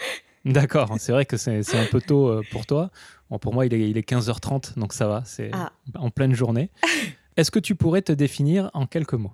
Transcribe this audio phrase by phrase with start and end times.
[0.45, 2.91] D'accord, c'est vrai que c'est un peu tôt pour toi.
[3.31, 5.73] Bon, pour moi, il est, il est 15h30, donc ça va, c'est Ah.
[5.97, 6.71] en pleine journée.
[7.37, 9.33] Est-ce que tu pourrais te définir en quelques mots?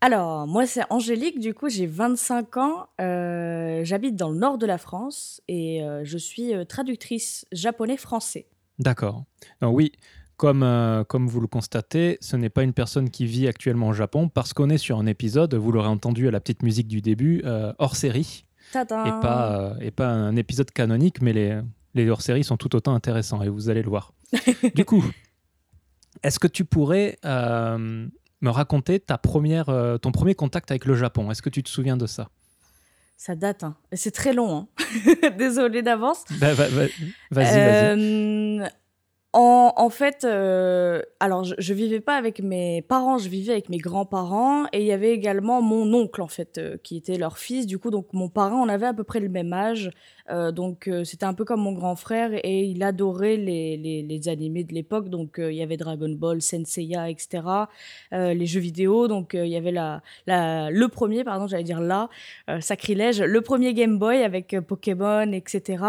[0.00, 4.66] Alors, moi, c'est Angélique, du coup, j'ai 25 ans, euh, j'habite dans le nord de
[4.66, 8.46] la France et euh, je suis euh, traductrice japonais-français.
[8.78, 9.24] D'accord.
[9.62, 9.92] Oui,
[10.36, 13.92] comme, euh, comme vous le constatez, ce n'est pas une personne qui vit actuellement au
[13.92, 17.00] Japon parce qu'on est sur un épisode, vous l'aurez entendu à la petite musique du
[17.00, 18.44] début, euh, hors série.
[18.72, 21.60] Tadam et pas, euh, et pas un épisode canonique, mais les,
[21.94, 24.12] les hors-séries sont tout autant intéressants et vous allez le voir.
[24.74, 25.04] du coup,
[26.22, 27.16] est-ce que tu pourrais
[28.46, 31.68] me raconter ta première, euh, ton premier contact avec le Japon Est-ce que tu te
[31.68, 32.28] souviens de ça?
[33.18, 33.76] Ça date, hein.
[33.92, 35.30] C'est très long, hein.
[35.38, 36.24] Désolée d'avance.
[36.40, 36.86] Bah, va- va-
[37.30, 37.84] Vas-y, vas-y.
[38.62, 38.66] Euh,
[39.32, 43.68] en, en fait, euh, alors je, je vivais pas avec mes parents, je vivais avec
[43.68, 47.36] mes grands-parents et il y avait également mon oncle en fait euh, qui était leur
[47.38, 47.66] fils.
[47.66, 49.90] Du coup, donc mon parrain, on avait à peu près le même âge,
[50.30, 54.02] Euh, donc euh, c'était un peu comme mon grand frère et il adorait les, les,
[54.02, 55.08] les animés de l'époque.
[55.08, 57.42] Donc euh, il y avait Dragon Ball, Senseiya, etc.
[58.12, 61.64] Euh, les jeux vidéo, donc euh, il y avait la, la, le premier, pardon, j'allais
[61.64, 62.08] dire là,
[62.50, 65.84] euh, sacrilège, le premier Game Boy avec Pokémon, etc.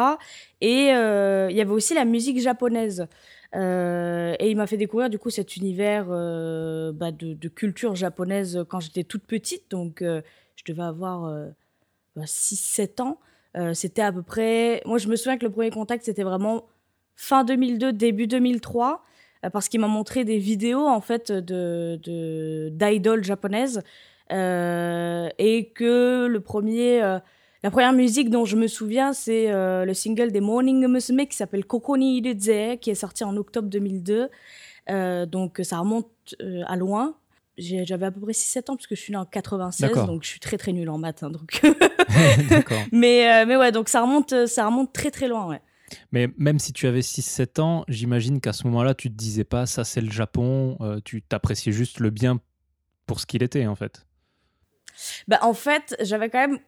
[0.62, 3.08] Et il y avait aussi la musique japonaise.
[3.56, 7.96] Euh, et il m'a fait découvrir du coup cet univers euh, bah, de, de culture
[7.96, 9.72] japonaise quand j'étais toute petite.
[9.72, 10.22] Donc euh,
[10.56, 11.32] je devais avoir
[12.16, 13.20] bah, 6-7 ans.
[13.58, 14.82] Euh, c'était à peu près...
[14.86, 16.66] Moi je me souviens que le premier contact c'était vraiment
[17.16, 19.04] fin 2002, début 2003.
[19.46, 22.00] euh, parce qu'il m'a montré des vidéos en fait de
[22.70, 23.82] d'idoles japonaises
[24.30, 27.00] Euh, et que le premier
[27.64, 29.48] la première musique dont je me souviens, c'est
[29.86, 34.30] le single des Morning Musume qui s'appelle Kokoni Iruze, qui est sorti en octobre 2002.
[34.90, 36.08] Euh, donc ça remonte
[36.66, 37.16] à loin.
[37.58, 40.06] J'avais à peu près 6-7 ans parce que je suis née en 96, D'accord.
[40.08, 41.24] donc je suis très très nulle en maths.
[41.24, 41.62] hein, donc.
[42.92, 45.48] Mais, euh, mais ouais, donc ça remonte, ça remonte très très loin.
[45.48, 45.62] Ouais.
[46.12, 49.66] Mais même si tu avais 6-7 ans, j'imagine qu'à ce moment-là, tu te disais pas
[49.66, 52.40] ça c'est le Japon, euh, tu t'appréciais juste le bien
[53.06, 54.06] pour ce qu'il était en fait.
[55.28, 56.60] Bah, en fait, j'avais quand même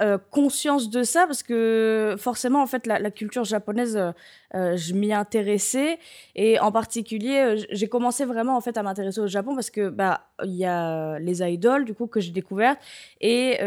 [0.00, 4.12] euh, conscience de ça parce que forcément, en fait, la, culture japonaise, euh,
[4.54, 5.98] euh, je m'y intéressais
[6.36, 10.20] et en particulier, j'ai commencé vraiment en fait à m'intéresser au Japon parce que bah
[10.44, 12.80] il y a les idoles du coup que j'ai découvertes
[13.20, 13.58] et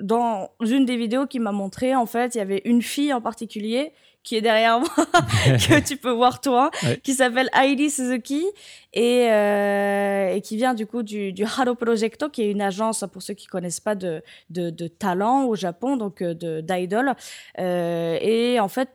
[0.00, 3.22] dans une des vidéos qui m'a montré en fait, il y avait une fille en
[3.22, 3.92] particulier
[4.22, 4.88] qui est derrière moi
[5.46, 7.00] que tu peux voir toi Ouais.
[7.02, 8.44] qui s'appelle Heidi Suzuki
[8.92, 13.04] et, euh, et qui vient du coup du, du Haro Projecto, qui est une agence,
[13.12, 17.14] pour ceux qui connaissent pas, de, de, de talent au Japon, donc euh, d'idol.
[17.58, 18.90] Euh, et en fait,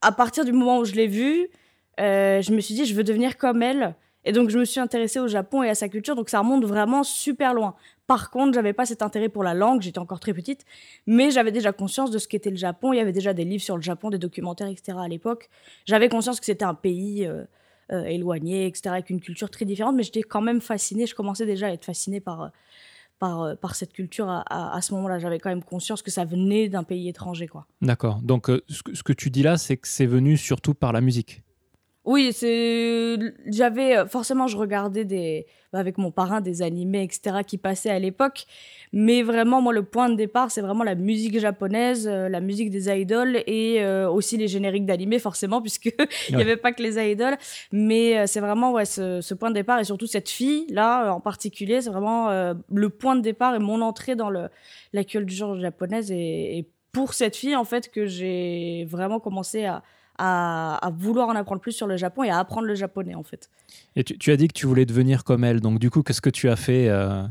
[0.00, 1.48] à partir du moment où je l'ai vue,
[2.00, 3.94] euh, je me suis dit, je veux devenir comme elle.
[4.28, 6.62] Et donc, je me suis intéressée au Japon et à sa culture, donc ça remonte
[6.62, 7.74] vraiment super loin.
[8.06, 10.66] Par contre, j'avais pas cet intérêt pour la langue, j'étais encore très petite,
[11.06, 12.92] mais j'avais déjà conscience de ce qu'était le Japon.
[12.92, 14.98] Il y avait déjà des livres sur le Japon, des documentaires, etc.
[15.00, 15.48] à l'époque.
[15.86, 17.44] J'avais conscience que c'était un pays euh,
[17.90, 21.06] euh, éloigné, etc., avec une culture très différente, mais j'étais quand même fascinée.
[21.06, 22.50] Je commençais déjà à être fascinée par,
[23.22, 25.18] euh, par, cette culture à, ce moment-là.
[25.20, 27.66] J'avais quand même conscience que ça venait d'un pays étranger, quoi.
[27.80, 28.20] D'accord.
[28.22, 31.42] Donc ce que tu dis là, c'est que c'est venu surtout par la musique.
[32.08, 33.18] Oui, c'est
[33.48, 38.46] j'avais forcément je regardais des avec mon parrain des animés etc qui passaient à l'époque,
[38.94, 42.70] mais vraiment moi le point de départ c'est vraiment la musique japonaise, euh, la musique
[42.70, 45.94] des idoles et euh, aussi les génériques d'animés forcément puisque
[46.30, 47.36] il n'y avait pas que les idoles,
[47.72, 51.12] mais euh, c'est vraiment ouais ce, ce, point de départ et surtout cette fille là
[51.12, 52.30] en particulier c'est vraiment
[52.72, 54.48] le point de départ et mon entrée dans le
[54.94, 59.82] la culture japonaise et, et pour cette fille en fait que j'ai vraiment commencé à
[60.18, 63.48] à, vouloir en apprendre plus sur le Japon et à apprendre le japonais en fait.
[63.96, 66.30] Et tu, as dit que tu voulais devenir comme elle, donc du coup, qu'est-ce que
[66.30, 67.22] tu as fait euh,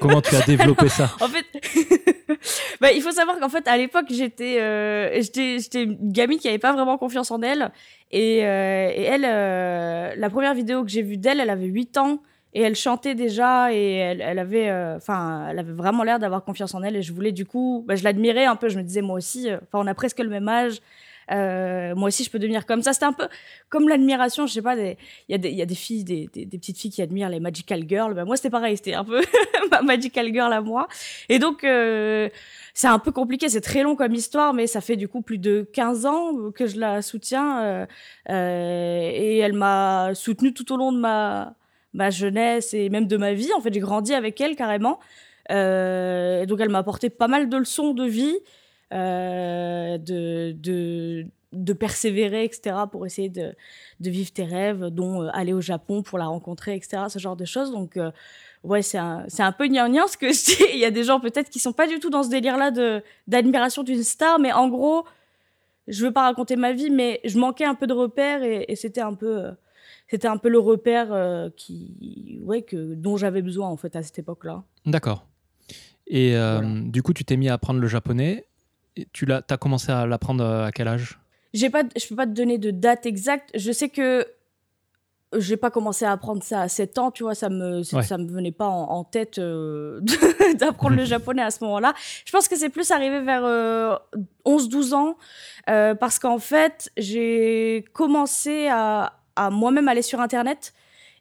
[0.00, 1.44] Comment tu as développé ça En fait,
[2.80, 6.58] bah, il faut savoir qu'en fait, à l'époque, j'étais euh, j'étais une gamine qui n'avait
[6.58, 7.70] pas vraiment confiance en elle.
[8.10, 9.22] Et, euh, et elle,
[10.18, 12.22] la première vidéo que j'ai vue d'elle, elle avait 8 ans
[12.54, 16.74] et elle chantait déjà et elle, elle avait enfin elle avait vraiment l'air d'avoir confiance
[16.74, 19.02] en elle et je voulais du coup bah, je l'admirais un peu je me disais
[19.02, 20.80] moi aussi enfin on a presque le même âge
[21.30, 22.92] euh, moi aussi, je peux devenir comme ça.
[22.92, 23.28] C'était un peu
[23.68, 24.96] comme l'admiration, je sais pas, il
[25.28, 28.14] y, y a des filles, des, des, petites filles qui admirent les Magical Girls.
[28.14, 29.22] Ben, moi, c'était pareil, c'était un peu
[29.70, 30.88] ma Magical Girl à moi.
[31.28, 32.28] Et donc, euh,
[32.74, 35.38] c'est un peu compliqué, c'est très long comme histoire, mais ça fait du coup plus
[35.38, 37.62] de 15 ans que je la soutiens.
[37.64, 37.86] Euh,
[38.30, 41.54] euh, et elle m'a soutenue tout au long de ma,
[41.92, 43.52] ma jeunesse et même de ma vie.
[43.56, 45.00] En fait, j'ai grandi avec elle carrément.
[45.50, 48.36] Euh, donc, elle m'a apporté pas mal de leçons de vie.
[48.94, 53.54] Euh, de, de, de, persévérer, etc., pour essayer de,
[54.00, 57.36] de vivre tes rêves, dont euh, aller au Japon pour la rencontrer, etc., ce genre
[57.36, 57.70] de choses.
[57.70, 58.10] Donc, euh,
[58.64, 60.64] ouais, c'est un, c'est un peu gnangnan ce que je dis.
[60.72, 63.02] Il y a des gens peut-être qui sont pas du tout dans ce délire-là de,
[63.26, 65.04] d'admiration d'une star, mais en gros,
[65.86, 69.02] je veux pas raconter ma vie, mais je manquais un peu de repères et, c'était
[69.02, 69.50] un peu,
[70.08, 74.18] c'était un peu le repère qui, ouais, que, dont j'avais besoin en fait à cette
[74.18, 74.64] époque-là.
[74.84, 75.26] D'accord.
[76.06, 76.34] Et
[76.84, 78.48] du coup, tu t'es mis à apprendre le japonais
[79.12, 81.18] tu l'as, as commencé à l'apprendre euh, à quel âge?
[81.54, 83.50] J'ai pas, je peux pas te donner de date exacte.
[83.54, 84.26] Je sais que
[85.36, 88.26] j'ai pas commencé à apprendre ça à 7 ans, tu vois, ça me, ça me
[88.26, 90.00] venait pas en, tête euh,
[90.58, 91.92] d'apprendre le japonais à ce moment-là.
[92.24, 93.42] Je pense que c'est plus arrivé vers
[94.46, 95.16] 11-12 euh, ans,
[95.96, 100.72] parce qu'en fait, j'ai commencé à, à moi-même aller sur Internet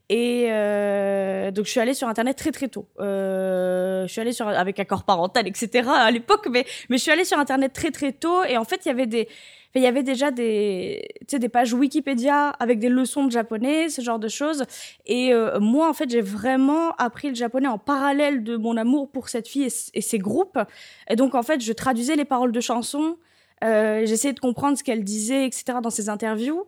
[0.09, 2.87] et euh, donc je suis allée sur internet très très tôt.
[2.99, 5.89] Euh, je suis allée sur avec accord parental, etc.
[5.89, 8.43] à l'époque, mais mais je suis allée sur internet très très tôt.
[8.45, 9.27] Et en fait, il y avait des
[9.77, 14.19] il y avait déjà des, des pages Wikipédia avec des leçons de japonais, ce genre
[14.19, 14.63] de choses.
[15.05, 19.09] Et euh, moi, en fait, j'ai vraiment appris le japonais en parallèle de mon amour
[19.11, 20.59] pour cette fille et, ses groupes.
[21.09, 23.17] Et donc, en fait, je traduisais les paroles de chansons.
[23.63, 25.79] Euh, j'essayais de comprendre ce qu'elle disait, etc.
[25.81, 26.65] dans ses interviews.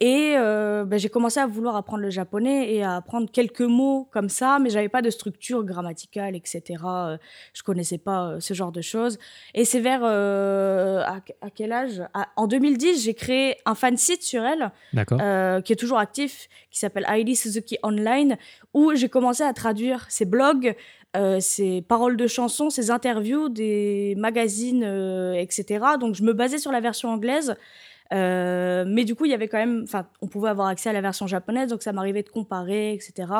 [0.00, 4.06] Et euh, ben, j'ai commencé à vouloir apprendre le japonais et à apprendre quelques mots
[4.12, 6.62] comme ça, mais j'avais pas de structure grammaticale, etc.
[6.84, 7.16] Euh,
[7.54, 9.18] je connaissais pas euh, ce genre de choses.
[9.54, 12.02] Et c'est vers euh, à, à, quel âge?
[12.36, 14.70] En 2010, j'ai créé un fan site sur elle,
[15.12, 18.36] euh, qui est toujours actif, qui s'appelle Heidi Suzuki Online,
[18.74, 20.76] où j'ai commencé à traduire ses blogs,
[21.16, 24.84] euh, ses paroles de chansons, ses interviews, des magazines,
[25.34, 25.86] etc.
[25.98, 27.56] Donc je me basais sur la version anglaise.
[28.12, 30.92] Euh, mais du coup, il y avait quand même, enfin, on pouvait avoir accès à
[30.92, 33.32] la version japonaise, donc ça m'arrivait de comparer, etc.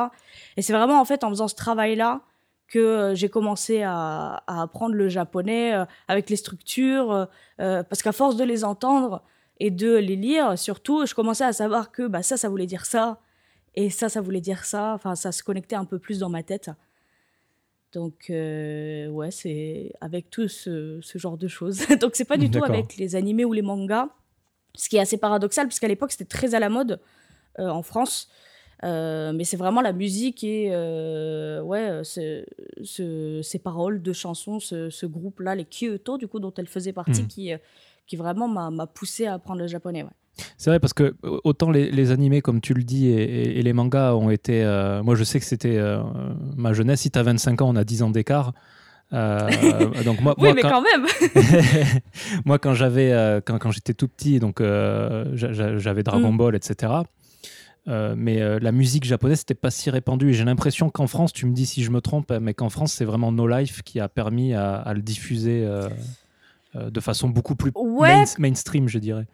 [0.56, 2.22] Et c'est vraiment en fait en faisant ce travail-là
[2.68, 7.28] que euh, j'ai commencé à, à, apprendre le japonais euh, avec les structures,
[7.58, 9.22] parce qu'à force de les entendre
[9.60, 12.84] et de les lire, surtout, je commençais à savoir que bah, ça, ça voulait dire
[12.84, 13.20] ça,
[13.74, 14.94] et ça, ça voulait dire ça.
[14.94, 16.70] Enfin, ça se connectait un peu plus dans ma tête.
[17.92, 21.86] Donc, ouais, c'est avec tout ce, ce, genre de choses.
[22.00, 24.08] Donc, c'est pas du tout avec les animés ou les mangas
[24.76, 27.00] ce qui est assez paradoxal, puisqu'à l'époque, c'était très à la mode
[27.58, 28.28] euh, en France.
[28.84, 35.54] Euh, mais c'est vraiment la musique et euh, ouais, ces paroles de chansons, ce, groupe-là,
[35.54, 37.26] les Kyoto, du coup, dont elle faisait partie, hmm.
[37.26, 37.52] qui,
[38.06, 40.02] qui vraiment m'a poussé à apprendre le japonais.
[40.02, 40.10] Ouais.
[40.58, 44.28] C'est vrai parce que autant les, animés, comme tu le dis, et, les mangas ont
[44.28, 44.62] été.
[45.02, 45.80] moi, je sais que c'était
[46.56, 47.00] ma jeunesse.
[47.00, 48.52] Si tu as 25 ans, on a 10 ans d'écart.
[49.12, 51.06] Euh, donc moi, oui, mais quand, même.
[52.44, 56.36] moi, quand j'avais, euh, quand, quand j'étais tout petit, donc euh, j'avais Dragon mm.
[56.36, 56.92] Ball, etc.
[57.86, 60.32] mais la musique japonaise n'était pas si répandue.
[60.34, 63.04] J'ai l'impression qu'en France, tu me dis si je me trompe, mais qu'en France, c'est
[63.04, 65.66] vraiment No Life qui a permis à, le diffuser
[66.74, 67.72] de façon beaucoup plus
[68.38, 69.26] mainstream, je dirais.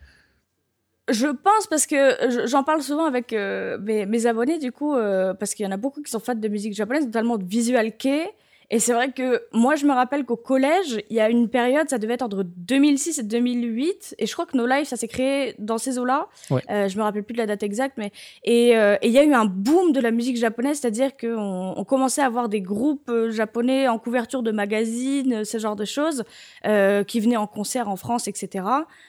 [1.10, 4.94] Je pense parce que j'en parle souvent avec mes, mes, abonnés, du coup,
[5.40, 7.96] parce qu'il y en a beaucoup qui sont fans de musique japonaise, notamment de visual
[7.96, 8.28] kei.
[8.72, 11.90] Et c'est vrai que moi, je me rappelle qu'au collège, il y a une période,
[11.90, 15.08] ça devait être entre 2006 et 2008, et je crois que No Life, ça s'est
[15.08, 16.28] créé dans ces eaux-là.
[16.50, 16.62] Ouais.
[16.70, 18.12] Euh, je me rappelle plus de la date exacte, mais
[18.48, 21.84] euh, et il y a eu un boom de la musique japonaise, c'est-à-dire qu'on on
[21.84, 26.24] commençait à avoir des groupes euh, japonais en couverture de magazines, ce genre de choses,
[26.64, 28.64] euh, qui venaient en concert en France, etc.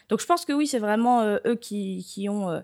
[0.10, 2.62] Donc je pense que oui, c'est vraiment eux qui, qui ont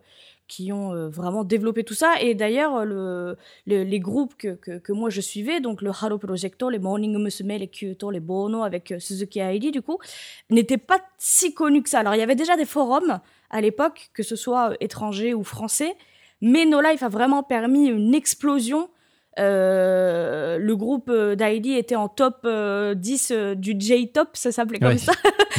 [0.50, 2.20] qui ont euh, vraiment développé tout ça.
[2.20, 6.80] Et d'ailleurs, le, les groupes que, que, moi je suivais, donc le Haro Projecto, les
[6.80, 10.00] Morning Musume, les Kyoto, les Bono avec euh, Suzuki Heidi, du coup,
[10.50, 12.00] n'étaient pas si connus que ça.
[12.00, 15.96] Alors, il y avait déjà des forums à l'époque, que ce soit étrangers ou français,
[16.42, 18.90] mais No Life a vraiment permis une explosion
[19.38, 24.98] euh, le groupe euh, d'Heidi était en top 10 euh, du J-Top, ça s'appelait comme
[24.98, 25.14] ça,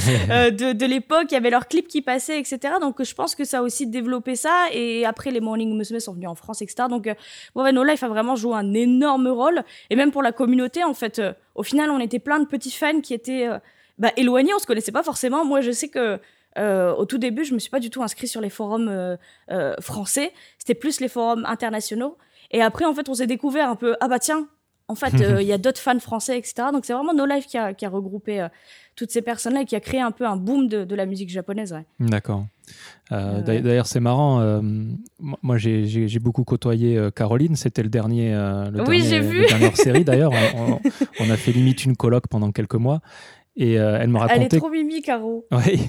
[0.51, 1.27] de, de l'époque.
[1.31, 2.75] Il y avait leurs clips qui passaient, etc.
[2.81, 4.67] Donc je pense que ça a aussi développé ça.
[4.73, 6.89] Et après, les Morning Musume sont venus en France, etc.
[6.91, 7.09] Donc
[7.55, 9.63] bon, No Life a vraiment joué un énorme rôle.
[9.89, 11.23] Et même pour la communauté, en fait,
[11.55, 13.49] au final, on était plein de petits fans qui étaient
[13.99, 15.45] bah, éloignés, on se connaissait pas forcément.
[15.45, 16.19] Moi, je sais que
[16.59, 19.17] au tout début, je me suis pas du tout inscrit sur les forums
[19.81, 20.33] français.
[20.59, 22.19] C'était plus les forums internationaux.
[22.51, 24.49] Et après, en fait, on s'est découvert un peu, ah bah tiens,
[24.89, 26.69] en fait, euh, il y a d'autres fans français, etc.
[26.73, 28.49] Donc c'est vraiment No Life qui a, qui a regroupé euh,
[28.97, 31.31] toutes ces personnes-là et qui a créé un peu un boom de, de la musique
[31.31, 31.73] japonaise.
[31.73, 31.85] Ouais.
[32.01, 32.47] D'accord.
[33.13, 34.63] Euh, d'ailleurs, c'est marrant.
[35.19, 37.57] moi, j'ai beaucoup côtoyé Caroline.
[37.57, 39.47] C'était le dernier, le oui, j'ai vu.
[39.47, 40.05] dernière série.
[40.05, 40.79] D'ailleurs, on,
[41.19, 43.01] on, a fait limite une colloque pendant quelques mois.
[43.61, 44.41] Et elle me racontait.
[44.41, 45.47] Elle est trop mimi, Caro.
[45.53, 45.81] Oui.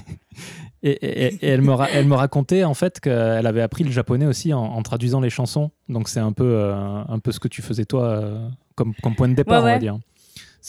[0.84, 4.82] Et, elle, me elle me racontait en fait qu'elle avait appris le japonais aussi en,
[4.82, 5.70] traduisant les chansons.
[5.88, 9.14] Donc c'est un peu, euh, un peu ce que tu faisais toi euh, comme, comme,
[9.14, 9.98] point de départ, on va dire.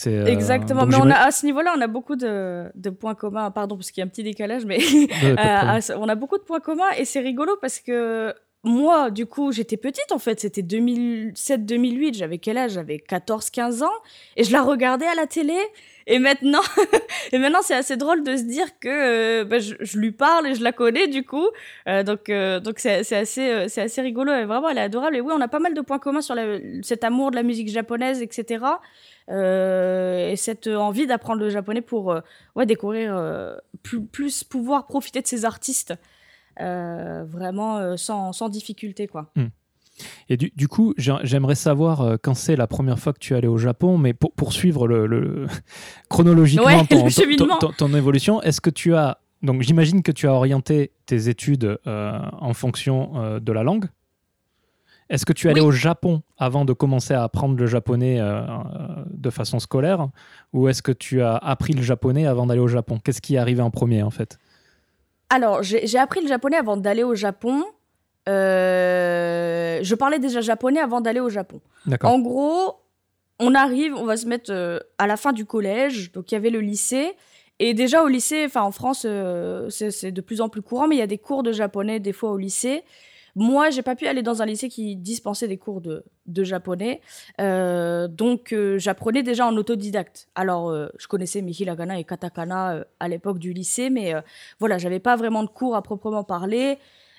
[0.06, 0.86] Euh, Exactement.
[0.86, 3.50] mais on a, à ce niveau-là, on a beaucoup de, de, points communs.
[3.50, 4.78] Pardon, parce qu'il y a un petit décalage, mais
[5.96, 8.32] on a beaucoup de points communs et c'est rigolo parce que
[8.62, 10.40] moi, du coup, j'étais petite en fait.
[10.40, 12.14] C'était 2007-2008.
[12.14, 12.72] J'avais quel âge?
[12.72, 13.90] J'avais 14-15 ans
[14.36, 15.56] et je la regardais à la télé.
[16.06, 16.60] Et maintenant,
[17.32, 18.88] et maintenant c'est assez drôle de se dire que
[19.42, 21.48] euh, bah, je, lui parle et je la connais du coup.
[21.88, 25.16] Euh, donc euh, donc c'est assez c'est assez rigolo et vraiment elle est adorable.
[25.16, 27.42] Et oui, on a pas mal de points communs sur la, cet amour de la
[27.42, 28.64] musique japonaise, etc.
[29.30, 32.14] et cette envie d'apprendre le japonais pour
[32.54, 33.18] ouais découvrir
[33.82, 35.94] plus plus pouvoir profiter de ces artistes
[36.58, 39.30] vraiment sans sans difficulté quoi.
[39.36, 39.46] Hmm.
[40.28, 43.48] Et du, coup, j'aimerais savoir euh, quand c'est la première fois que tu es allé
[43.48, 45.46] au Japon, mais pour poursuivre le,
[46.08, 46.84] chronologiquement
[47.78, 52.18] ton, évolution, est-ce que tu as donc j'imagine que tu as orienté tes études euh,
[52.40, 53.86] en fonction euh, de la langue.
[55.10, 58.18] Est-ce que tu es allé au Japon avant de commencer à apprendre le japonais
[59.10, 60.08] de façon scolaire
[60.54, 62.98] ou est-ce que tu as appris le japonais avant d'aller au Japon?
[63.04, 64.38] Qu'est-ce qui est arrivé en premier en fait?
[65.28, 67.64] Alors j'ai appris le japonais avant d'aller au Japon.
[68.28, 71.60] Euh, je parlais déjà japonais avant d'aller au Japon.
[72.08, 72.76] En gros,
[73.38, 76.36] on arrive, on va se mettre euh, à la fin du collège, donc il y
[76.36, 77.12] avait le lycée.
[77.60, 80.96] Et déjà au lycée, enfin en France, euh, c'est de plus en plus courant, mais
[80.96, 82.82] il y a des cours de japonais des fois au lycée.
[83.36, 87.00] Moi, j'ai pas pu aller dans un lycée qui dispensait des cours de, de japonais,
[87.38, 90.28] donc j'apprenais déjà en autodidacte.
[90.36, 94.14] Alors, je connaissais mes hiragana et katakana à l'époque du lycée, mais
[94.60, 96.78] voilà, j'avais pas vraiment de cours à proprement parler.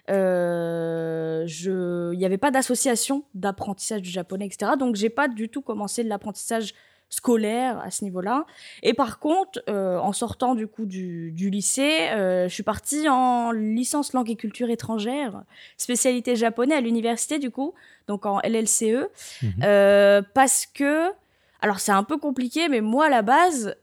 [0.10, 4.74] Euh, il n'y avait pas d'association d'apprentissage du japonais, etc.
[4.78, 6.74] Donc, j'ai pas du tout commencé l'apprentissage
[7.10, 8.46] scolaire à ce niveau-là.
[8.82, 13.52] Et par contre, euh, en sortant du coup du, lycée, euh, je suis partie en
[13.52, 15.44] licence langue et culture étrangère,
[15.78, 17.74] spécialité japonais à l'université du coup,
[18.08, 19.08] donc en LLCE,
[19.44, 20.24] mhm.
[20.34, 21.12] parce que,
[21.62, 23.76] alors c'est un peu compliqué, mais moi à la base,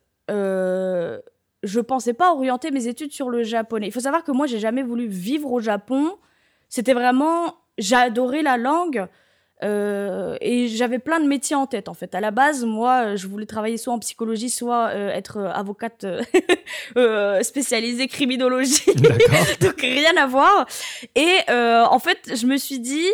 [1.62, 3.86] je pensais pas orienter mes études sur le japonais.
[3.86, 6.16] Il faut savoir que moi, j'ai jamais voulu vivre au Japon.
[6.68, 9.06] C'était vraiment, j'adorais la langue
[9.62, 12.14] euh, et j'avais plein de métiers en tête en fait.
[12.14, 16.04] À la base, moi, je voulais travailler soit en psychologie, soit euh, être avocate
[16.96, 18.86] euh, spécialisée criminologie.
[19.60, 20.66] Donc rien à voir.
[21.14, 23.08] Et en fait, je me suis dit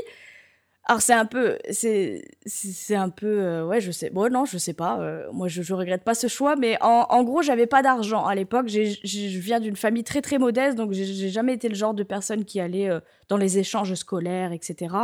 [0.90, 4.56] alors c'est un peu, c'est, c'est un peu, euh, ouais, je sais, bon non, je
[4.56, 4.98] sais pas.
[5.00, 8.24] Euh, moi, je, je regrette pas ce choix, mais en, en gros, j'avais pas d'argent
[8.24, 8.68] à l'époque.
[8.68, 12.46] je viens d'une famille très très modeste, donc j'ai jamais été le genre de personne
[12.46, 14.94] qui allait euh, dans les échanges scolaires, etc.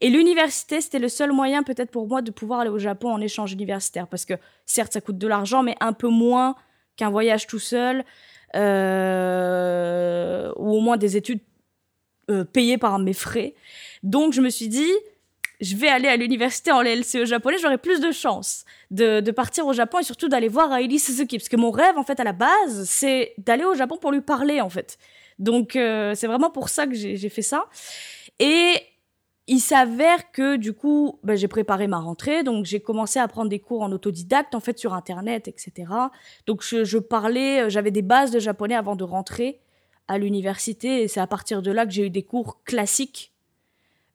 [0.00, 3.20] Et l'université, c'était le seul moyen peut-être pour moi de pouvoir aller au Japon en
[3.20, 4.34] échange universitaire, parce que
[4.66, 6.54] certes, ça coûte de l'argent, mais un peu moins
[6.94, 8.04] qu'un voyage tout seul,
[8.54, 8.58] ou
[10.70, 11.40] au moins des études
[12.52, 13.54] payées par mes frais.
[14.04, 14.92] Donc je me suis dit
[15.60, 19.72] je vais aller à l'université en LLCE japonais, j'aurai plus de chances de, partir au
[19.72, 21.38] Japon et surtout d'aller voir Aili Suzuki.
[21.38, 24.20] Parce que mon rêve, en fait, à la base, c'est d'aller au Japon pour lui
[24.20, 24.98] parler, en fait.
[25.38, 27.66] Donc, euh, c'est vraiment pour ça que j'ai fait ça.
[28.38, 28.74] Et
[29.46, 32.42] il s'avère que, du coup, ben, j'ai préparé ma rentrée.
[32.42, 35.88] Donc, j'ai commencé à prendre des cours en autodidacte, en fait, sur Internet, etc.
[36.46, 39.60] Donc, je, je parlais, j'avais des bases de japonais avant de rentrer
[40.08, 41.02] à l'université.
[41.02, 43.33] Et c'est à partir de là que j'ai eu des cours classiques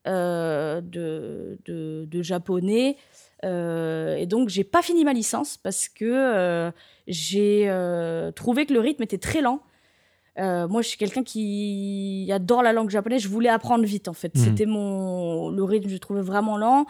[0.10, 2.98] euh, de, de, japonais.
[3.46, 6.72] Euh, et donc, j'ai pas fini ma licence parce que euh,
[7.08, 7.72] j'ai
[8.36, 9.62] trouvé que le rythme était très lent.
[10.38, 13.22] moi, je suis quelqu'un qui adore la langue japonaise.
[13.22, 14.36] Je voulais apprendre vite, en fait.
[14.36, 14.44] Mhm.
[14.44, 16.86] C'était mon le rythme, je le trouvais vraiment lent.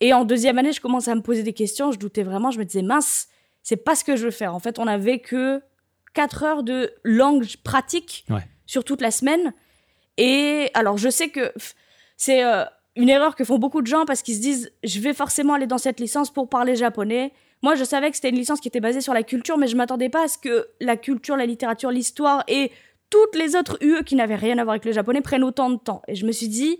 [0.00, 1.90] Et en deuxième année, je commençais à me poser des questions.
[1.90, 2.50] Je doutais vraiment.
[2.50, 3.28] Je me disais mince,
[3.62, 4.54] c'est pas ce que je veux faire.
[4.54, 5.62] En fait, on avait que
[6.14, 8.46] 4 heures de langue pratique Ouais.
[8.66, 9.52] sur toute la semaine.
[10.16, 11.52] Et alors, je sais que
[12.22, 12.64] c'est euh,
[12.94, 15.66] une erreur que font beaucoup de gens parce qu'ils se disent je vais forcément aller
[15.66, 17.32] dans cette licence pour parler japonais.
[17.62, 19.74] Moi, je savais que c'était une licence qui était basée sur la culture, mais je
[19.74, 22.70] m'attendais pas à ce que la culture, la littérature, l'histoire et
[23.10, 25.78] toutes les autres UE qui n'avaient rien à voir avec le japonais prennent autant de
[25.78, 26.02] temps.
[26.06, 26.78] Et je me suis dit,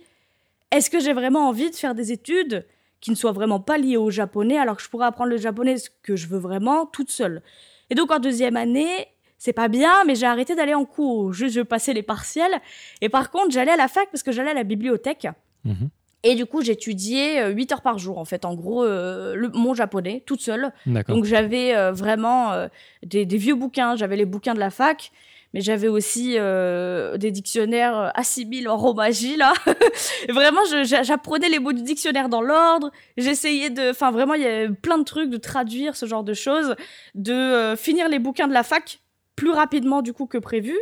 [0.70, 2.64] est-ce que j'ai vraiment envie de faire des études
[3.00, 5.76] qui ne soient vraiment pas liées au japonais alors que je pourrais apprendre le japonais
[5.76, 7.42] ce que je veux vraiment toute seule?
[7.90, 9.08] Et donc en deuxième année,
[9.42, 11.32] c'est pas bien, mais j'ai arrêté d'aller en cours.
[11.32, 12.60] Juste, je passais les partiels.
[13.00, 15.26] Et par contre, j'allais à la fac parce que j'allais à la bibliothèque.
[15.64, 15.90] Mhm.
[16.22, 19.48] Et du coup, j'étudiais euh, 8 heures par jour, en fait, en gros, euh, le,
[19.48, 20.70] mon japonais, toute seule.
[21.08, 22.68] Donc j'avais euh, vraiment euh,
[23.04, 25.10] des, des vieux bouquins, j'avais les bouquins de la fac,
[25.54, 29.52] mais j'avais aussi euh, des dictionnaires euh, assimiles en romagie, là.
[30.28, 33.90] Vraiment, j'apprenais les mots du dictionnaire dans l'ordre, j'essayais de...
[33.90, 36.74] Enfin, vraiment, il y avait plein de trucs, de traduire ce genre de choses,
[37.14, 39.01] de euh, finir les bouquins de la fac
[39.36, 40.76] plus rapidement, du coup, que prévu.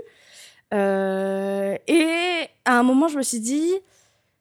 [0.73, 3.73] Euh, et à un moment, je me suis dit,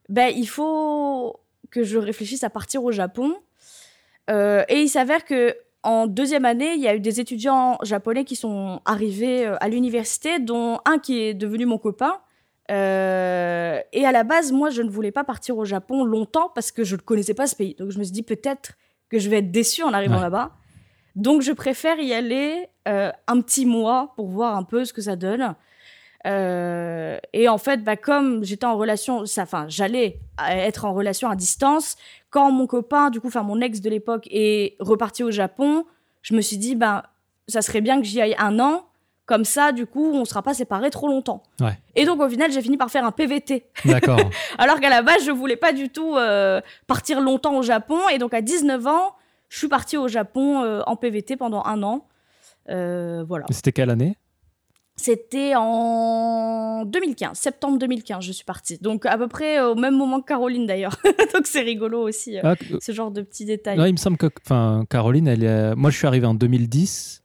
[0.10, 1.40] ben, il faut
[1.72, 3.36] que je réfléchisse à partir au Japon.
[4.30, 8.26] Euh, et il s'avère que en deuxième année, il y a eu des étudiants japonais
[8.26, 12.20] qui sont arrivés euh, à l'université, dont un qui est devenu mon copain.
[12.70, 16.72] Euh, et à la base, moi, je ne voulais pas partir au Japon longtemps parce
[16.72, 17.76] que je ne connaissais pas ce pays.
[17.76, 18.74] Donc je me suis dit peut-être
[19.10, 20.22] que je vais être déçue en arrivant Ouais.
[20.22, 20.52] là-bas.
[21.20, 25.02] Donc je préfère y aller euh, un petit mois pour voir un peu ce que
[25.02, 25.54] ça donne.
[26.26, 31.36] Euh, et en fait, bah, comme j'étais en relation, enfin, j'allais être en relation à
[31.36, 31.98] distance,
[32.30, 35.86] quand mon copain, du coup, enfin, mon ex de l'époque est reparti au Japon,
[36.22, 37.04] je me suis dit, ben,
[37.48, 38.86] ça serait bien que j'y aille un an,
[39.26, 41.44] comme ça, du coup, on sera pas séparés trop longtemps.
[41.60, 41.78] Ouais.
[41.96, 43.66] Et donc, au final, j'ai fini par faire un PVT.
[43.86, 44.20] D'accord.
[44.58, 48.00] Alors qu'à la base, je voulais pas du tout euh, partir longtemps au Japon.
[48.12, 49.14] Et donc, à 19 ans,
[49.50, 52.08] je suis partie au Japon euh, en PVT pendant un an.
[52.70, 53.46] Euh, voilà.
[53.52, 54.16] C'était quelle année?
[54.96, 58.78] C'était en 2015, septembre 2015, je suis partie.
[58.80, 60.98] Donc à peu près au même moment que Caroline d'ailleurs.
[61.34, 63.78] Donc c'est rigolo aussi, euh, Ah, que- ce genre de petits détails.
[63.78, 67.24] non, il me semble que enfin, Caroline, elle, moi je suis arrivé en 2010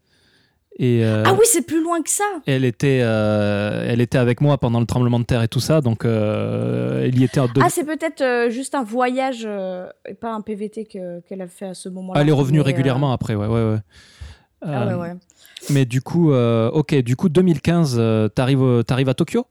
[0.78, 2.24] et euh, Ah oui, c'est plus loin que ça.
[2.46, 5.80] elle, était, euh, elle était avec moi pendant le tremblement de terre et tout ça,
[5.80, 7.60] donc euh, elle y était en deux...
[7.64, 9.46] Ah, c'est peut-être euh, juste un voyage
[10.08, 12.18] et pas un PVT que- qu'elle a fait à ce moment-là.
[12.18, 13.78] Ah, elle est revenue régulièrement après, ouais, ouais, ouais.
[14.66, 15.12] Ah ouais, ouais.
[15.70, 19.46] Mais du coup, ok, du coup 2015, euh, t'arrives, t'arrives à Tokyo?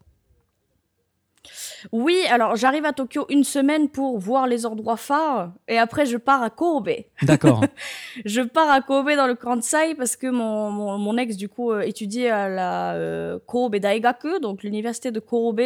[1.92, 6.18] Oui, alors j'arrive à Tokyo une semaine pour voir les endroits phares et après je
[6.18, 6.90] pars à Kobe.
[7.22, 7.64] D'accord.
[8.26, 11.72] Je pars à Kobe dans le Kansai parce que mon, mon, mon ex, du coup,
[11.72, 15.62] euh, étudiait à la euh, Kobe Daigaku, donc l'université de Kobe.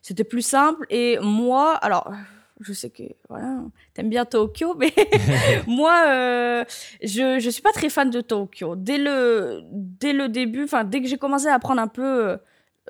[0.00, 0.86] C'était plus simple.
[0.90, 2.12] Et moi, alors,
[2.60, 3.58] je sais que, voilà,
[3.94, 4.92] t'aimes bien Tokyo, mais
[5.66, 6.64] moi, euh,
[7.02, 8.76] je, je suis pas très fan de Tokyo.
[8.76, 12.38] Dès le, dès le début, enfin, dès que j'ai commencé à apprendre un peu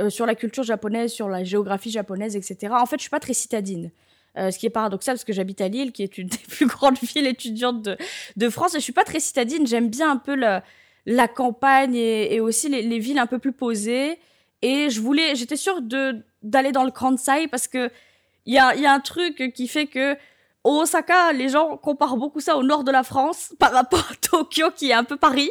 [0.01, 3.21] euh, sur la culture japonaise, sur la géographie japonaise, etc., en fait, je suis pas
[3.21, 3.91] très citadine.
[4.37, 6.67] Euh, ce qui est paradoxal parce que j'habite à Lille, qui est une des plus
[6.67, 7.89] grandes villes étudiantes
[8.37, 9.67] de, France, et je suis pas très citadine.
[9.67, 14.19] J'aime bien un peu la, campagne et, aussi les, les villes un peu plus posées.
[14.63, 15.81] Et je voulais, j'étais sûre
[16.43, 17.91] d'aller dans le Kansai parce que
[18.47, 20.17] il y a, y a un truc qui fait que
[20.65, 24.71] Osaka, les gens comparent beaucoup ça au nord de la France par rapport à Tokyo
[24.75, 25.51] qui est un peu Paris.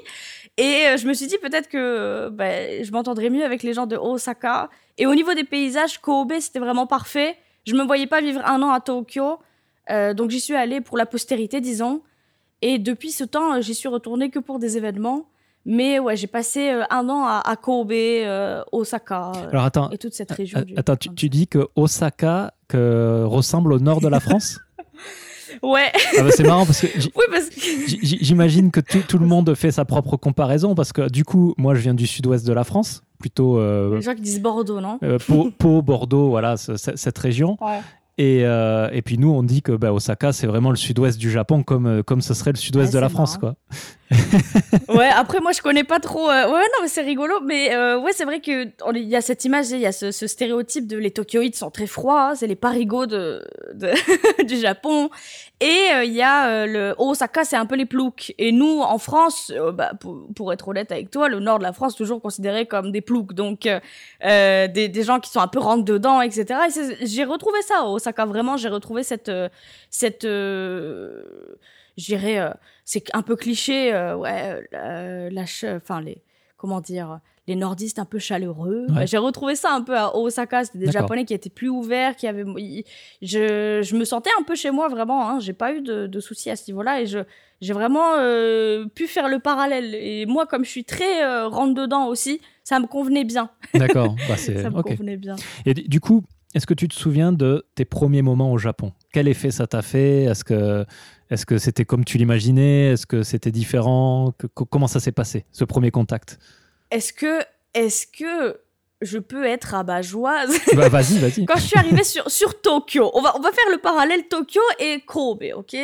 [0.57, 3.73] Et euh, je me suis dit peut-être que euh, ben, je m'entendrais mieux avec les
[3.73, 4.69] gens de Osaka.
[4.97, 7.35] Et au niveau des paysages, Kobe, c'était vraiment parfait.
[7.65, 9.37] Je me voyais pas vivre un an à Tokyo.
[9.89, 12.01] Euh, donc j'y suis allée pour la postérité, disons.
[12.63, 15.25] Et depuis ce temps, j'y suis retournée que pour des événements.
[15.69, 20.13] Mais ouais, j'ai passé un an à, à Kobe, euh, Osaka Alors attends, et toute
[20.13, 20.61] cette région.
[20.61, 24.59] du- attends tu, tu dis que Osaka que ressemble au nord de la France?
[25.63, 27.87] Ouais, ah bah, C'est marrant parce que oui,
[28.21, 31.75] j'imagine que tout, tout le monde fait sa propre comparaison parce que du coup, moi
[31.75, 34.99] je viens du sud-ouest de la France, plutôt euh, Les gens qui disent Bordeaux, non?
[35.03, 37.57] euh, Pau, Pau, Bordeaux, voilà, ce- ce- cette région.
[37.61, 37.79] Ouais.
[38.19, 41.29] Et, euh, et puis nous, on dit que bah, Osaka, c'est vraiment le sud-ouest du
[41.29, 43.37] Japon, comme, euh, comme ce serait le sud-ouest Ouais, de la France.
[43.39, 43.53] marrant.
[44.09, 44.17] Quoi.
[44.95, 46.27] Ouais, après, moi, je connais pas trop.
[46.29, 47.35] euh, Ouais, non, mais c'est rigolo.
[47.45, 49.91] Mais euh, ouais, c'est vrai que on- il y a cette image, il y a
[49.91, 53.43] ce, ce stéréotype de les Tokyoïdes sont très froids, hein, c'est les parigots de,
[53.75, 53.91] de-
[54.47, 55.09] du Japon.
[55.59, 58.33] Et euh, il y a euh, le Osaka, c'est un peu les ploucs.
[58.37, 61.63] Et nous, en France, euh, bah, pour, pour être honnête avec toi, le nord de
[61.63, 63.33] la France, toujours considéré comme des ploucs.
[63.33, 63.67] Donc,
[64.21, 66.59] des, des gens qui sont un peu rentre dedans, etc.
[66.67, 69.31] Et j'ai retrouvé ça Osaka, vraiment, j'ai retrouvé cette.
[69.89, 70.25] cette
[71.97, 72.51] je dirais, euh,
[72.85, 76.21] c'est un peu cliché, euh, ouais, euh, enfin les,
[76.55, 78.87] comment dire, les nordistes un peu chaleureux.
[79.05, 80.65] J'ai retrouvé ça un peu à Osaka.
[80.65, 82.43] C'était des Japonais qui étaient plus ouverts, qui avaient.
[83.21, 85.29] Je, je me sentais un peu chez moi vraiment.
[85.29, 85.39] Hein.
[85.39, 87.19] J'ai pas eu de, de, soucis à ce niveau-là et je
[87.61, 89.95] j'ai vraiment euh, pu faire le parallèle.
[89.95, 93.49] Et moi, comme je suis très euh, rentre dedans aussi, ça me convenait bien.
[93.73, 94.15] D'accord.
[94.27, 95.37] Bah, ça me convenait bien.
[95.65, 98.93] Et du coup, est-ce que tu te souviens de tes premiers moments au Japon?
[99.13, 100.23] Quel effet ça t'a fait?
[100.23, 100.85] Est-ce que
[101.29, 102.91] est-ce que c'était comme tu l'imaginais?
[102.91, 104.33] Est-ce que c'était différent?
[104.53, 106.39] Comment ça s'est passé, ce premier contact?
[106.91, 107.41] Est-ce que,
[107.73, 108.59] est que
[109.01, 111.45] je peux être rabat-joie bah, Vas-y, vas-y.
[111.47, 114.61] Quand je suis arrivée sur, sur Tokyo, on va, on va faire le parallèle Tokyo
[114.79, 115.75] et Kobe, ok?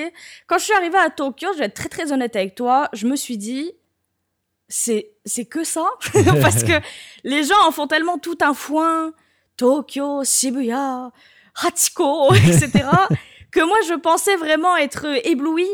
[0.47, 3.05] Quand je suis arrivée à Tokyo, je vais être très très honnête avec toi, je
[3.05, 3.71] me suis dit,
[4.67, 5.85] c'est, c'est que ça?
[6.41, 6.79] Parce que
[7.23, 9.13] les gens en font tellement tout un foin,
[9.57, 11.11] Tokyo, Shibuya,
[11.55, 12.85] Hachiko, etc.,
[13.51, 15.69] que moi je pensais vraiment être éblouie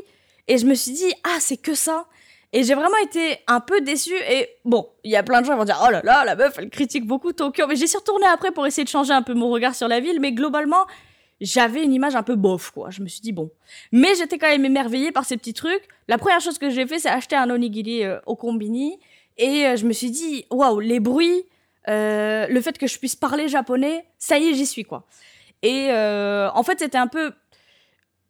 [0.49, 2.07] et je me suis dit, ah, c'est que ça
[2.51, 4.17] et j'ai vraiment été un peu déçue.
[4.29, 6.35] Et bon, il y a plein de gens qui vont dire Oh là là, la
[6.35, 7.67] meuf, elle critique beaucoup Tokyo.
[7.67, 9.99] Mais j'ai suis retournée après pour essayer de changer un peu mon regard sur la
[9.99, 10.19] ville.
[10.19, 10.87] Mais globalement,
[11.41, 12.89] j'avais une image un peu bof, quoi.
[12.89, 13.51] Je me suis dit Bon.
[13.91, 15.87] Mais j'étais quand même émerveillée par ces petits trucs.
[16.07, 18.99] La première chose que j'ai fait, c'est acheter un onigiri euh, au combini.
[19.37, 21.45] Et euh, je me suis dit Waouh, les bruits,
[21.87, 25.05] euh, le fait que je puisse parler japonais, ça y est, j'y suis, quoi.
[25.61, 27.33] Et en fait, c'était un peu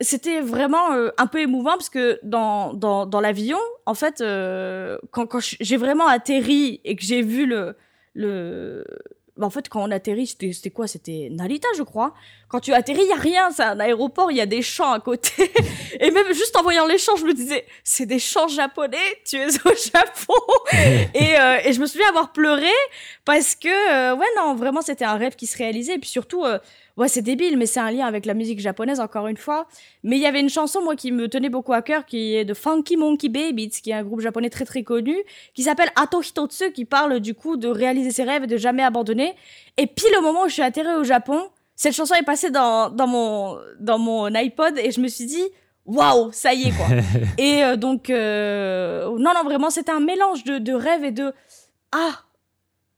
[0.01, 4.97] c'était vraiment euh, un peu émouvant parce que dans, dans, dans l'avion, en fait, euh,
[5.11, 7.75] quand, quand j'ai vraiment atterri et que j'ai vu le,
[8.13, 8.85] le,
[9.35, 10.87] bah, en fait, quand on atterrit, c'était quoi?
[10.87, 12.13] C'était Narita, je crois.
[12.47, 13.51] Quand tu atterris, il y a rien.
[13.51, 15.51] C'est un aéroport, il y a des champs à côté.
[15.99, 18.97] et même juste en voyant les champs, je me disais, c'est des champs japonais.
[19.25, 20.41] Tu es au Japon.
[21.13, 22.71] et, euh, et je me souviens avoir pleuré
[23.25, 25.95] parce que, ouais, non, vraiment, c'était un rêve qui se réalisait.
[25.95, 26.45] Et puis surtout,
[26.99, 29.67] ouais, c'est débile, mais c'est un lien avec la musique japonaise, encore une fois.
[30.03, 32.45] Mais il y avait une chanson, moi, qui me tenait beaucoup à cœur, qui est
[32.45, 35.15] de Funky Monkey Babies, qui est un groupe japonais très très connu,
[35.53, 38.83] qui s'appelle Ato Hitotsu, qui parle du coup de réaliser ses rêves et de jamais
[38.83, 39.33] abandonner.
[39.77, 42.89] Et pile au moment où je suis atterrée au Japon, cette chanson est passée dans,
[42.89, 45.43] dans, mon, dans mon iPod et je me suis dit,
[45.85, 46.87] waouh, ça y est, quoi.
[47.37, 51.31] et euh, donc, euh, non, non, vraiment, c'était un mélange de, de rêve et de,
[51.93, 52.25] ah,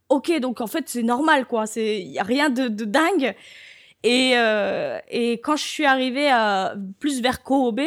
[0.09, 1.65] ok, donc en fait, c'est normal, quoi.
[1.75, 3.35] Il n'y a rien de, de dingue.
[4.03, 6.31] Et, euh, et quand je suis arrivée
[6.99, 7.81] plus vers Kobe,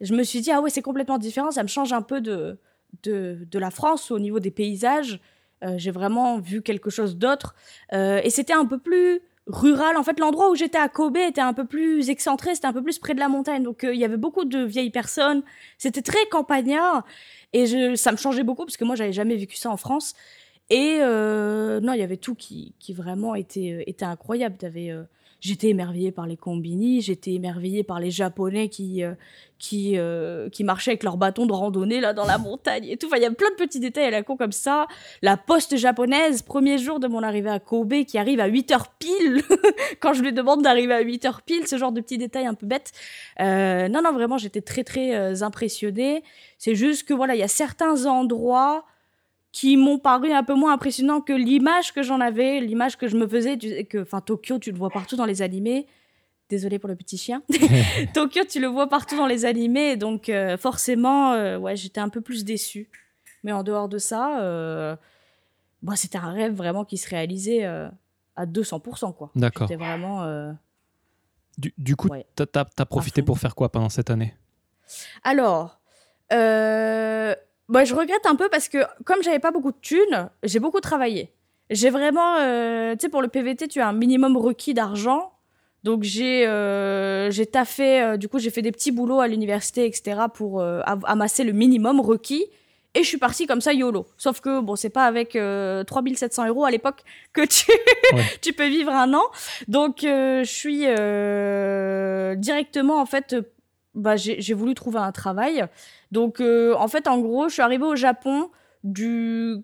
[0.00, 2.58] je me suis dit, ah ouais, c'est complètement différent, ça me change un peu de,
[3.02, 5.20] de, la France au niveau des paysages.
[5.62, 7.54] Euh, j'ai vraiment vu quelque chose d'autre.
[7.92, 9.98] Euh, et c'était un peu plus rural.
[9.98, 12.82] En fait, l'endroit où j'étais à Kobe était un peu plus excentré, c'était un peu
[12.82, 13.62] plus près de la montagne.
[13.62, 15.42] Donc, il y avait beaucoup de vieilles personnes.
[15.76, 17.04] C'était très campagnard.
[17.52, 20.14] Et ça me changeait beaucoup parce que moi, j'avais jamais vécu ça en France.
[20.70, 24.56] Et non, il y avait tout qui, qui vraiment était, était incroyable.
[24.56, 24.94] T'avais
[25.40, 29.14] j'étais émerveillée par les combini, j'étais émerveillée par les Japonais qui euh,
[29.58, 33.06] qui euh, qui marchaient avec leur bâton de randonnée là dans la montagne et tout.
[33.06, 34.86] Enfin, il y a plein de petits détails à la con comme ça.
[35.22, 38.88] La poste japonaise, premier jour de mon arrivée à Kobe, qui arrive à 8 heures
[38.98, 39.42] pile
[40.00, 42.54] quand je lui demande d'arriver à 8 heures pile, ce genre de petits détails un
[42.54, 42.92] peu bêtes.
[43.40, 46.22] Euh, non, non, vraiment, j'étais très très impressionnée.
[46.58, 48.84] C'est juste que voilà, il y a certains endroits
[49.52, 53.16] qui m'ont paru un peu moins impressionnants que l'image que j'en avais, l'image que je
[53.16, 55.86] me faisais, que, enfin, Tokyo, tu le vois partout dans les animés.
[56.48, 57.42] Désolé pour le petit chien.
[58.14, 62.08] Tokyo, tu le vois partout dans les animés, donc euh, forcément, euh, ouais, j'étais un
[62.08, 62.88] peu plus déçue.
[63.42, 64.96] Mais en dehors de ça, euh,
[65.82, 69.30] bah, c'était un rêve vraiment qui se réalisait à 200%, quoi.
[69.34, 69.68] D'accord.
[69.68, 70.54] C'était vraiment...
[71.58, 74.34] Du, du, coup, tu as, profité pour faire quoi pendant cette année?
[75.24, 75.80] Alors,
[76.32, 77.34] euh,
[77.70, 80.80] bah, je regrette un peu parce que comme j'avais pas beaucoup de thunes, j'ai beaucoup
[80.80, 81.32] travaillé.
[81.70, 85.32] J'ai vraiment, euh, tu sais, pour le PVT, tu as un minimum requis d'argent.
[85.82, 89.86] Donc j'ai euh, j'ai taffé, euh, du coup j'ai fait des petits boulots à l'université,
[89.86, 90.22] etc.
[90.32, 92.46] pour euh, amasser le minimum requis.
[92.94, 94.04] Et je suis partie comme ça YOLO.
[94.18, 95.38] Sauf que bon, c'est pas avec
[95.86, 97.70] 3700 euros à l'époque que tu
[98.42, 99.22] tu peux vivre un an.
[99.68, 100.80] Donc je suis
[102.40, 103.36] directement en fait,
[103.94, 105.64] bah j'ai voulu trouver un travail.
[106.12, 108.50] Donc, euh, en fait, en gros, je suis arrivée au Japon
[108.84, 109.56] du.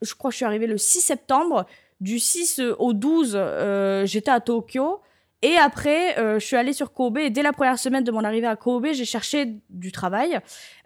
[0.00, 1.66] Je crois que je suis arrivée le 6 septembre.
[2.00, 5.00] Du 6 au 12, euh, j'étais à Tokyo.
[5.40, 8.24] Et après, euh, je suis allée sur Kobe et dès la première semaine de mon
[8.24, 10.40] arrivée à Kobe, j'ai cherché du travail.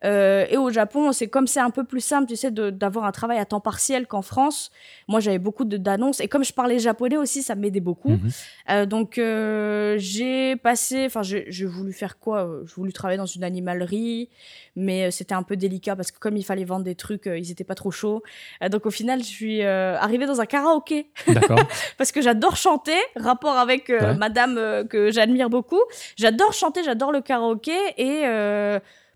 [0.05, 3.13] Euh, et au Japon, c'est comme c'est un peu plus simple, tu sais, d'avoir un
[3.13, 4.71] travail à temps partiel qu'en France.
[5.09, 8.11] Moi, j'avais beaucoup d'annonces et comme je parlais japonais aussi, ça m'aidait beaucoup.
[8.11, 8.31] Mhm.
[8.71, 14.29] Euh, donc, j'ai passé, enfin, j'ai voulu faire quoi J'ai voulu travailler dans une animalerie,
[14.77, 17.65] mais c'était un peu délicat parce que comme il fallait vendre des trucs, ils étaient
[17.65, 18.23] pas trop chauds.
[18.71, 21.11] donc, au final, je suis arrivée dans un karaoké.
[21.27, 21.59] D'accord.
[21.97, 24.42] parce que j'adore chanter, rapport avec Madame
[24.89, 25.81] que j'admire beaucoup.
[26.17, 28.23] J'adore chanter, j'adore le karaoké et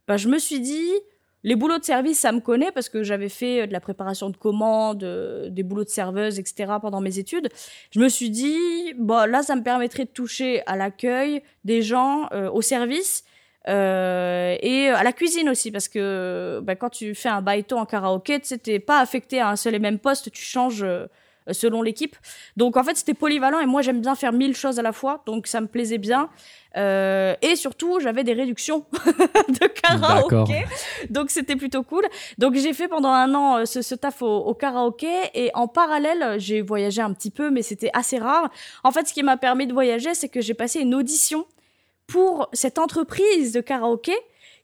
[0.07, 0.93] bah, je me suis dit,
[1.47, 4.31] les boulots de service, ça me connaît parce que j'avais fait euh, de la préparation
[4.31, 6.73] de commandes, euh, des boulots de serveuse, etc.
[6.81, 7.49] pendant mes études.
[7.93, 12.29] Je me suis dit, bon, là, ça me permettrait de toucher à l'accueil des gens,
[12.33, 13.25] euh, au service.
[13.69, 18.41] et à la cuisine aussi parce que bah, quand tu fais un baito en karaoké,
[18.41, 20.87] tu n'es pas affecté à un seul et même poste, tu changes
[21.51, 22.17] selon l'équipe.
[22.57, 25.23] Donc en fait, c'était polyvalent et moi j'aime bien faire mille choses à la fois,
[25.27, 26.29] donc ça me plaisait bien.
[26.77, 28.85] Euh, et surtout, j'avais des réductions
[29.49, 30.67] de karaoké,
[31.09, 32.05] donc c'était plutôt cool.
[32.39, 36.61] Donc j'ai fait pendant un an euh, ce, taf au, karaoké et en parallèle, j'ai
[36.61, 38.51] voyagé un petit peu, mais c'était assez rare.
[38.85, 41.47] En fait, ce qui m'a permis de voyager, c'est que j'ai passé une audition
[42.07, 44.15] pour cette entreprise de karaoké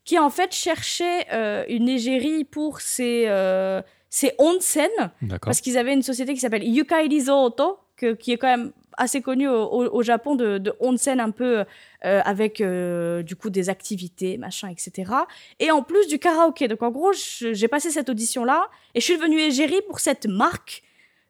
[0.05, 3.27] qui en fait cherchait euh, une égérie pour ses
[4.15, 4.91] c'est onsen,
[5.41, 7.83] parce qu'ils avaient une société qui s'appelle Yukai Resort,
[8.21, 11.65] qui est quand même assez connue au, Japon de, de, onsen un peu
[12.05, 15.11] euh, avec euh, du coup des activités, machin, etc.
[15.61, 16.69] Et en plus du karaoké.
[16.69, 20.27] Donc en gros, j'ai passé cette audition là et je suis devenue égérie pour cette
[20.27, 20.83] marque.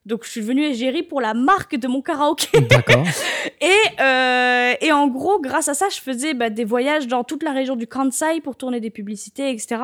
[0.05, 2.59] Donc je suis devenue égérie pour la marque de mon karaoké.
[2.69, 3.05] D'accord.
[3.61, 7.43] et, euh, et en gros, grâce à ça, je faisais bah, des voyages dans toute
[7.43, 9.81] la région du Kansai pour tourner des publicités, etc.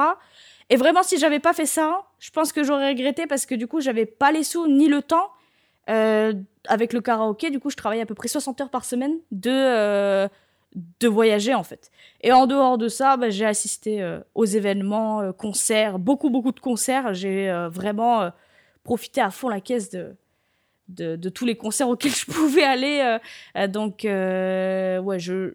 [0.69, 3.67] Et vraiment, si j'avais pas fait ça, je pense que j'aurais regretté parce que du
[3.67, 5.29] coup, j'avais pas les sous ni le temps.
[5.89, 6.33] Euh,
[6.67, 9.49] avec le karaoké, du coup, je travaillais à peu près 60 heures par semaine de,
[9.49, 10.27] euh,
[10.99, 11.89] de voyager en fait.
[12.21, 16.59] Et en dehors de ça, bah, j'ai assisté euh, aux événements, concerts, beaucoup, beaucoup de
[16.59, 17.15] concerts.
[17.15, 18.29] J'ai vraiment
[18.83, 20.15] profité à fond la caisse de,
[20.87, 23.17] de, de, tous les concerts auxquels je pouvais aller.
[23.67, 25.53] donc, ouais, je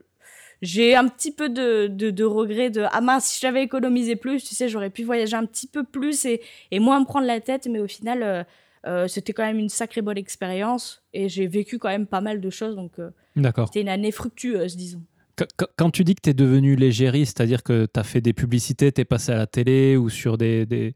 [0.64, 4.42] j'ai un petit peu de, de, de, regret de ah mince si j'avais économisé plus
[4.42, 7.40] tu sais j'aurais pu voyager un petit peu plus et, et moins me prendre la
[7.40, 8.44] tête mais au final euh,
[8.86, 12.40] euh, c'était quand même une sacrée bonne expérience et j'ai vécu quand même pas mal
[12.40, 13.10] de choses donc euh,
[13.66, 15.02] c'était une année fructueuse disons
[15.76, 18.92] quand tu dis que tu es devenu légérie, c'est-à-dire que tu as fait des publicités,
[18.92, 20.64] tu es passé à la télé ou sur des.
[20.64, 20.94] des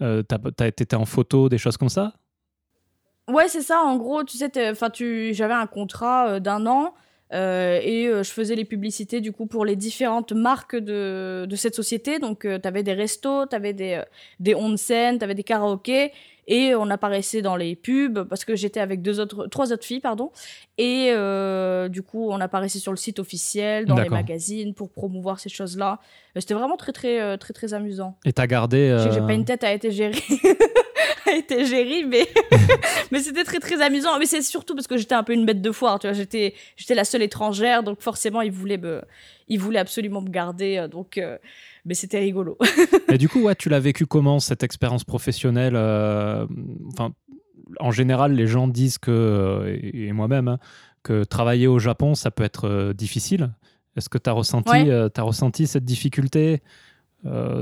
[0.00, 2.14] as, été en photo, des choses comme ça?
[3.28, 3.80] Ouais, c'est ça.
[3.80, 4.50] En gros, tu sais,
[5.32, 6.94] j'avais un contrat d'un an
[7.32, 11.74] euh, et euh, je faisais les publicités du coup pour les différentes marques de, cette
[11.74, 12.18] société.
[12.18, 14.02] Donc euh, tu avais des restos, tu avais des,
[14.40, 16.12] des onsen, tu avais des karaokés
[16.46, 20.00] et on apparaissait dans les pubs parce que j'étais avec deux autres, trois autres filles,
[20.00, 20.30] pardon.
[20.78, 21.12] Et
[21.88, 26.00] du coup, on apparaissait sur le site officiel, dans les magazines pour promouvoir ces choses-là.
[26.36, 28.16] C'était vraiment très, très, très, très, amusant.
[28.24, 28.96] Et t'as gardé.
[29.12, 30.22] J'ai pas une tête à être gérée.
[31.26, 32.26] a été géré, mais,
[33.10, 34.18] mais c'était très très amusant.
[34.18, 36.14] Mais c'est surtout parce que j'étais un peu une bête de foire, tu vois.
[36.14, 39.02] J'étais, j'étais la seule étrangère, donc forcément, ils voulaient, me,
[39.48, 40.78] ils voulaient absolument me garder.
[40.78, 41.38] Euh, donc, euh,
[41.84, 42.58] mais c'était rigolo.
[43.12, 46.46] Et du coup, ouais, tu l'as vécu comment cette expérience professionnelle euh,
[46.92, 47.12] Enfin,
[47.80, 50.58] en général, les gens disent que, et moi-même, hein,
[51.02, 53.52] que travailler au Japon, ça peut être difficile.
[53.96, 56.62] Est-ce que tu as ressenti, as ressenti cette difficulté,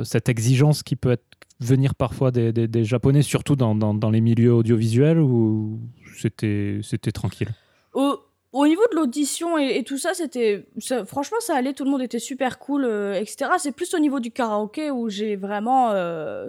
[0.03, 1.25] cette exigence qui peut être
[1.61, 5.81] venir parfois des, des, Japonais, surtout dans, dans, les milieux audiovisuels, ou
[6.17, 7.51] c'était tranquille?
[7.95, 8.19] Au,
[8.53, 10.67] au, niveau de l'audition et, tout ça, c'était
[11.07, 13.51] franchement ça allait, tout le monde était super cool, euh, etc.
[13.59, 16.49] C'est plus au niveau du karaoké où j'ai vraiment euh,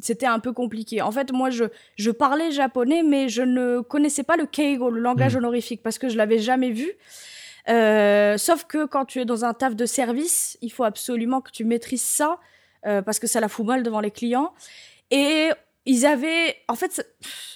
[0.00, 1.02] c'était un peu compliqué.
[1.02, 1.64] En fait, moi je
[1.96, 5.38] je parlais japonais, mais je ne connaissais pas le keigo, le langage hmm.
[5.38, 6.92] honorifique, parce que je l'avais jamais vu.
[7.68, 11.50] Euh, sauf que quand tu es dans un taf de service, il faut absolument que
[11.50, 12.38] tu maîtrises ça.
[12.86, 14.52] Euh, parce que ça la fout mal devant les clients.
[15.10, 15.50] Et
[15.90, 17.02] ils avaient, en fait,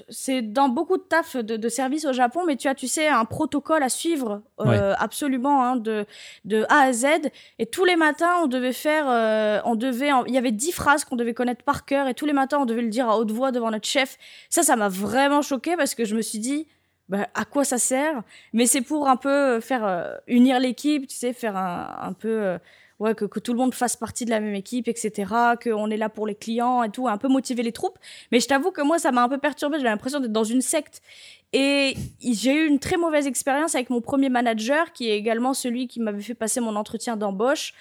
[0.08, 3.06] c'est dans beaucoup de taf de, de services au Japon, mais tu as, tu sais,
[3.06, 6.06] un protocole à suivre euh, absolument hein, de,
[6.46, 7.06] de A à Z.
[7.58, 11.04] Et tous les matins, on devait faire, euh, on devait, il y avait dix phrases
[11.04, 13.30] qu'on devait connaître par cœur, et tous les matins, on devait le dire à haute
[13.30, 14.16] voix devant notre chef.
[14.48, 16.66] Ça, ça m'a vraiment choqué parce que je me suis dit,
[17.10, 18.22] bah, à quoi ça sert?
[18.54, 22.56] Mais c'est pour un peu faire unir l'équipe, tu sais, faire un, un peu
[23.14, 26.26] que, tout le monde fasse partie de la même équipe, etc., qu'on est là pour
[26.26, 27.98] les clients et tout, un peu motiver les troupes.
[28.30, 29.78] Mais je t'avoue que moi, ça m'a un peu perturbé.
[29.78, 31.02] J'ai l'impression d'être dans une secte.
[31.52, 35.86] Et j'ai eu une très mauvaise expérience avec mon premier manager, qui est également celui
[35.86, 37.74] qui m'avait fait passer mon entretien d'embauche,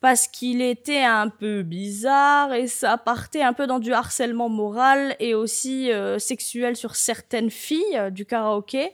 [0.00, 5.16] parce qu'il était un peu bizarre et ça partait un peu dans du harcèlement moral
[5.18, 8.92] et aussi euh, sexuel sur certaines filles euh, du karaoké.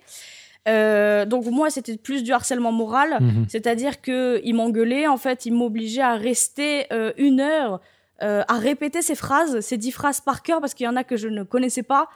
[0.68, 3.46] Euh, donc moi, c'était plus du harcèlement moral, mhm.
[3.48, 7.80] c'est-à-dire que il m'engueulait, en fait, il m'obligeait à rester euh, une heure
[8.22, 11.04] euh, à répéter ces phrases, ces dix phrases par cœur, parce qu'il y en a
[11.04, 12.08] que je ne connaissais pas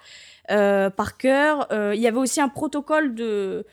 [0.46, 1.66] par cœur.
[1.94, 3.64] il y avait aussi un protocole de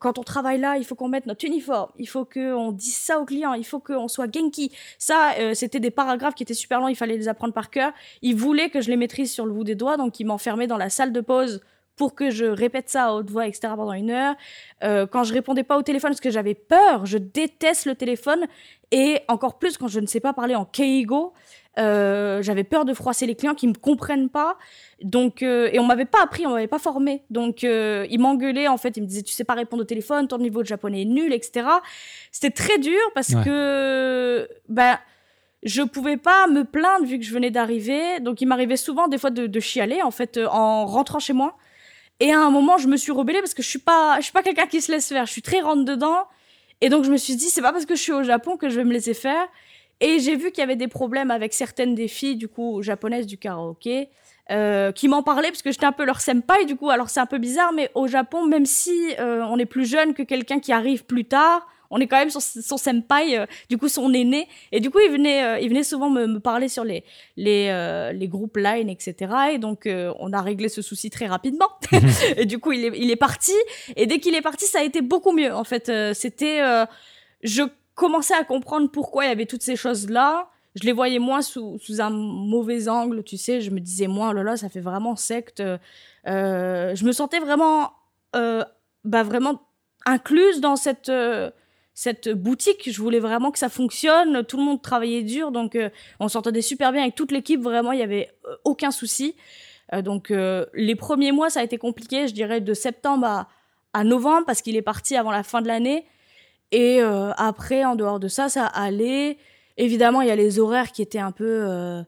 [0.00, 3.20] quand on travaille là, il faut qu'on mette notre uniforme, il faut qu'on dise ça
[3.20, 4.72] aux clients, il faut qu'on soit genki.
[4.98, 7.92] Ça, c'était des paragraphes qui étaient super longs, il fallait les apprendre par cœur.
[8.22, 10.78] Il voulait que je les maîtrise sur le bout des doigts, donc il m'enfermait dans
[10.78, 11.60] la salle de pause
[11.98, 13.74] pour que je répète ça à haute voix, etc.
[13.76, 14.34] pendant une heure.
[14.82, 18.46] Euh, quand je répondais pas au téléphone parce que j'avais peur, je déteste le téléphone.
[18.90, 21.34] Et encore plus quand je ne sais pas parler en keigo.
[21.78, 24.56] Euh, j'avais peur de froisser les clients qui me comprennent pas.
[25.02, 27.22] Donc, euh, et on m'avait pas appris, on m'avait pas formé.
[27.30, 28.96] Donc, euh, ils m'engueulaient, en fait.
[28.96, 31.32] Ils me disaient, tu sais pas répondre au téléphone, ton niveau de japonais est nul,
[31.32, 31.66] etc.
[32.32, 34.98] C'était très dur parce que, ben,
[35.62, 38.18] je pouvais pas me plaindre vu que je venais d'arriver.
[38.20, 41.56] Donc, il m'arrivait souvent, des fois, de, de, chialer, en fait, en rentrant chez moi.
[42.20, 44.32] Et à un moment, je me suis rebellée parce que je suis pas, je suis
[44.32, 45.26] pas quelqu'un qui se laisse faire.
[45.26, 46.26] Je suis très rentre dedans.
[46.80, 48.68] Et donc, je me suis dit, c'est pas parce que je suis au Japon que
[48.68, 49.46] je vais me laisser faire.
[50.00, 53.26] Et j'ai vu qu'il y avait des problèmes avec certaines des filles, du coup, japonaises
[53.26, 54.08] du karaoké,
[54.50, 56.90] euh, qui m'en parlaient parce que j'étais un peu leur senpai, du coup.
[56.90, 60.14] Alors, c'est un peu bizarre, mais au Japon, même si euh, on est plus jeune
[60.14, 63.78] que quelqu'un qui arrive plus tard, on est quand même son, son senpai, euh, du
[63.78, 64.48] coup son aîné.
[64.72, 67.04] Et du coup, il venait, euh, il venait souvent me, me, parler sur les,
[67.36, 69.32] les, euh, les groupes Line, etc.
[69.52, 71.68] Et donc, on a réglé ce souci très rapidement.
[72.36, 73.52] et du coup, il est, il est parti.
[73.96, 75.54] Et dès qu'il est parti, ça a été beaucoup mieux.
[75.54, 76.60] En fait, c'était,
[77.42, 77.62] je
[77.94, 80.50] commençais à comprendre pourquoi il y avait toutes ces choses-là.
[80.74, 83.60] Je les voyais moins sous, sous un mauvais angle, tu sais.
[83.60, 85.62] Je me disais, moi, oh là là, ça fait vraiment secte.
[86.26, 87.92] je me sentais vraiment,
[88.32, 89.62] bah, vraiment
[90.06, 91.10] incluse dans cette
[91.98, 92.92] cette boutique.
[92.92, 94.44] Je voulais vraiment que ça fonctionne.
[94.44, 97.60] Tout le monde travaillait dur, donc euh, on s'entendait super bien avec toute l'équipe.
[97.60, 99.34] Vraiment, il y avait euh, aucun souci.
[99.92, 102.28] Euh, donc les premiers mois, ça a été compliqué.
[102.28, 103.48] Je dirais de septembre à,
[103.94, 106.06] à novembre parce qu'il est parti avant la fin de l'année.
[106.70, 109.38] Et après, en dehors de ça, ça allait.
[109.76, 112.04] Évidemment, il y a les horaires qui étaient un peu,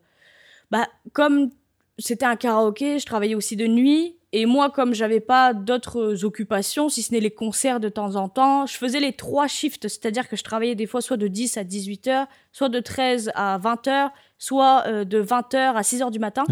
[0.71, 1.51] bah, comme
[1.99, 4.20] c'était un karaoké, je travaillais aussi de nuit.
[4.33, 8.29] Et moi, comme j'avais pas d'autres occupations, si ce n'est les concerts de temps en
[8.29, 11.57] temps, je faisais les trois shifts, c'est-à-dire que je travaillais des fois soit de 10
[11.57, 15.83] à 18 heures, soit de 13 à 20 heures, soit euh, de 20 heures à
[15.83, 16.45] 6 heures du matin.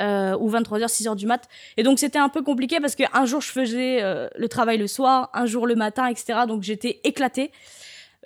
[0.00, 1.48] Euh, ou 23h, 6h du mat.
[1.76, 4.86] Et donc c'était un peu compliqué parce qu'un jour je faisais euh, le travail le
[4.86, 6.40] soir, un jour le matin, etc.
[6.46, 7.50] Donc j'étais éclatée.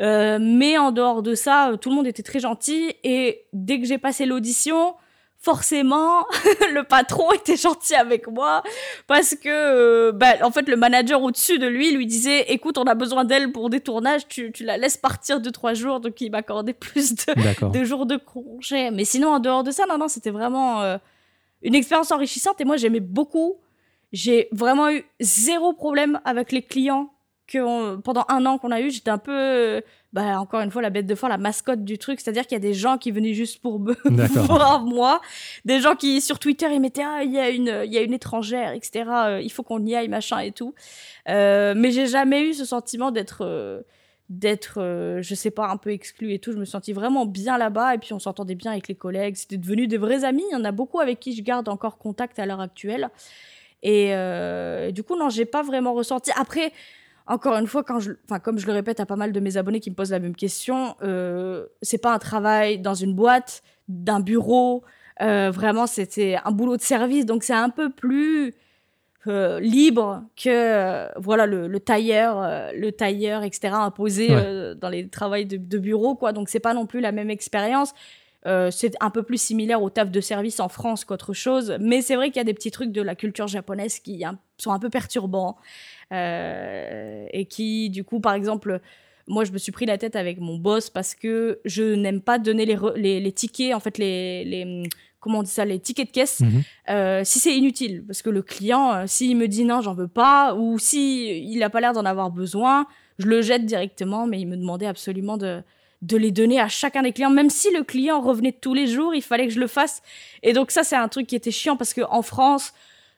[0.00, 2.94] Euh, mais en dehors de ça, tout le monde était très gentil.
[3.04, 4.94] Et dès que j'ai passé l'audition,
[5.42, 6.24] forcément,
[6.72, 8.62] le patron était gentil avec moi
[9.08, 12.84] parce que, euh, bah, en fait, le manager au-dessus de lui lui disait, écoute, on
[12.84, 16.20] a besoin d'elle pour des tournages, tu, tu la laisses partir deux trois jours, donc
[16.20, 18.90] il m'accordait plus de, de, jours de congé.
[18.92, 20.96] Mais sinon, en dehors de ça, non, non, c'était vraiment euh,
[21.62, 23.56] une expérience enrichissante et moi j'aimais beaucoup.
[24.12, 27.11] J'ai vraiment eu zéro problème avec les clients
[27.52, 30.90] que pendant un an qu'on a eu, j'étais un peu, bah, encore une fois, la
[30.90, 32.20] bête de foire, la mascotte du truc.
[32.20, 33.94] C'est-à-dire qu'il y a des gens qui venaient juste pour me
[34.46, 35.20] voir moi.
[35.64, 38.02] Des gens qui, sur Twitter, ils mettaient, ah, il y a une, il y a
[38.02, 39.04] une étrangère, etc.
[39.08, 40.74] Euh, il faut qu'on y aille, machin et tout.
[41.28, 43.82] Euh, mais j'ai jamais eu ce sentiment d'être, euh,
[44.28, 46.52] d'être, euh, je sais pas, un peu exclu et tout.
[46.52, 49.36] Je me sentis vraiment bien là-bas et puis on s'entendait bien avec les collègues.
[49.36, 50.44] C'était devenu des vrais amis.
[50.50, 53.10] Il y en a beaucoup avec qui je garde encore contact à l'heure actuelle.
[53.82, 54.12] Et
[54.92, 56.30] du coup, non, j'ai pas vraiment ressenti.
[56.36, 56.72] Après,
[57.26, 59.56] encore une fois, quand je, enfin, comme je le répète à pas mal de mes
[59.56, 63.62] abonnés qui me posent la même question, euh, c'est pas un travail dans une boîte,
[63.88, 64.82] d'un bureau.
[65.20, 68.54] Euh, vraiment, c'était un boulot de service, donc c'est un peu plus
[69.26, 73.74] euh, libre que euh, voilà le, le tailleur, le tailleur, etc.
[73.74, 74.74] imposé ouais.
[74.74, 76.32] dans les travails de, de, bureau, quoi.
[76.32, 77.92] Donc c'est pas non plus la même expérience.
[78.44, 82.16] c'est un peu plus similaire au taf de service en France qu'autre chose, mais c'est
[82.16, 84.24] vrai qu'il y a des petits trucs de la culture japonaise qui
[84.58, 85.56] sont un peu perturbants.
[86.12, 88.80] Euh, et qui, du coup, par exemple,
[89.28, 92.38] moi, je me suis pris la tête avec mon boss parce que je n'aime pas
[92.38, 94.88] donner les, les, les, tickets, en fait, les, les
[95.20, 96.48] comment on dit ça, les tickets de caisse, mmh.
[96.90, 98.04] euh, si c'est inutile.
[98.06, 101.58] Parce que le client, euh, s'il me dit non, j'en veux pas, ou si il
[101.60, 102.86] n'a pas l'air d'en avoir besoin,
[103.18, 105.62] je le jette directement, mais il me demandait absolument de,
[106.02, 109.14] de les donner à chacun des clients, même si le client revenait tous les jours,
[109.14, 110.02] il fallait que je le fasse.
[110.42, 112.74] Et donc ça, c'est un truc qui était chiant parce que en France,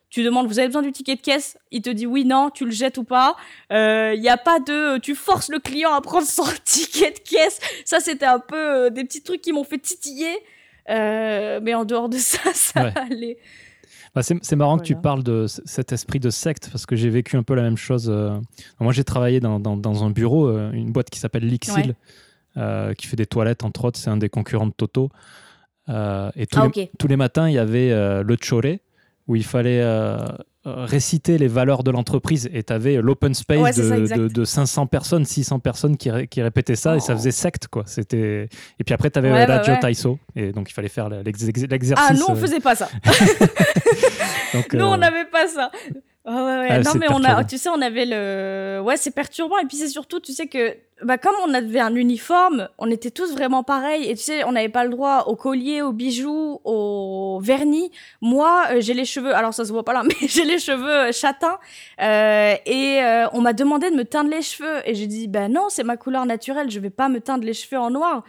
[0.09, 1.57] tu demandes, vous avez besoin du ticket de caisse?
[1.71, 3.35] Il te dit oui, non, tu le jettes ou pas?
[3.69, 7.19] Il euh, n'y a pas de, tu forces le client à prendre son ticket de
[7.19, 7.59] caisse.
[7.83, 10.37] Ça, c'était un peu euh, des petits trucs qui m'ont fait titiller.
[10.89, 12.93] Euh, mais en dehors de ça, ça ouais.
[12.95, 13.37] allait.
[14.13, 14.83] Bah c'est marrant voilà.
[14.83, 17.63] que tu parles de cet esprit de secte parce que j'ai vécu un peu la
[17.63, 18.09] même chose.
[18.09, 18.39] Euh,
[18.79, 21.95] moi, j'ai travaillé dans, dans, dans, un bureau, euh, une boîte qui s'appelle Lixil,
[22.55, 22.95] ouais.
[22.97, 23.99] qui fait des toilettes, entre autres.
[23.99, 25.09] C'est un des concurrents de Toto.
[25.89, 26.91] et tous, ah, les, okay.
[26.97, 27.89] tous les matins, il y avait
[28.23, 28.81] le choré
[29.27, 30.17] où il fallait euh,
[30.65, 34.45] réciter les valeurs de l'entreprise et tu avais l'open space ouais, de, ça, de, de,
[34.45, 36.97] 500 personnes, 600 personnes qui, ré, qui répétaient ça oh.
[36.97, 37.83] et ça faisait secte quoi.
[37.85, 38.49] C'était
[38.79, 41.95] et puis après tu avais ouais, Radio bah, Taiso et donc il fallait faire l'exercice.
[41.97, 42.89] Ah nous on faisait pas ça.
[44.53, 44.77] donc, euh...
[44.77, 45.71] nous on n'avait pas ça.
[46.33, 46.67] Ouais, ouais.
[46.69, 48.81] Ah, non, mais on a, tu sais, on avait le.
[48.81, 49.57] Ouais, c'est perturbant.
[49.59, 53.11] Et puis c'est surtout, tu sais, que bah, comme on avait un uniforme, on était
[53.11, 54.09] tous vraiment pareils.
[54.09, 57.91] Et tu sais, on n'avait pas le droit au collier, aux bijoux, au vernis.
[58.21, 59.35] Moi, euh, j'ai les cheveux.
[59.35, 61.59] Alors, ça se voit pas là, mais j'ai les cheveux euh, châtains.
[62.01, 64.81] Euh, et euh, on m'a demandé de me teindre les cheveux.
[64.85, 66.71] Et j'ai dit, ben non, c'est ma couleur naturelle.
[66.71, 68.23] Je vais pas me teindre les cheveux en noir.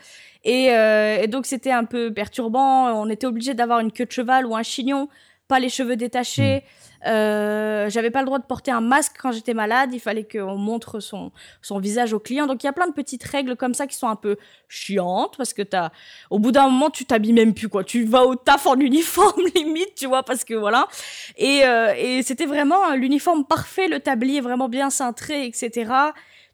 [0.45, 2.91] Et, euh, et donc, c'était un peu perturbant.
[3.01, 5.09] On était obligé d'avoir une queue de cheval ou un chignon,
[5.49, 6.65] pas les cheveux détachés.
[7.07, 9.91] Euh, j'avais pas le droit de porter un masque quand j'étais malade.
[9.93, 11.33] Il fallait qu'on montre son,
[11.63, 12.47] son visage au client.
[12.47, 14.37] Donc il y a plein de petites règles comme ça qui sont un peu
[14.69, 15.91] chiantes parce que t'as,
[16.31, 17.85] au bout d'un moment, tu t'habilles même plus quoi.
[17.85, 20.89] Tu vas au taf en uniforme limite, tu vois, parce que voilà.
[21.37, 25.93] Et, euh, et c'était vraiment l'uniforme parfait, le tablier vraiment bien cintré, etc.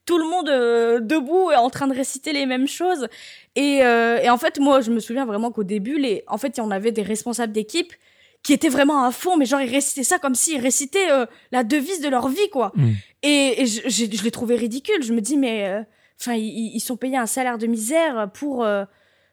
[0.05, 3.09] Tout le monde euh, debout et en train de réciter les mêmes choses.
[3.55, 6.71] Et, et en fait, moi, je me souviens vraiment qu'au début, les, en fait, on
[6.71, 7.93] avait des responsables d'équipe
[8.43, 11.63] qui étaient vraiment à fond, mais genre ils récitaient ça comme s'ils récitaient euh, la
[11.65, 12.73] devise de leur vie, quoi.
[12.75, 12.91] Mm.
[13.23, 15.03] Et, et je, j'ai- je l'ai trouvé ridicule.
[15.03, 15.83] Je me dis, mais euh,
[16.21, 18.85] enfin, ils, ils sont payés un salaire de misère pour euh,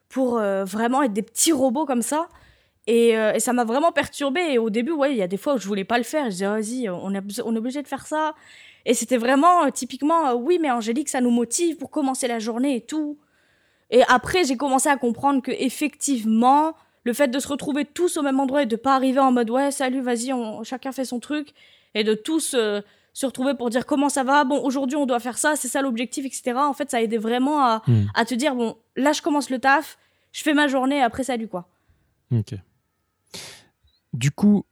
[0.10, 2.28] pour euh, vraiment être des petits robots comme ça.
[2.88, 4.42] Et, euh, et ça m'a vraiment perturbée.
[4.54, 6.26] Et au début, ouais, il y a des fois où je voulais pas le faire.
[6.26, 8.34] Je disais, vas-y, on est, on est obligé de faire ça.
[8.86, 12.40] Et c'était vraiment euh, typiquement, euh, oui, mais Angélique, ça nous motive pour commencer la
[12.40, 13.18] journée et tout.
[13.92, 16.74] Et après, j'ai commencé à comprendre que effectivement,
[17.10, 19.50] le fait de se retrouver tous au même endroit et de pas arriver en mode
[19.50, 21.54] ouais, salut, vas-y, on, chacun fait son truc,
[21.96, 22.82] et de tous euh,
[23.14, 25.82] se retrouver pour dire comment ça va, bon, aujourd'hui on doit faire ça, c'est ça
[25.82, 26.54] l'objectif, etc.
[26.58, 28.04] En fait, ça a aidé vraiment à, Hmm.
[28.14, 29.98] à te dire bon, là je commence le taf,
[30.34, 31.68] je fais ma journée, et après salut quoi.
[32.32, 32.54] Ok.
[34.14, 34.64] Du coup,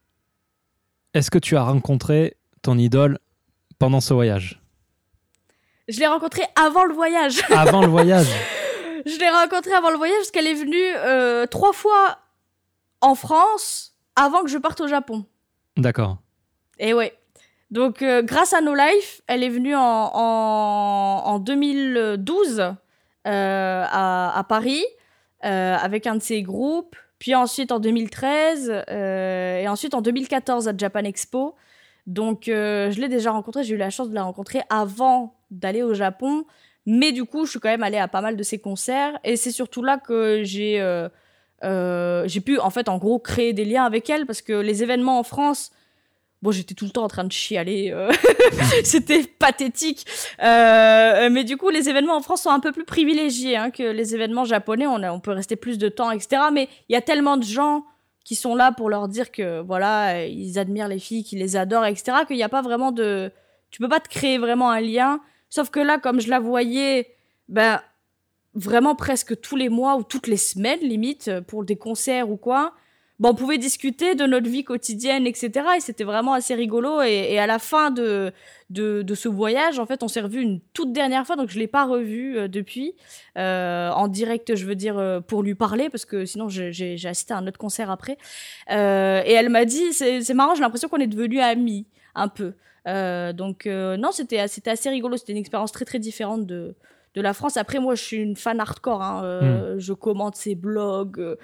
[1.15, 3.17] est-ce que tu as rencontré ton idole
[3.79, 4.61] pendant ce voyage?
[5.87, 7.41] Je l'ai rencontrée avant le voyage.
[7.49, 8.27] Avant le voyage?
[9.05, 12.19] Je l'ai rencontrée avant le voyage parce qu'elle est venue euh, trois fois
[13.01, 15.25] en France avant que je parte au Japon.
[15.77, 16.17] D'accord.
[16.79, 17.13] Et ouais.
[17.69, 22.73] Donc, euh, grâce à No Life, elle est venue en, en, en 2012 euh,
[23.25, 24.85] à, à Paris
[25.43, 26.95] euh, avec un de ses groupes.
[27.19, 31.55] Puis ensuite en 2013 euh, et ensuite en 2014 à Japan Expo.
[32.05, 33.63] Donc, je l'ai déjà rencontrée.
[33.63, 36.45] J'ai eu la chance de la rencontrer avant d'aller au Japon.
[36.85, 39.19] Mais du coup, je suis quand même allée à pas mal de ses concerts.
[39.25, 40.79] Et c'est surtout là que j'ai
[41.63, 44.25] j'ai pu, en fait, en gros, créer des liens avec elle.
[44.25, 45.71] Parce que les événements en France,
[46.41, 47.91] bon, j'étais tout le temps en train de chialer.
[47.91, 48.11] euh,
[48.83, 50.05] C'était pathétique.
[50.43, 53.83] Euh, mais du coup, les événements en France sont un peu plus privilégiés hein, que
[53.83, 54.87] les événements japonais.
[54.87, 56.43] On, a- on peut rester plus de temps, etc.
[56.53, 57.85] Mais il y a tellement de gens
[58.23, 61.55] qui sont là pour leur dire que voilà, euh, ils admirent les filles, qu'ils les
[61.55, 62.17] adorent, etc.
[62.27, 63.31] Qu'il n'y a pas vraiment de,
[63.71, 65.21] tu peux pas te créer vraiment un lien.
[65.49, 67.07] Sauf que là, comme je la voyais,
[67.47, 67.79] ben
[68.57, 72.37] vraiment presque tous les mois ou toutes les semaines limite euh, pour des concerts ou
[72.37, 72.73] quoi.
[73.19, 75.51] Ben, on pouvait discuter de notre vie quotidienne, etc.
[75.77, 77.01] Et c'était vraiment assez rigolo.
[77.01, 78.31] Et, à la fin de,
[78.69, 81.67] de, ce voyage, en fait, on s'est revu une toute dernière fois, donc je l'ai
[81.67, 82.93] pas revu euh, depuis
[83.37, 87.37] euh, en direct, je veux dire pour lui parler, parce que sinon j'ai assisté à
[87.37, 88.17] un autre concert après.
[88.69, 88.73] Et
[89.33, 92.53] elle m'a dit, c'est marrant, j'ai l'impression qu'on est devenus amis un peu.
[92.85, 96.75] Donc non, c'était assez rigolo, c'était une expérience très très différente de
[97.17, 97.57] de la France.
[97.57, 99.01] Après, moi, je suis une fan hardcore.
[99.01, 99.21] Hein.
[99.23, 101.35] Euh, Je commente ses blogs, euh,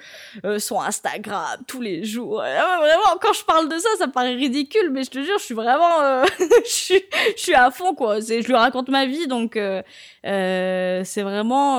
[0.44, 2.40] euh, son Instagram tous les jours.
[2.40, 2.44] Euh,
[2.78, 5.54] vraiment, quand je parle de ça, ça paraît ridicule, mais je te jure, je suis
[5.54, 6.22] vraiment,
[6.64, 7.02] je suis,
[7.36, 8.20] je suis à fond quoi.
[8.22, 9.58] C'est, je lui raconte ma vie, donc
[10.22, 11.78] c'est vraiment,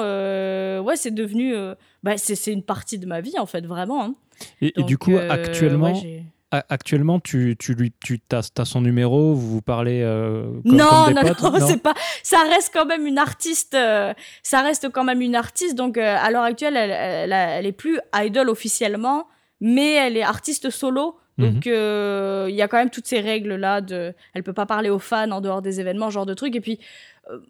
[0.82, 1.56] ouais, c'est devenu,
[2.04, 4.04] bah, c'est, c'est une partie de ma vie en fait, vraiment.
[4.04, 4.16] hein.
[4.62, 6.24] Et, et du coup, actuellement, ouais,
[6.70, 11.14] actuellement, tu, tu lui, tu as, son numéro, vous vous parlez euh, comme, non, comme
[11.14, 11.94] des non, potes non, c'est pas.
[12.24, 13.74] Ça reste quand même une artiste.
[13.74, 15.76] euh, ça reste quand même une artiste.
[15.76, 19.28] Donc euh, à l'heure actuelle, elle, elle, est plus idol officiellement,
[19.62, 21.18] mais elle est artiste solo.
[21.38, 21.52] Mhm.
[21.54, 23.82] Donc euh, il y a quand même toutes ces règles là.
[23.82, 26.56] De, elle peut pas parler aux fans en dehors des événements, genre de trucs.
[26.56, 26.80] Et puis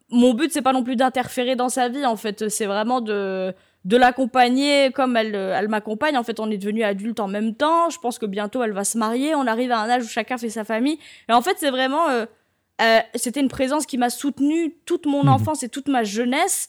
[0.10, 2.06] mon but c'est pas non plus d'interférer dans sa vie.
[2.06, 3.54] En fait, c'est vraiment de
[3.86, 6.18] de l'accompagner comme elle, euh, elle m'accompagne.
[6.18, 7.90] En fait, on est devenus adultes en même temps.
[7.90, 9.36] Je pense que bientôt elle va se marier.
[9.36, 11.00] On arrive à un âge où chacun fait sa famille.
[11.30, 12.26] Et en fait, c'est vraiment euh,
[12.82, 15.30] euh, c'était une présence qui m'a soutenue toute mon Mhm.
[15.30, 16.68] enfance et toute ma jeunesse.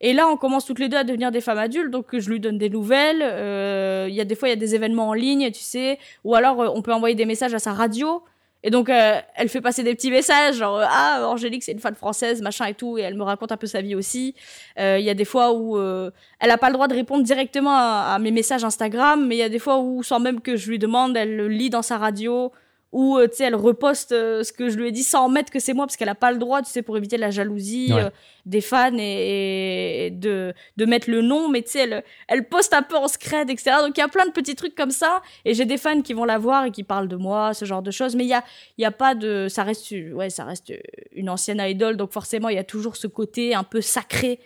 [0.00, 2.40] Et là, on commence toutes les deux à devenir des femmes adultes, donc je lui
[2.40, 3.22] donne des nouvelles.
[3.22, 5.98] Euh, Il y a des fois, il y a des événements en ligne, tu sais,
[6.24, 8.22] ou alors euh, on peut envoyer des messages à sa radio.
[8.66, 11.94] Et donc, euh, elle fait passer des petits messages, genre ah Angélique, c'est une fan
[11.94, 14.34] française, machin et tout, et elle me raconte un peu sa vie aussi.
[14.78, 16.10] Euh, Il y a des fois où euh,
[16.40, 19.38] elle a pas le droit de répondre directement à, à mes messages Instagram, mais il
[19.38, 21.82] y a des fois où sans même que je lui demande, elle le lit dans
[21.82, 22.52] sa radio
[22.94, 25.50] où euh, tu sais elle reposte euh, ce que je lui ai dit sans mettre
[25.52, 27.92] que c'est moi parce qu'elle a pas le droit tu sais pour éviter la jalousie
[27.92, 28.04] Ouais.
[28.04, 28.10] euh,
[28.46, 31.48] des fans et, et de de mettre le nom.
[31.48, 34.08] Mais tu sais elle elle poste un peu en scred etc donc il y a
[34.08, 35.22] plein de petits trucs comme ça.
[35.44, 37.82] Et j'ai des fans qui vont la voir et qui parlent de moi ce genre
[37.82, 38.14] de choses.
[38.16, 38.44] Mais il y a
[38.78, 40.72] il y a pas de ça reste ouais ça reste
[41.12, 41.96] une ancienne idole.
[41.96, 44.38] Donc forcément il y a toujours ce côté un peu sacré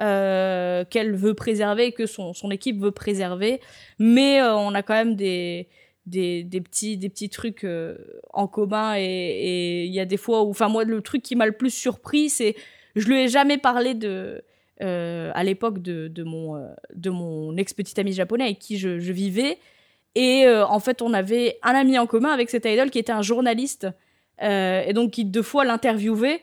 [0.00, 3.60] euh, qu'elle veut préserver que son son équipe veut préserver.
[3.98, 5.68] Mais euh, on a quand même des
[6.06, 7.96] des, petits des petits trucs euh,
[8.32, 11.46] en commun et il y a des fois où enfin moi le truc qui m'a
[11.46, 12.54] le plus surpris c'est
[12.96, 14.42] je lui ai jamais parlé de
[14.82, 18.88] euh, à l'époque de, mon euh, de mon ex petit ami japonais avec qui je,
[18.88, 19.58] vivais.
[20.14, 23.12] Et euh, en fait on avait un ami en commun avec cet idol qui était
[23.12, 23.86] un journaliste
[24.42, 26.40] euh, et donc qui deux fois l'interviewait.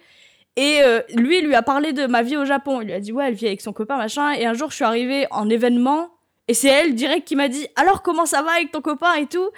[0.57, 2.82] Et euh, lui il lui a parlé de ma vie au Japon.
[2.82, 4.34] Il lui a dit ouais elle vit avec son copain machin.
[4.34, 6.09] Et un jour je suis arrivée en événement
[6.52, 9.28] et c'est elle direct qui m'a dit alors comment ça va avec ton copain et
[9.28, 9.49] tout?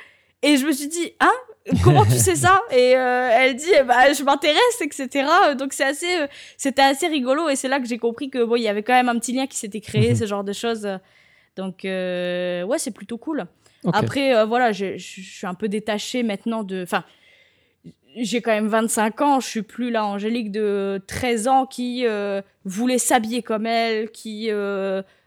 [0.41, 1.31] Et je me suis dit hein?
[1.83, 2.61] Comment tu sais ça?
[2.71, 5.25] Et euh, elle dit eh ben, je m'intéresse etc
[5.57, 6.27] donc c'est assez euh,
[6.57, 8.93] c'était assez rigolo et c'est là que j'ai compris que bon il y avait quand
[8.93, 10.15] même un petit lien qui s'était créé Mhm.
[10.17, 10.87] ce genre de choses.
[11.55, 13.45] Donc euh, ouais c'est plutôt cool.
[13.93, 17.03] Après voilà je je- je suis un peu détachée maintenant de enfin
[18.17, 22.05] j'ai quand même 25 ans, je suis plus là Angélique de 13 ans qui
[22.65, 24.49] voulait s'habiller comme elle, qui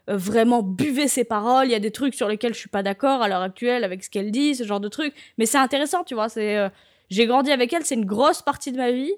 [0.09, 1.67] euh, vraiment buvait ses paroles.
[1.67, 4.03] Il y a des trucs sur lesquels je suis pas d'accord à l'heure actuelle avec
[4.03, 5.13] ce qu'elle dit, ce genre de trucs.
[5.37, 6.29] Mais c'est intéressant, tu vois.
[6.29, 6.69] C'est, euh,
[7.09, 9.13] j'ai grandi avec elle, c'est une grosse partie de ma vie.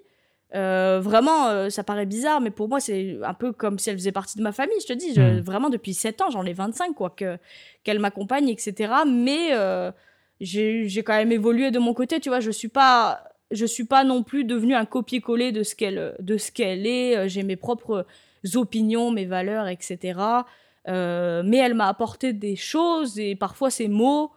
[0.56, 4.12] Euh, vraiment, ça paraît bizarre, mais pour moi, c'est un peu comme si elle faisait
[4.12, 4.76] partie de ma famille.
[4.82, 5.40] Je te dis, je- Mm.
[5.42, 7.38] vraiment depuis 7 ans, j'en ai 25, quoi, que,
[7.84, 8.94] qu'elle m'accompagne, etc.
[9.06, 9.52] Mais
[10.42, 12.40] j'ai, j'ai quand même évolué de mon côté, tu vois.
[12.40, 16.38] Je suis pas, je suis pas non plus devenue un copier-coller de ce qu'elle, de
[16.38, 17.28] ce qu'elle est.
[17.30, 18.06] J'ai mes propres
[18.56, 20.20] opinions, mes valeurs, etc.
[20.90, 24.32] Euh, mais elle m'a apporté des choses et parfois ces mots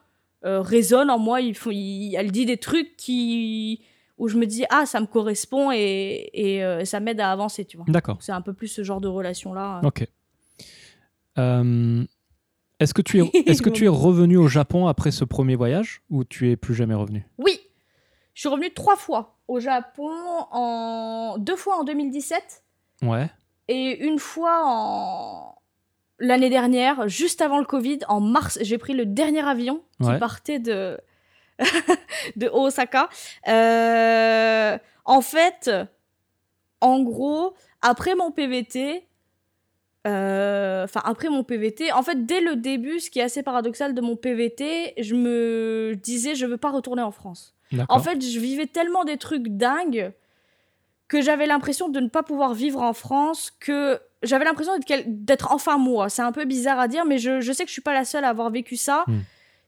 [0.45, 1.41] euh, résonnent en moi.
[1.41, 3.83] Il faut, il- elle dit des trucs qui
[4.19, 7.65] où je me dis ah ça me correspond et, et euh, ça m'aide à avancer,
[7.65, 7.87] tu vois.
[7.89, 8.19] D'accord.
[8.21, 9.81] C'est un peu plus ce genre de relation là.
[9.83, 10.07] Ok.
[11.39, 12.05] Euh,
[12.79, 16.03] est-ce que tu es, est-ce que tu es revenu au Japon après ce premier voyage
[16.11, 17.27] ou tu es plus jamais revenu?
[17.39, 17.59] Oui,
[18.35, 20.11] je suis revenue trois fois au Japon
[20.51, 22.63] en deux fois en 2017
[23.03, 23.29] Ouais.
[23.69, 25.55] et une fois en
[26.23, 30.19] l'année dernière, juste avant le Covid, en mars, j'ai pris le dernier avion qui Ouais.
[30.19, 30.99] partait de
[32.37, 33.09] de Osaka.
[33.49, 35.71] Euh, en fait,
[36.81, 39.07] en gros, après mon PVT,
[40.07, 43.95] euh, enfin après mon PVT, en fait dès le début, ce qui est assez paradoxal
[43.95, 47.55] de mon PVT, je me disais je veux pas retourner en France.
[47.89, 50.13] En fait, je vivais tellement des trucs dingues
[51.09, 54.73] que j'avais l'impression de ne pas pouvoir vivre en France, que j'avais l'impression
[55.07, 56.09] d'être enfin moi.
[56.09, 58.05] C'est un peu bizarre à dire, mais je, je sais que je suis pas la
[58.05, 59.05] seule à avoir vécu ça.
[59.07, 59.21] Hmm.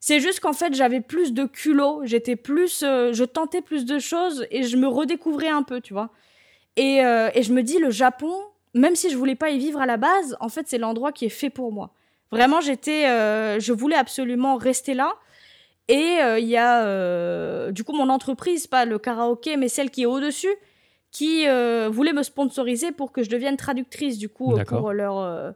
[0.07, 3.99] C'est juste qu'en fait, j'avais plus de culot, j'étais plus, euh, je tentais plus de
[3.99, 6.11] choses et je me redécouvrais un peu, tu vois.
[6.77, 8.35] Et, euh, et je me dis, le Japon,
[8.75, 11.25] même si je voulais pas y vivre à la base, en fait, c'est l'endroit qui
[11.25, 11.91] est fait pour moi.
[12.31, 15.15] Vraiment, j'étais, euh, je voulais absolument rester là.
[15.89, 20.07] Et il y a, du coup, mon entreprise, pas le karaoké, mais celle qui est
[20.07, 20.55] au-dessus,
[21.15, 24.81] qui euh, voulait me sponsoriser pour que je devienne traductrice, du coup, D'accord.
[24.81, 25.53] pour, leur, euh,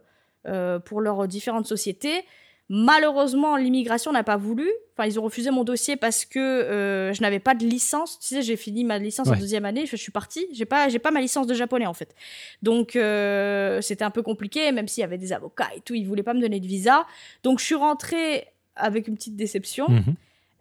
[0.47, 2.23] euh, pour leurs différentes sociétés.
[2.69, 4.69] Malheureusement, l'immigration n'a pas voulu.
[4.93, 8.19] Enfin, ils ont refusé mon dossier parce que euh, je n'avais pas de licence.
[8.19, 9.85] Tu sais, j'ai fini ma licence en deuxième année.
[9.85, 10.47] Je, je suis partie.
[10.53, 12.15] J'ai pas, j'ai pas ma licence de japonais en fait.
[12.61, 15.93] Donc euh, c'était un peu compliqué, même s'il y avait des avocats et tout.
[15.93, 17.05] Ils voulaient pas me donner de visa.
[17.43, 19.89] Donc je suis rentrée avec une petite déception.
[19.89, 20.15] Mhm.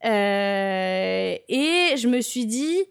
[0.07, 2.85] Euh, et je me suis dit,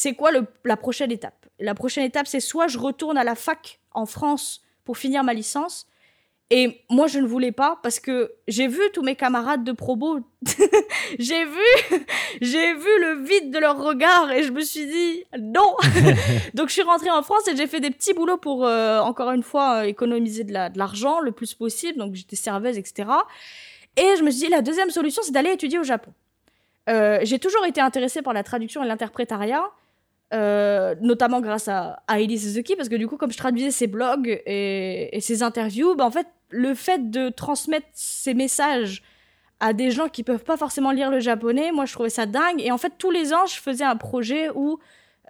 [0.00, 1.46] c'est quoi le- la prochaine étape?
[1.58, 5.34] La prochaine étape, c'est soit je retourne à la fac en France pour finir ma
[5.34, 5.88] licence.
[6.50, 10.20] Et moi, je ne voulais pas parce que j'ai vu tous mes camarades de probo.
[11.18, 11.68] j'ai vu,
[12.40, 15.74] j'ai vu le vide de leur regard et je me suis dit non.
[16.54, 19.32] Donc, je suis rentrée en France et j'ai fait des petits boulots pour, euh, encore
[19.32, 21.98] une fois, euh, économiser de la- de l'argent le plus possible.
[21.98, 23.10] Donc, j'étais serveuse, etc.
[23.96, 26.12] Et je me suis dit, la deuxième solution, c'est d'aller étudier au Japon.
[26.88, 29.64] Euh, j'ai toujours été intéressée par la traduction et l'interprétariat,
[30.34, 34.42] euh, notamment grâce à, à Suzuki, parce que du coup, comme je traduisais ses blogs
[34.46, 39.02] et, et ses interviews, bah, en fait, le fait de transmettre ces messages
[39.60, 42.60] à des gens qui peuvent pas forcément lire le japonais, moi, je trouvais ça dingue.
[42.60, 44.78] Et en fait, tous les ans, je faisais un projet où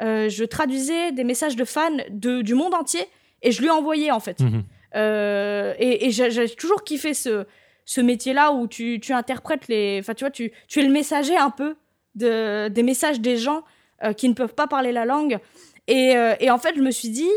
[0.00, 3.06] euh, je traduisais des messages de fans de, du monde entier
[3.42, 4.40] et je lui envoyais, en fait.
[4.40, 4.64] Mhm.
[4.96, 7.44] Euh, et et j'ai j'ai toujours kiffé ce,
[7.84, 9.98] ce métier-là où tu, tu interprètes les.
[10.00, 11.76] Enfin, tu vois, tu, tu es le messager un peu
[12.14, 13.64] de, des messages des gens
[14.04, 15.40] euh, qui ne peuvent pas parler la langue.
[15.88, 17.30] Et, euh, et en fait, je me suis dit,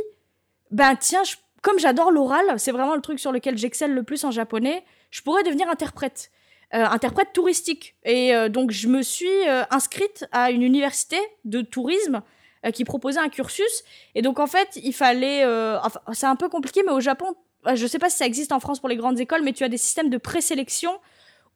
[0.69, 1.23] ben tiens,
[1.63, 5.23] comme j'adore l'oral, c'est vraiment le truc sur lequel j'excelle le plus en japonais, je
[5.23, 6.29] pourrais devenir interprète.
[6.71, 7.95] interprète touristique.
[8.03, 12.21] Et donc, je me suis inscrite à une université de tourisme
[12.73, 13.83] qui proposait un cursus.
[14.15, 15.43] Et donc, en fait, il fallait.
[15.83, 17.35] Enfin, c'est un peu compliqué, mais au Japon,
[17.73, 19.63] je ne sais pas si ça existe en France pour les grandes écoles, mais tu
[19.63, 20.97] as des systèmes de présélection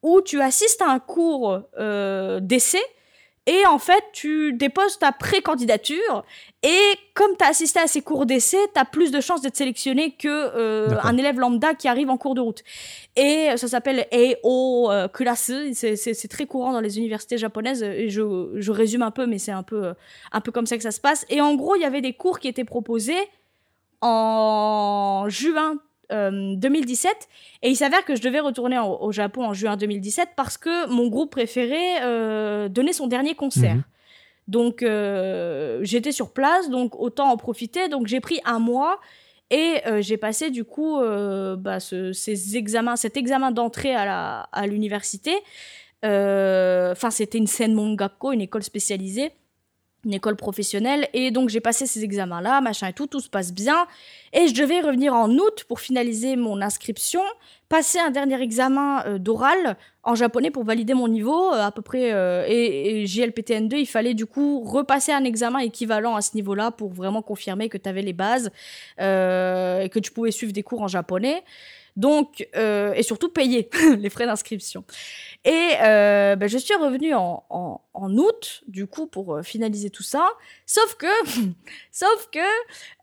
[0.01, 1.61] où tu assistes à un cours
[2.41, 2.81] d'essai
[3.47, 6.25] et en fait, tu déposes ta pré-candidature.
[6.63, 6.79] Et
[7.13, 10.15] comme tu as assisté à ces cours d'essai, tu as plus de chances d'être sélectionné
[10.17, 12.63] que euh, un élève lambda qui arrive en cours de route.
[13.15, 15.51] Et ça s'appelle EO euh, classe.
[15.73, 17.83] C'est très courant dans les universités japonaises.
[17.83, 19.93] Et je, je résume un peu, mais c'est un peu,
[20.31, 21.25] un peu comme ça que ça se passe.
[21.29, 23.29] Et en gros, il y avait des cours qui étaient proposés
[24.01, 25.79] en juin
[26.11, 27.15] 2017 euh,
[27.63, 31.07] et il s'avère que je devais retourner au Japon en juin 2017 parce que mon
[31.07, 33.75] groupe préféré euh, donnait son dernier concert.
[33.75, 33.83] Mhm.
[34.47, 37.87] Donc euh, j'étais sur place, donc autant en profiter.
[37.89, 38.99] Donc j'ai pris un mois
[39.49, 40.99] et j'ai passé du coup
[41.57, 45.33] bah, ces examens, cet examen d'entrée à l'université.
[46.03, 49.31] Enfin c'était une scène mongakko, une école spécialisée
[50.05, 53.29] une école professionnelle et donc j'ai passé ces examens là machin et tout tout se
[53.29, 53.87] passe bien
[54.33, 57.21] et je devais revenir en août pour finaliser mon inscription
[57.67, 61.81] passer un dernier examen euh, d'oral en japonais pour valider mon niveau euh, à peu
[61.81, 66.35] près euh, et, et, JLPTN2 il fallait du coup repasser un examen équivalent à ce
[66.35, 68.51] niveau là pour vraiment confirmer que tu avais les bases
[68.99, 71.43] et que tu pouvais suivre des cours en japonais
[71.95, 74.83] donc, et surtout payer les frais d'inscription.
[75.45, 79.91] Et euh, ben, je suis revenue en, en, en, août, du coup, pour euh, finaliser
[79.91, 80.27] tout ça.
[80.65, 81.05] Sauf que,
[81.91, 82.39] sauf que,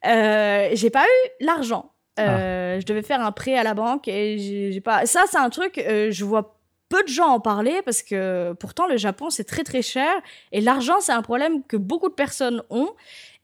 [0.07, 1.93] euh, j'ai pas eu l'argent.
[2.19, 2.81] Euh, ah.
[2.81, 5.07] Je devais faire un prêt à la banque et j'ai pas.
[5.07, 5.83] Ça, c'est un truc.
[5.87, 9.81] Je vois peu de gens en parler parce que pourtant le Japon c'est très très
[9.81, 10.13] cher
[10.51, 12.91] et l'argent c'est un problème que beaucoup de personnes ont.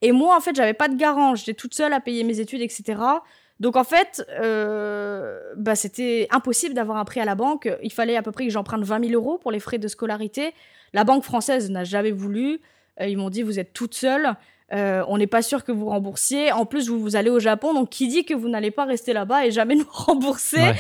[0.02, 1.34] Et moi, en fait, j'avais pas de garant.
[1.34, 3.00] J'étais toute seule à payer mes études, etc.
[3.60, 7.68] Donc en fait, euh, bah, c'était impossible d'avoir un prêt à la banque.
[7.82, 10.54] Il fallait à peu près que j'emprunte 20 000 euros pour les frais de scolarité.
[10.92, 12.60] La banque française n'a jamais voulu.
[13.00, 14.36] Euh, ils m'ont dit vous êtes toute seule.
[14.70, 16.52] Euh, on n'est pas sûr que vous remboursiez.
[16.52, 19.12] En plus, vous, vous allez au Japon, donc qui dit que vous n'allez pas rester
[19.12, 20.72] là-bas et jamais nous rembourser?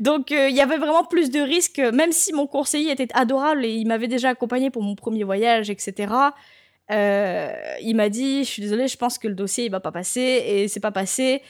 [0.00, 3.70] Donc, il y avait vraiment plus de risques, même si mon conseiller était adorable et
[3.70, 6.10] il m'avait déjà accompagné pour mon premier voyage, etc.
[6.90, 10.42] il m'a dit, je suis désolée, je pense que le dossier il va pas passer
[10.46, 11.42] et c'est pas passé.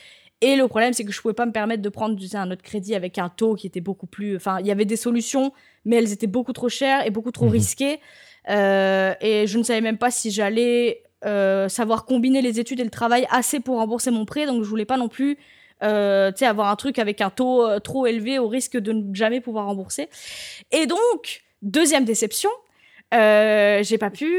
[0.45, 2.93] Et le problème, c'est que je pouvais pas me permettre de prendre un autre crédit
[2.93, 4.35] avec un taux qui était beaucoup plus.
[4.35, 5.51] Enfin, il y avait des solutions,
[5.85, 7.51] mais elles étaient beaucoup trop chères et beaucoup trop mhm.
[7.51, 7.99] risquées.
[8.49, 12.83] Euh, et je ne savais même pas si j'allais euh, savoir combiner les études et
[12.83, 14.45] le travail assez pour rembourser mon prêt.
[14.45, 15.39] Donc, je voulais pas non plus
[15.81, 19.41] euh, avoir un truc avec un taux euh, trop élevé au risque de ne jamais
[19.41, 20.09] pouvoir rembourser.
[20.71, 22.51] Et donc, deuxième déception,
[23.15, 24.31] euh, j'ai pas pu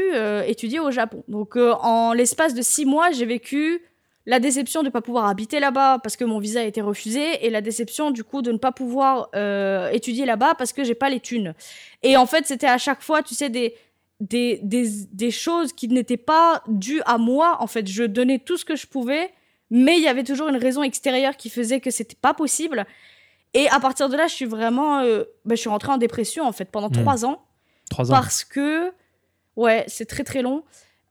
[0.45, 1.25] étudier au Japon.
[1.27, 3.81] Donc, en l'espace de six mois, j'ai vécu
[4.27, 7.45] la déception de ne pas pouvoir habiter là-bas parce que mon visa a été refusé
[7.45, 10.95] et la déception du coup de ne pas pouvoir euh, étudier là-bas parce que j'ai
[10.95, 11.55] pas les thunes.
[12.03, 13.73] Et en fait, c'était à chaque fois, tu sais, des,
[14.19, 17.55] des, des, choses qui n'étaient pas dues à moi.
[17.61, 19.31] En fait, je donnais tout ce que je pouvais,
[19.69, 22.85] mais il y avait toujours une raison extérieure qui faisait que c'était pas possible.
[23.53, 26.45] Et à partir de là, je suis vraiment, euh, ben, je suis rentrée en dépression
[26.45, 27.01] en fait pendant hmm.
[27.01, 27.41] trois ans.
[27.89, 28.15] Trois ans.
[28.15, 28.91] Parce que,
[29.55, 30.63] ouais, c'est très très long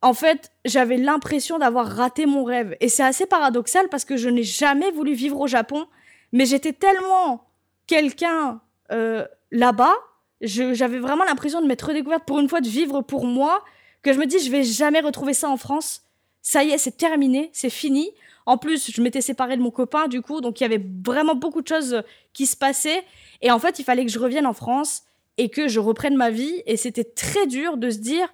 [0.07, 2.77] en fait, j'avais l'impression d'avoir raté mon rêve.
[2.79, 5.89] Et c'est assez paradoxal parce que je n'ai jamais voulu vivre au Japon,
[6.31, 7.45] mais j'étais tellement
[7.89, 8.61] quelqu'un
[8.93, 9.97] euh, là-bas,
[10.41, 13.65] j'avais vraiment l'impression de m'être redécouverte pour une fois, de vivre pour moi,
[14.03, 16.05] que je me dis, je vais jamais retrouver ça en France.
[16.41, 18.13] Ça y est, c'est terminé, c'est fini.
[18.45, 21.35] En plus, je m'étais séparée de mon copain, du coup, donc il y avait vraiment
[21.35, 23.03] beaucoup de choses qui se passaient.
[23.43, 25.03] Et en fait, il fallait que je revienne en France
[25.37, 26.63] et que je reprenne ma vie.
[26.67, 28.33] Et c'était très dur de se dire,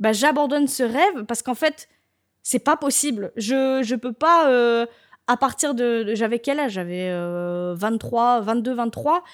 [0.00, 1.88] bah, j'abandonne ce rêve parce qu'en fait,
[2.42, 3.32] c'est pas possible.
[3.36, 4.86] Je, je peux pas, euh,
[5.26, 6.14] à partir de.
[6.14, 6.72] J'avais quel âge?
[6.72, 7.10] J'avais
[7.74, 9.24] 23, 22, 23.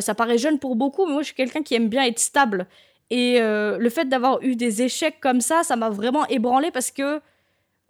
[0.00, 2.66] ça paraît jeune pour beaucoup, mais moi, je suis quelqu'un qui aime bien être stable.
[3.12, 6.90] Et euh, le fait d'avoir eu des échecs comme ça, ça m'a vraiment ébranlé parce
[6.90, 7.20] que,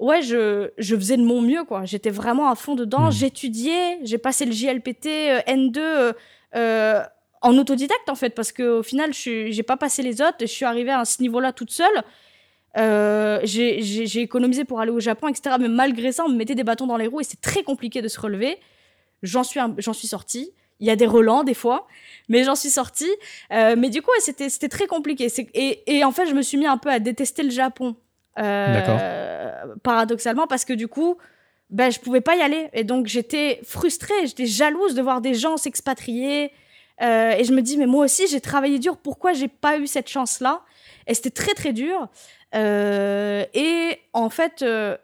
[0.01, 1.85] ouais, je, je faisais de mon mieux, quoi.
[1.85, 3.07] J'étais vraiment à fond dedans.
[3.07, 3.13] Mmh.
[3.13, 6.15] J'étudiais, j'ai passé le JLPT euh, N2
[7.43, 10.47] en autodidacte en fait parce que au final je j'ai pas passé les autres je
[10.47, 12.05] suis arrivée à ce niveau-là toute seule
[12.79, 15.57] euh, j'ai économisé pour aller au Japon, etc.
[15.61, 18.03] Mais malgré ça, on me mettait des bâtons dans les roues et c'est très compliqué
[18.03, 18.59] de se relever.
[19.23, 20.53] J'en suis, j'en suis sortie.
[20.81, 21.87] Il y a des relents des fois,
[22.29, 23.11] mais j'en suis sortie.
[23.53, 25.29] Euh, mais du coup, c'était c'était très compliqué.
[25.55, 27.97] Et, et en fait, je me suis mis un peu à détester le Japon.
[28.39, 31.19] Euh, paradoxalement, parce que du coup,
[31.71, 32.69] ben, je pouvais pas y aller.
[32.73, 36.51] Et donc, j'étais frustrée, j'étais jalouse de voir des gens s'expatrier.
[37.01, 38.97] Euh, et je me dis, mais moi aussi, j'ai travaillé dur.
[38.97, 40.63] Pourquoi j'ai pas eu cette chance-là?
[41.07, 42.09] Et c'était très, très dur.
[42.55, 44.97] Euh, et en fait, euh,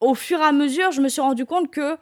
[0.00, 1.96] au fur et à mesure, je me suis rendu compte que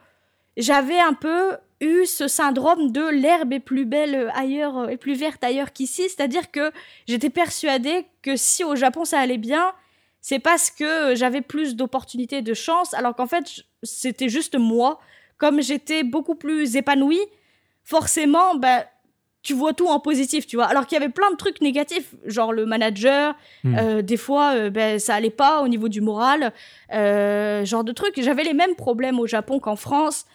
[0.57, 5.43] j'avais un peu eu ce syndrome de l'herbe est plus belle ailleurs et plus verte
[5.43, 6.71] ailleurs qu'ici, c'est-à-dire que
[7.05, 9.73] j'étais persuadée que si au Japon ça allait bien,
[10.21, 14.99] c'est parce que j'avais plus d'opportunités, de chance, alors qu'en fait c'était juste moi,
[15.37, 17.19] comme j'étais beaucoup plus épanouie,
[17.83, 18.85] forcément, ben
[19.45, 20.65] tu vois tout en positif, tu vois.
[20.65, 23.75] Alors qu'il y avait plein de trucs négatifs, genre le manager, hmm.
[23.77, 26.51] euh, des fois, euh, ben, ça allait pas au niveau du moral,
[26.91, 28.19] euh, genre de trucs.
[28.19, 30.25] J'avais les mêmes problèmes au Japon qu'en France,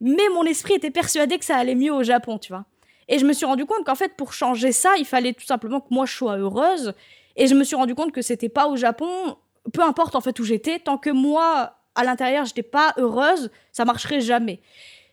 [0.00, 2.64] mais mon esprit était persuadé que ça allait mieux au Japon, tu vois.
[3.08, 5.78] Et je me suis rendu compte qu'en fait, pour changer ça, il fallait tout simplement
[5.78, 6.92] que moi je sois heureuse.
[7.36, 9.36] Et je me suis rendu compte que c'était pas au Japon,
[9.72, 13.84] peu importe en fait où j'étais, tant que moi, à l'intérieur, j'étais pas heureuse, ça
[13.84, 14.60] marcherait jamais.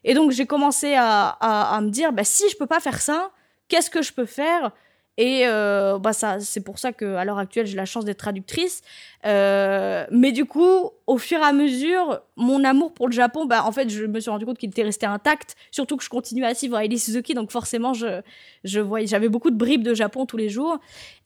[0.04, 3.30] Et donc j'ai commencé à, à, me dire, bah, si je peux pas faire ça,
[3.74, 4.71] qu'est-ce que je peux faire
[5.17, 8.82] et euh, bah ça, c'est pour ça qu'à l'heure actuelle, j'ai la chance d'être traductrice.
[9.26, 13.63] Euh, mais du coup, au fur et à mesure, mon amour pour le Japon, bah,
[13.63, 15.55] en fait, je me suis rendu compte qu'il était resté intact.
[15.69, 18.21] Surtout que je continuais à suivre Hailey Suzuki, donc forcément, je,
[18.63, 20.80] je voyais, j'avais beaucoup de bribes de Japon tous les jours.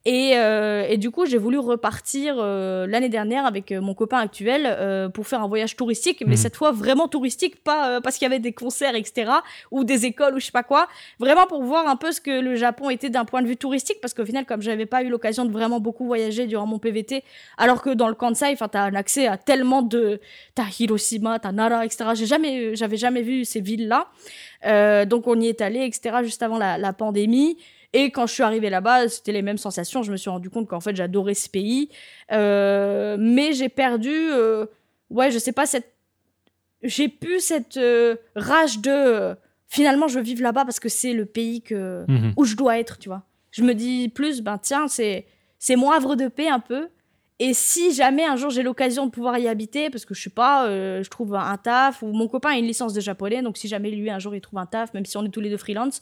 [0.10, 4.20] Et, euh, et du coup, j'ai voulu repartir euh, l'année dernière avec euh, mon copain
[4.20, 6.38] actuel pour faire un voyage touristique, mais mhm.
[6.38, 9.30] cette fois vraiment touristique, pas parce qu'il y avait des concerts, etc.,
[9.70, 10.88] ou des écoles ou je sais pas quoi.
[11.20, 13.98] Vraiment pour voir un peu ce que le Japon était d'un point de vue touristique,
[14.02, 17.26] parce qu'au final, comme j'avais pas eu l'occasion de vraiment beaucoup voyager durant mon PVT,
[17.58, 20.22] alors que dans le Kansai, enfin, t'as un accès à tellement de,
[20.56, 22.12] t'as Hiroshima, t'as Nara, etc.
[22.14, 24.08] J'ai jamais, j'avais jamais vu ces villes-là.
[25.06, 26.20] donc on y est allé, etc.
[26.24, 27.58] Juste avant la, la pandémie.
[27.94, 30.04] Et quand je suis arrivée là-bas, c'était les mêmes sensations.
[30.04, 31.90] Je me suis rendu compte qu'en fait, j'adorais ce pays.
[32.32, 34.66] Euh, mais j'ai perdu, euh,
[35.10, 35.94] ouais, je sais pas, cette.
[36.84, 39.36] J'ai pu cette euh, rage de.
[39.68, 42.34] finalement, je veux vivre là-bas parce que c'est le pays que, mhm.
[42.36, 43.24] où je dois être, tu vois.
[43.52, 45.26] Je me dis plus, ben tiens, c'est,
[45.58, 46.90] c'est mon havre de paix un peu.
[47.40, 50.32] Et si jamais un jour j'ai l'occasion de pouvoir y habiter, parce que je sais
[50.32, 53.58] pas, euh, je trouve un taf, ou mon copain a une licence de japonais, donc
[53.58, 55.52] si jamais lui un jour il trouve un taf, même si on est tous les
[55.52, 56.02] deux freelance,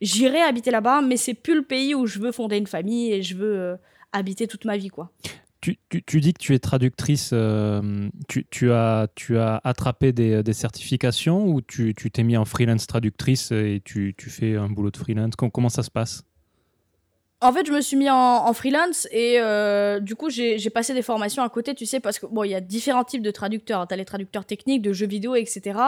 [0.00, 3.22] j'irai habiter là-bas, mais c'est plus le pays où je veux fonder une famille et
[3.22, 3.76] je veux euh,
[4.12, 5.12] habiter toute ma vie, quoi.
[5.60, 10.42] Tu, tu, dis que tu es traductrice, euh, tu, tu, as, tu as attrapé des,
[10.42, 14.96] des certifications ou tu t'es mis en freelance traductrice et tu, fais un boulot de
[14.96, 15.36] freelance?
[15.36, 16.24] Comment ça se passe?
[17.42, 21.02] En fait, je me suis mis en, freelance et euh, du coup, j'ai passé des
[21.02, 23.86] formations à côté, tu sais, parce que bon, il y a différents types de traducteurs.
[23.88, 25.78] T'as les traducteurs techniques, de jeux vidéo, etc.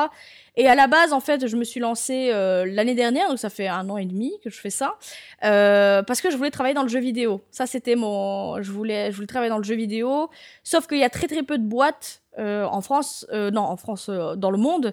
[0.57, 3.51] Et à la base, en fait, je me suis lancée euh, l'année dernière, donc ça
[3.51, 4.97] fait un an et demi que je fais ça,
[5.45, 7.41] euh, parce que je voulais travailler dans le jeu vidéo.
[7.53, 10.31] Ça, c'était mon, je voulais, je voulais travailler dans le jeu vidéo.
[10.65, 14.51] Sauf qu'il y a très très peu de boîtes en France, non, en France, dans
[14.51, 14.93] le monde,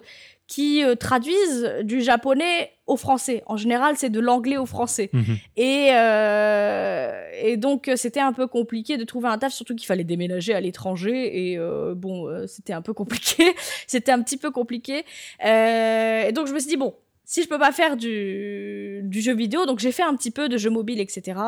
[0.52, 3.42] qui euh, traduisent du japonais au français.
[3.46, 5.08] En général, c'est de l'anglais au français.
[5.14, 5.38] Mhm.
[5.56, 10.04] Et, euh, et donc, c'était un peu compliqué de trouver un taf, surtout qu'il fallait
[10.04, 11.48] déménager à l'étranger.
[11.52, 13.54] Et euh, bon, c'était un peu compliqué.
[13.86, 15.06] c'était un petit peu compliqué.
[15.40, 19.34] et donc, je me suis dit, bon, si je peux pas faire du, du jeu
[19.34, 21.40] vidéo, donc j'ai fait un petit peu de jeu mobile, etc.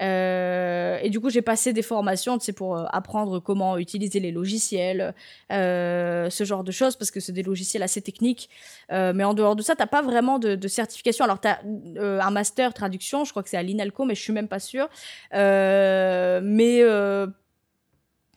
[0.00, 4.30] Euh, et du coup, j'ai passé des formations, c'est pour euh, apprendre comment utiliser les
[4.32, 5.14] logiciels,
[5.52, 8.50] euh, ce genre de choses, parce que c'est des logiciels assez techniques.
[8.92, 11.24] Euh, mais en dehors de ça, t'as pas vraiment de, de certification.
[11.24, 11.58] Alors, t'as
[11.96, 14.60] euh, un master traduction, je crois que c'est à l'INALCO, mais je suis même pas
[14.60, 14.88] sûre.
[15.32, 16.82] mais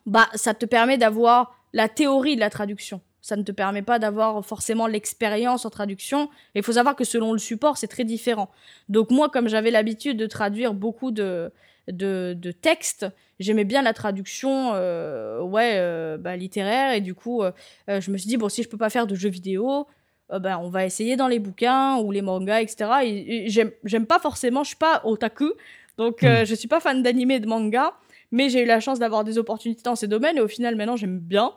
[0.05, 3.99] bah, ça te permet d'avoir la théorie de la traduction ça ne te permet pas
[3.99, 6.29] d'avoir forcément l'expérience en traduction.
[6.55, 8.49] Il faut savoir que selon le support, c'est très différent.
[8.87, 11.51] Donc moi, comme j'avais l'habitude de traduire beaucoup de,
[11.87, 13.05] de, textes,
[13.39, 16.93] j'aimais bien la traduction euh, ouais, euh, bah, littéraire.
[16.93, 17.51] Et du coup, euh,
[17.87, 19.87] je me suis dit, bon, si je peux pas faire de jeux vidéo,
[20.29, 22.89] ben, on va essayer dans les bouquins ou les mangas, etc.
[23.03, 25.51] Et, j'aime pas forcément, je suis pas otaku,
[25.97, 26.45] donc hmm.
[26.45, 27.95] je suis pas fan d'anime et de manga,
[28.31, 30.95] mais j'ai eu la chance d'avoir des opportunités dans ces domaines et au final, maintenant,
[30.95, 31.51] j'aime bien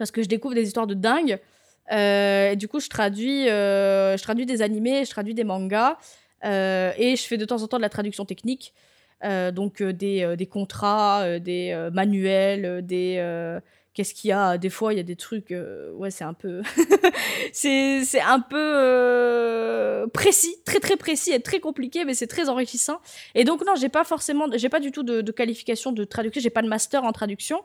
[0.00, 1.38] parce que je découvre des histoires de dingue.
[1.92, 5.98] Euh, du coup, je traduis, euh, je traduis des animés, je traduis des mangas,
[6.42, 8.72] euh, et je fais de temps en temps de la traduction technique,
[9.52, 13.60] donc des, des, contrats, des manuels, des
[13.92, 14.56] qu'est-ce qu'il y a?
[14.56, 15.54] Des fois, il y a des trucs,
[15.96, 16.62] ouais, c'est un peu,
[17.52, 23.02] c'est un peu précis, très très précis et très compliqué, mais c'est très enrichissant.
[23.34, 26.40] Et donc non, j'ai pas forcément, j'ai pas du tout de, de qualification de traduction,
[26.40, 27.62] j'ai pas de master en traduction.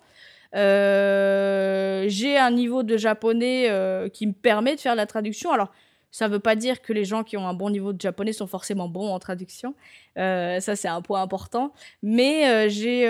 [0.56, 5.52] Euh, j'ai un niveau de japonais euh, qui me permet de faire la traduction.
[5.52, 5.70] Alors,
[6.12, 8.32] ça ne veut pas dire que les gens qui ont un bon niveau de japonais
[8.32, 9.76] sont forcément bons en traduction.
[10.18, 11.74] Euh, ça, c'est un point important.
[12.02, 13.06] Mais j'ai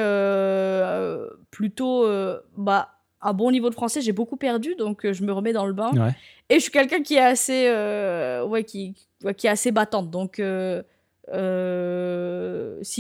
[1.52, 2.08] plutôt
[2.58, 4.02] bah, un bon niveau de français.
[4.02, 5.91] J'ai beaucoup perdu, donc je me remets dans le bain.
[6.50, 7.70] Et je suis quelqu'un qui est assez,
[8.48, 8.96] ouais, qui,
[9.38, 10.10] qui est assez battante.
[10.10, 10.84] Donc, s'il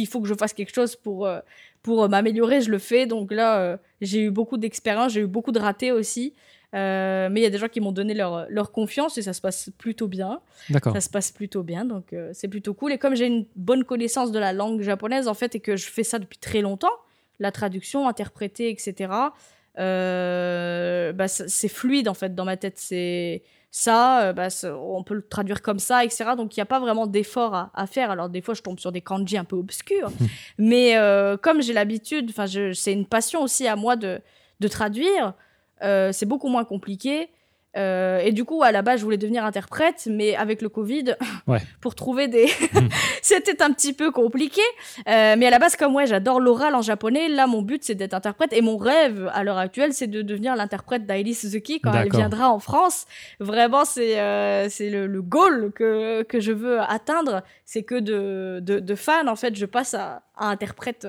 [0.07, 1.27] faut que je fasse quelque chose pour
[1.85, 3.05] pour euh, m'améliorer, je le fais.
[3.05, 6.33] Donc là, euh, j'ai eu beaucoup d'expérience, j'ai eu beaucoup de ratés aussi.
[6.73, 9.33] Euh, mais il y a des gens qui m'ont donné leur, leur confiance et ça
[9.33, 10.41] se passe plutôt bien.
[10.71, 10.93] D'accord.
[10.93, 12.91] Ça se passe plutôt bien, donc euh, c'est plutôt cool.
[12.91, 15.85] Et comme j'ai une bonne connaissance de la langue japonaise, en fait, et que je
[15.85, 16.91] fais ça depuis très longtemps,
[17.39, 19.11] la traduction, interpréter, etc.,
[19.77, 22.77] bah, c'est fluide, en fait, dans ma tête.
[22.77, 23.43] C'est
[23.77, 26.23] ça, euh, bah, on peut le traduire comme ça, etc.
[26.37, 28.09] Donc il n'y a pas vraiment d'effort à, à faire.
[28.09, 30.11] Alors des fois, je tombe sur des kanji un peu obscurs.
[30.57, 34.21] mais euh, comme j'ai l'habitude, enfin, c'est une passion aussi à moi de,
[34.61, 35.33] de traduire,
[35.83, 37.27] euh, c'est beaucoup moins compliqué.
[37.77, 41.15] Euh, et du coup, à la base, je voulais devenir interprète, mais avec le Covid,
[41.47, 41.59] Ouais.
[41.81, 42.47] pour trouver des.
[43.21, 44.61] C'était un petit peu compliqué.
[45.07, 47.95] Euh, mais à la base, comme ouais, j'adore l'oral en japonais, là, mon but, c'est
[47.95, 48.53] d'être interprète.
[48.53, 52.49] Et mon rêve, à l'heure actuelle, c'est de devenir l'interprète d'Aili Suzuki quand elle viendra
[52.51, 53.05] en France.
[53.39, 57.43] Vraiment, c'est euh, c'est le, le goal que, que je veux atteindre.
[57.65, 61.07] C'est que de, de, de fan, en fait, je passe à, à interprète.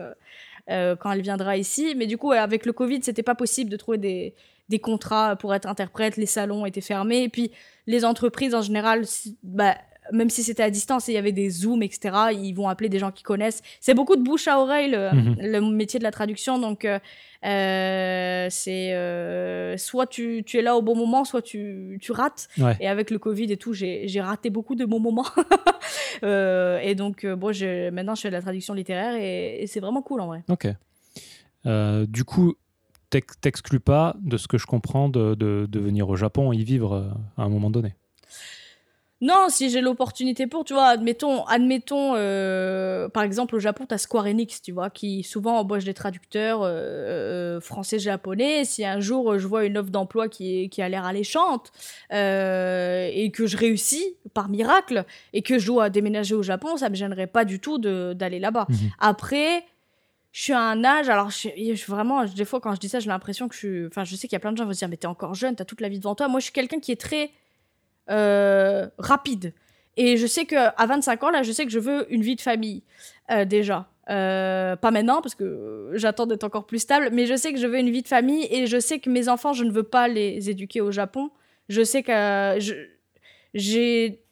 [0.68, 1.94] quand elle viendra ici.
[1.96, 4.34] Mais du coup, avec le Covid, c'était pas possible de trouver des,
[4.68, 6.16] des contrats pour être interprète.
[6.16, 7.22] Les salons étaient fermés.
[7.24, 7.50] Et puis,
[7.86, 9.04] les entreprises, en général,
[9.42, 9.76] bah,
[10.12, 12.88] même si c'était à distance et il y avait des Zooms, etc., ils vont appeler
[12.88, 13.60] des gens qui connaissent.
[13.80, 15.36] C'est beaucoup de bouche à oreille, le, Mhm.
[15.40, 16.58] le métier de la traduction.
[16.60, 16.98] Donc, euh,
[17.44, 22.48] euh, c'est euh, soit tu, tu es là au bon moment, soit tu, tu rates.
[22.58, 22.76] Ouais.
[22.80, 25.26] Et avec le Covid et tout, j'ai raté beaucoup de bons moments.
[26.24, 29.80] Euh, et donc, bon, je, maintenant, je fais de la traduction littéraire et, et c'est
[29.80, 30.42] vraiment cool en vrai.
[30.48, 30.66] Ok.
[32.08, 32.54] Du coup,
[33.10, 36.94] t'exclus pas, de ce que je comprends, de, de, de venir au Japon y vivre
[36.94, 37.94] euh, à un moment donné.
[39.22, 43.96] Non, si j'ai l'opportunité pour, tu vois, admettons, admettons euh, par exemple, au Japon, t'as
[43.96, 48.66] Square Enix, tu vois, qui souvent embauche des traducteurs euh, français-japonais.
[48.66, 51.72] Si un jour je vois une offre d'emploi qui, qui a l'air alléchante
[52.12, 56.90] euh, et que je réussis par miracle et que je dois déménager au Japon, ça
[56.90, 58.66] me gênerait pas du tout d'aller là-bas.
[58.68, 58.90] Mhm.
[58.98, 59.64] Après,
[60.36, 63.08] je suis à un âge, alors je, vraiment, des fois quand je dis ça, j'ai
[63.08, 63.86] l'impression que je suis.
[63.86, 65.06] Enfin, je sais qu'il y a plein de gens qui vont se dire, mais t'es
[65.06, 66.28] encore jeune, t'as toute la vie devant toi.
[66.28, 67.30] Moi, je suis quelqu'un qui est très
[68.10, 69.54] euh, rapide.
[69.96, 72.36] Et je sais que à 25 ans, là, je sais que je veux une vie
[72.36, 72.82] de famille,
[73.30, 73.88] euh, déjà.
[74.10, 77.66] Euh, pas maintenant, parce que j'attends d'être encore plus stable, mais je sais que je
[77.66, 80.06] veux une vie de famille et je sais que mes enfants, je ne veux pas
[80.06, 81.30] les éduquer au Japon.
[81.70, 82.58] Je sais que
[83.54, 84.22] j'ai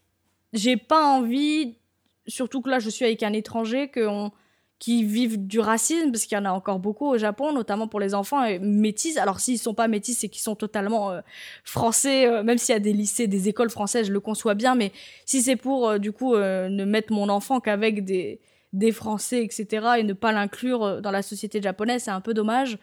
[0.53, 1.79] j'ai pas envie,
[2.27, 4.33] surtout que là, je suis avec un étranger, qu'on
[4.79, 8.01] qui vivent du racisme, parce qu'il y en a encore beaucoup au Japon, notamment pour
[8.01, 9.17] les enfants euh, métis.
[9.17, 11.21] Alors s'ils sont pas métis, c'est qu'ils sont totalement euh,
[11.65, 14.75] français, euh, même s'il y a des lycées, des écoles françaises, je le conçois bien,
[14.75, 14.93] mais
[15.25, 18.41] si c'est pour du coup ne mettre mon enfant qu'avec des
[18.73, 22.77] des Français, etc., et ne pas l'inclure dans la société japonaise, c'est un peu dommage.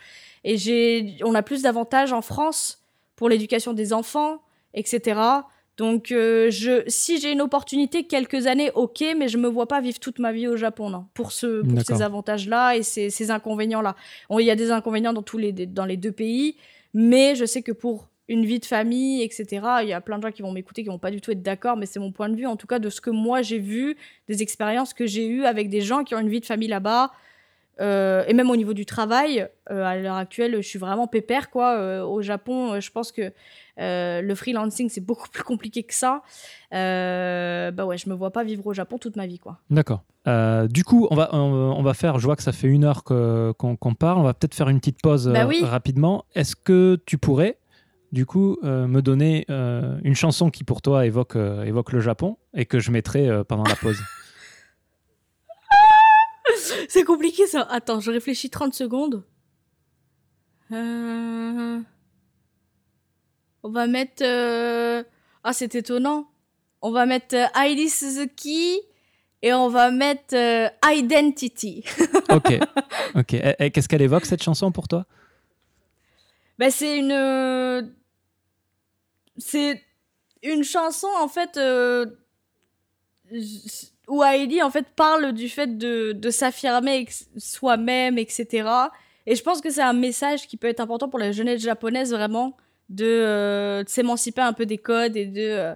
[0.45, 2.81] Et j'ai, on a plus d'avantages en France
[3.17, 4.41] pour l'éducation des enfants,
[4.73, 5.19] etc.
[5.82, 9.82] Donc, euh, je, si j'ai une opportunité, quelques années, ok, mais je me vois pas
[9.82, 11.97] vivre toute ma vie au Japon, non, pour, ce, pour D'accord.
[11.97, 13.95] ces avantages-là et ces, ces inconvénients-là.
[14.29, 16.55] Il y a des inconvénients dans, tous les, dans les deux pays,
[16.93, 19.47] mais je sais que pour une vie de famille, etc.,
[19.82, 21.41] il y a plein de gens qui vont m'écouter, qui vont pas du tout être
[21.41, 23.57] d'accord, mais c'est mon point de vue, en tout cas, de ce que moi j'ai
[23.57, 26.67] vu, des expériences que j'ai eues avec des gens qui ont une vie de famille
[26.67, 27.11] là-bas,
[27.79, 31.49] euh, et même au niveau du travail, euh, à l'heure actuelle, je suis vraiment pépère,
[31.49, 31.75] quoi.
[31.77, 33.34] Euh, au Japon, je pense que
[33.82, 36.21] euh, le freelancing, c'est beaucoup plus compliqué que ça.
[36.73, 39.59] Euh, bah ouais, je me vois pas vivre au Japon toute ma vie, quoi.
[39.69, 40.03] D'accord.
[40.27, 41.38] Euh, du coup, on va, on,
[41.77, 44.53] on va faire, je vois que ça fait une heure qu'on parle, on va peut-être
[44.55, 45.59] faire une petite pause Bah euh, oui.
[45.63, 46.25] rapidement.
[46.36, 47.57] Est-ce que tu pourrais,
[48.11, 52.79] du coup, me donner une chanson qui pour toi évoque, évoque le Japon et que
[52.79, 53.97] je mettrai pendant la pause?
[56.89, 57.61] C'est compliqué, ça.
[57.69, 59.23] Attends, je réfléchis 30 secondes.
[60.71, 61.79] Euh,
[63.64, 64.24] On va mettre...
[64.24, 65.03] euh,
[65.43, 66.28] Ah, c'est étonnant.
[66.82, 68.80] On va mettre euh, Heidi Suzuki
[69.43, 71.84] et on va mettre euh, Identity.
[72.32, 72.53] Ok.
[73.16, 73.34] ok.
[73.34, 75.05] Et- et Qu'est-ce qu'elle évoque cette chanson pour toi?
[76.57, 77.12] Bah, c'est une.
[77.12, 77.82] euh,
[79.38, 79.82] C'est
[80.43, 82.05] une chanson, en fait, euh,
[84.07, 87.07] où Heidi, en fait, parle du fait de, de s'affirmer
[87.38, 88.68] soi-même, etc.
[89.26, 92.12] Et je pense que c'est un message qui peut être important pour la jeunesse japonaise,
[92.12, 92.57] vraiment,
[92.91, 95.75] de, euh, de s'émanciper un peu des codes et de, euh,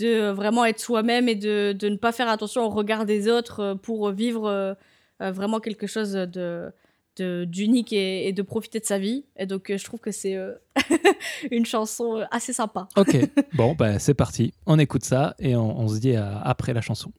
[0.00, 3.60] de vraiment être soi-même et de, de ne pas faire attention au regard des autres
[3.60, 4.76] euh, pour vivre
[5.20, 6.72] vraiment quelque chose de
[7.16, 9.26] de- d'unique et, et de profiter de sa vie.
[9.36, 10.54] Et donc, je trouve que c'est euh,
[11.50, 12.88] une chanson assez sympa.
[12.96, 13.16] Ok.
[13.52, 14.54] bon, bah, c'est parti.
[14.64, 17.12] On écoute ça et on, on se dit à- après la chanson.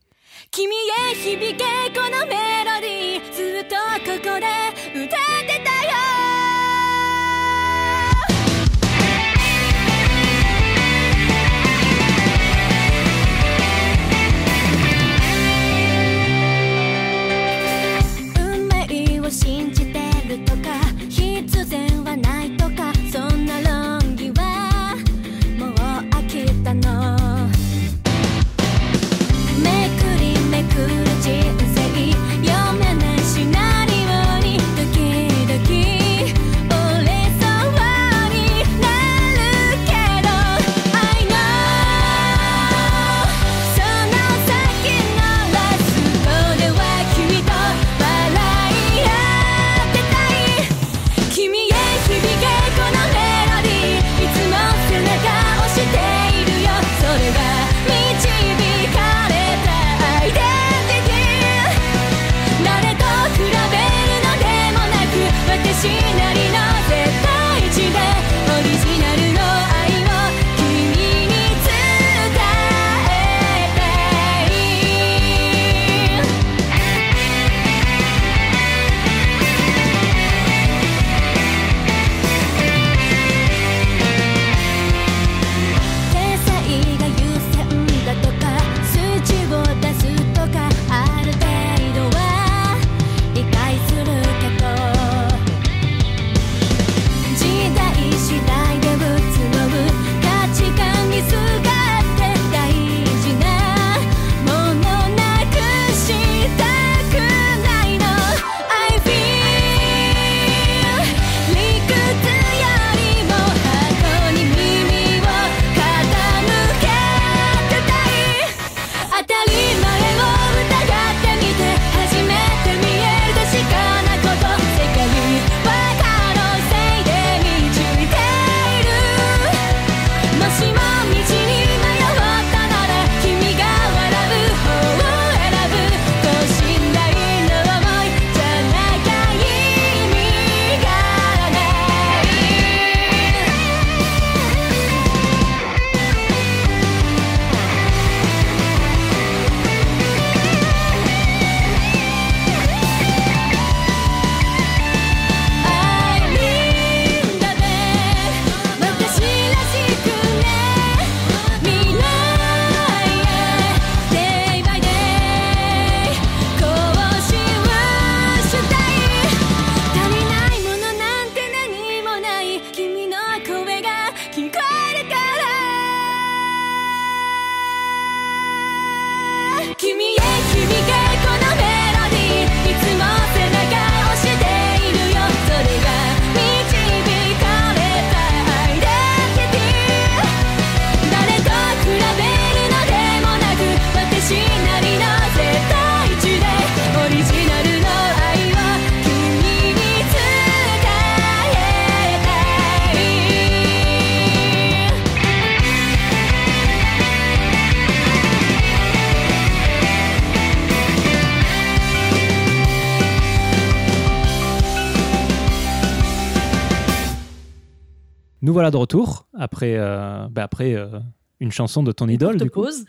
[218.53, 220.99] Nous voilà de retour après, euh, bah, après euh,
[221.39, 222.37] une chanson de ton idole.
[222.37, 222.85] Du pause.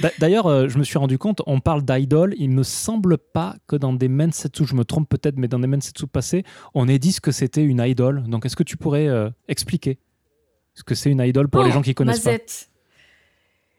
[0.00, 2.32] D'a- D'ailleurs, euh, je me suis rendu compte, on parle d'idol.
[2.38, 5.66] Il me semble pas que dans des mensetsu, je me trompe peut-être, mais dans des
[5.66, 6.42] mensetsu passés,
[6.72, 8.22] on ait dit ce que c'était une idole.
[8.28, 9.08] Donc, est-ce que tu pourrais
[9.46, 9.98] expliquer
[10.72, 12.70] ce que c'est une idole pour les Oh, gens qui connaissent Mazette.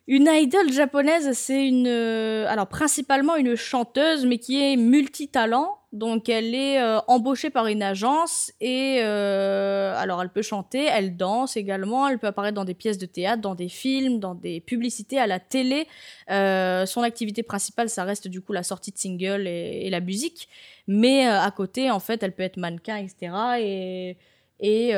[0.08, 5.77] Une idole japonaise, c'est une, alors principalement une chanteuse, mais qui est multitalent.
[5.94, 11.16] Donc elle est euh, embauchée par une agence et euh, alors elle peut chanter, elle
[11.16, 14.60] danse également, elle peut apparaître dans des pièces de théâtre, dans des films, dans des
[14.60, 15.88] publicités à la télé.
[16.30, 20.02] Euh, son activité principale, ça reste du coup la sortie de singles et, et la
[20.02, 20.50] musique,
[20.88, 23.32] mais à côté, en fait, elle peut être mannequin, etc.
[23.60, 24.18] Et,
[24.60, 24.94] et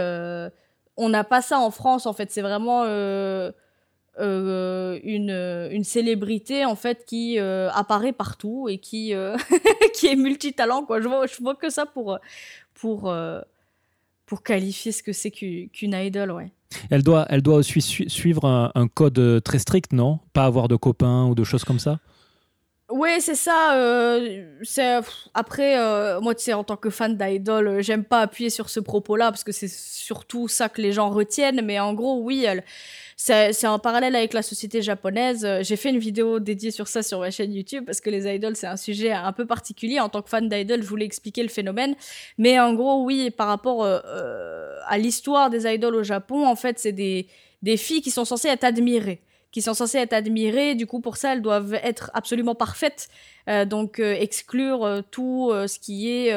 [0.97, 2.31] on n'a pas ça en France, en fait.
[2.31, 2.83] C'est vraiment
[4.19, 9.13] euh, euh, une, une célébrité, en fait, qui euh, apparaît partout et qui,
[9.93, 11.01] qui est multitalent, quoi.
[11.01, 12.19] Je vois, je vois que ça pour,
[12.73, 13.13] pour,
[14.25, 16.51] pour qualifier ce que c'est qu'u- qu'une idol, ouais.
[16.89, 20.19] pas Elle doit, elle doit aussi su- suivre un, code très strict, non?
[20.33, 21.99] Pas avoir de copains ou de choses comme ça?
[22.89, 23.75] Ouais, c'est ça.
[23.77, 24.99] euh, c'est
[25.35, 28.67] après, euh, moi, tu sais, en tant que fan d'idol, euh, j'aime pas appuyer sur
[28.71, 31.61] ce propos-là parce que c'est surtout ça que les gens retiennent.
[31.63, 32.47] Mais en gros, oui,
[33.15, 35.45] c'est en parallèle avec la société japonaise.
[35.45, 38.25] Euh, J'ai fait une vidéo dédiée sur ça sur ma chaîne YouTube parce que les
[38.33, 39.99] idols, c'est un sujet un peu particulier.
[39.99, 41.95] En tant que fan d'idol, je voulais expliquer le phénomène.
[42.39, 46.55] Mais en gros, oui, par rapport euh, euh, à l'histoire des idoles au Japon, en
[46.55, 47.27] fait, c'est des,
[47.61, 49.21] des filles qui sont censées être admirées
[49.51, 50.75] qui sont censées être admirées.
[50.75, 53.09] Du coup, pour ça, elles doivent être absolument parfaites.
[53.47, 56.33] Euh, donc, euh, exclure euh, tout ce qui est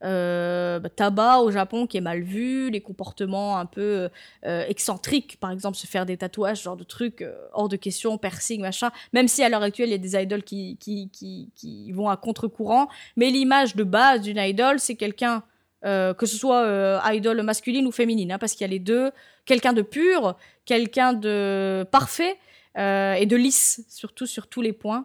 [0.00, 4.08] bah, tabac au Japon, qui est mal vu, les comportements un peu
[4.44, 8.90] excentriques, par exemple, se faire des tatouages, genre de trucs hors de question, piercing, machin.
[9.12, 11.10] Même si à l'heure actuelle, il y a des idoles qui, qui,
[11.54, 12.88] qui, vont à contre-courant.
[13.16, 15.42] Mais l'image de base d'une idole, c'est quelqu'un.
[15.82, 19.10] que ce soit euh, idole masculine ou féminine, hein, parce qu'il y a les deux,
[19.46, 22.36] quelqu'un de pur, quelqu'un de parfait,
[22.78, 25.04] euh, et de lisse, surtout sur tous les points.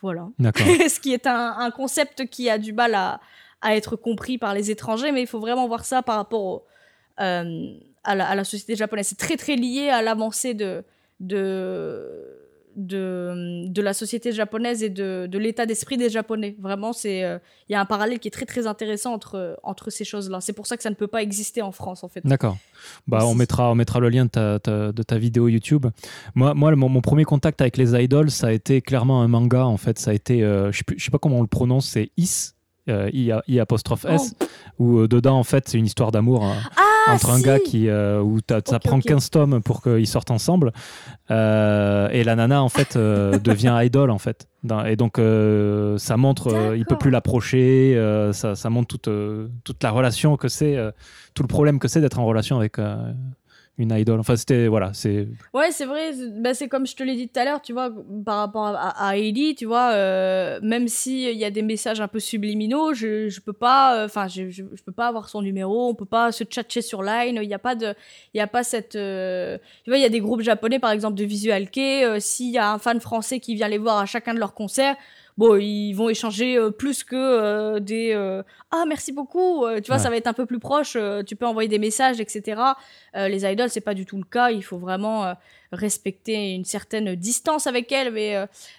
[0.00, 0.28] Voilà.
[0.38, 3.20] Ce qui est un, un concept qui a du mal à,
[3.62, 6.64] à être compris par les étrangers, mais il faut vraiment voir ça par rapport au,
[7.20, 7.72] euh,
[8.04, 9.08] à, la, à la société japonaise.
[9.08, 10.84] C'est très très lié à l'avancée de,
[11.20, 12.43] de,
[12.76, 16.56] de, de la société japonaise et de, de l'état d'esprit des Japonais.
[16.60, 19.90] Vraiment, c'est euh, il y a un parallèle qui est très très intéressant entre, entre
[19.90, 20.40] ces choses-là.
[20.40, 22.20] C'est pour ça que ça ne peut pas exister en France, en fait.
[22.24, 22.56] D'accord.
[23.06, 25.86] Bah, on mettra, on mettra le lien de ta, ta- de ta vidéo YouTube.
[26.34, 29.64] Moi, moi mon, mon premier contact avec les idols, ça a été clairement un manga.
[29.64, 31.86] En fait, ça a été, euh, je sais je sais pas comment on le prononce,
[31.86, 32.52] c'est Is,
[32.88, 34.34] euh, I, I apostrophe S,
[34.78, 36.44] où euh, dedans, en fait, c'est une histoire d'amour.
[36.44, 39.04] hein, Ah, entre un si gars qui euh, où t'as- ça prend ok.
[39.04, 40.72] 15 tomes pour qu'ils sortent ensemble
[41.28, 44.48] et la nana en fait devient idole en fait
[44.86, 45.16] et donc
[45.98, 47.94] ça montre il peut plus l'approcher
[48.32, 49.10] ça, ça montre toute,
[49.64, 50.76] toute la relation que c'est
[51.34, 52.76] tout le problème que c'est d'être en relation avec
[53.76, 56.12] une idole enfin c'était voilà c'est Ouais, c'est vrai.
[56.12, 57.90] c'est- bah, c'est comme je te l'ai dit tout à l'heure, tu vois,
[58.24, 62.06] par rapport à, à, Ellie, tu vois, euh, même s'il y a des messages un
[62.08, 65.42] peu subliminaux, je, je peux pas, euh, enfin, je, je, je peux pas avoir son
[65.42, 67.94] numéro, on peut pas se tchatcher sur Line, il n'y a pas de,
[68.32, 70.90] il y a pas cette, euh, tu vois, il y a des groupes japonais, par
[70.92, 73.98] exemple, de Visual Kei, euh, s'il y a un fan français qui vient les voir
[73.98, 74.96] à chacun de leurs concerts,
[75.36, 79.88] bon, ils vont échanger euh, plus que euh, des euh, ah merci beaucoup, euh, tu
[79.88, 80.02] vois, Ouais.
[80.02, 82.60] ça va être un peu plus proche, euh, tu peux envoyer des messages, etc.
[83.16, 84.50] Euh, les idoles, c'est pas du tout le cas.
[84.50, 85.32] Il faut vraiment euh,
[85.72, 88.12] respecter une certaine distance avec elles.
[88.12, 88.36] Mais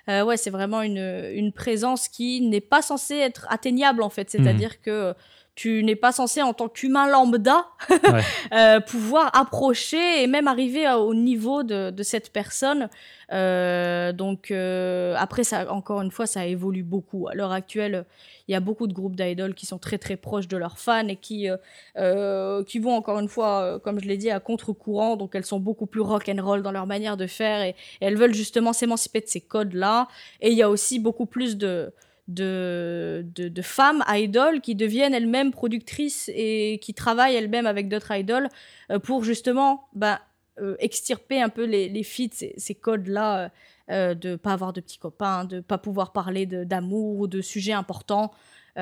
[0.08, 0.98] ouais, c'est vraiment une,
[1.34, 4.30] une présence qui n'est pas censée être atteignable en fait.
[4.30, 5.14] C'est-à-dire que
[5.56, 8.22] tu n'es pas censé en tant qu'humain lambda Ouais.
[8.54, 12.90] euh, pouvoir approcher et même arriver au niveau de, de cette personne.
[13.32, 17.28] Euh, donc euh, après, ça, encore une fois, ça évolue beaucoup.
[17.30, 18.06] À l'heure actuelle,
[18.48, 21.08] il y a beaucoup de groupes d'idoles qui sont très très proches de leurs fans
[21.08, 21.58] et qui euh,
[21.98, 25.16] euh, qui vont encore une fois, euh, comme je l'ai dit, à contre-courant.
[25.16, 27.76] Donc elles sont beaucoup plus rock and roll dans leur manière de faire et, et
[28.02, 30.08] elles veulent justement s'émanciper de ces codes-là.
[30.42, 31.92] Et il y a aussi beaucoup plus de
[32.28, 38.50] de, de, femmes idoles qui deviennent elles-mêmes productrices et qui travaillent elles-mêmes avec d'autres idoles
[38.90, 40.18] euh, pour justement ben,
[40.62, 43.50] euh, extirper un peu les, les ces, codes-là euh,
[43.92, 47.74] euh, de pas avoir de petits copains, de pas pouvoir parler d'amour ou de sujets
[47.74, 48.32] importants
[48.78, 48.80] ou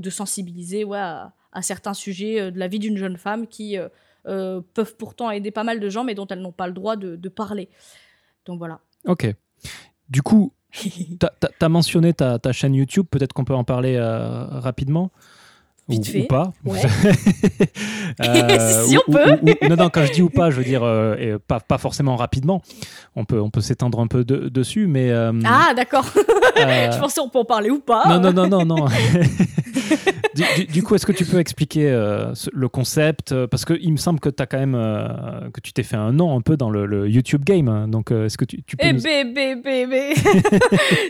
[0.00, 3.76] de sensibiliser ouais, à, certains sujets de la vie d'une jeune femme qui
[4.24, 7.28] peuvent pourtant aider pas mal de gens mais dont elles n'ont pas le droit de
[7.28, 7.68] parler.
[8.44, 8.80] Donc voilà.
[9.04, 9.34] ok
[10.08, 10.52] du coup
[11.18, 15.10] t'as as mentionné ta, ta chaîne YouTube peut-être qu'on peut en parler euh, rapidement
[15.88, 16.20] Vite ou, fait.
[16.22, 16.80] ou pas Ouais.
[18.20, 19.38] Euh, Si, on ou- peut.
[19.42, 22.16] ou- non, non, quand je dis ou pas, je veux dire euh, pas, pas forcément
[22.16, 22.62] rapidement.
[23.14, 25.10] On peut, on peut s'étendre un peu de- dessus, mais.
[25.10, 26.06] euh, Ah d'accord.
[26.56, 28.04] Je pensais on peut en parler ou pas.
[28.08, 28.86] non, non, non, non, non.
[30.34, 31.90] du, du- du coup, est-ce que tu peux expliquer
[32.52, 34.72] le concept Parce qu'il me semble que, as quand même,
[35.52, 37.68] que tu t'es fait un nom un peu dans le, le YouTube game.
[37.68, 37.88] hein.
[37.88, 40.14] Donc, est-ce que tu, tu peux Eh nous- bébé, bébé,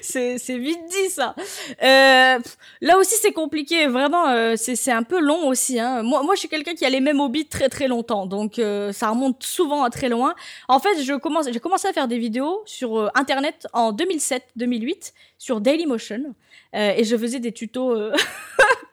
[0.03, 1.35] c'est vite dit ça.
[1.81, 4.27] Là aussi c'est compliqué, vraiment.
[4.75, 5.79] C'est un peu long aussi.
[5.79, 6.03] Hein.
[6.03, 8.93] Moi, moi, je suis quelqu'un qui a les mêmes hobbies très très longtemps, donc euh,
[8.93, 10.35] ça remonte souvent à très loin.
[10.69, 15.13] En fait, je commence, j'ai commencé à faire des vidéos sur euh, Internet en 2007-2008
[15.39, 16.35] sur Dailymotion,
[16.75, 17.93] euh, et je faisais des tutos.
[17.93, 18.13] euh,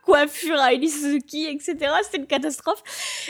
[0.03, 0.91] coiffure à Ellie
[1.47, 1.75] etc.
[2.03, 2.83] C'était une catastrophe.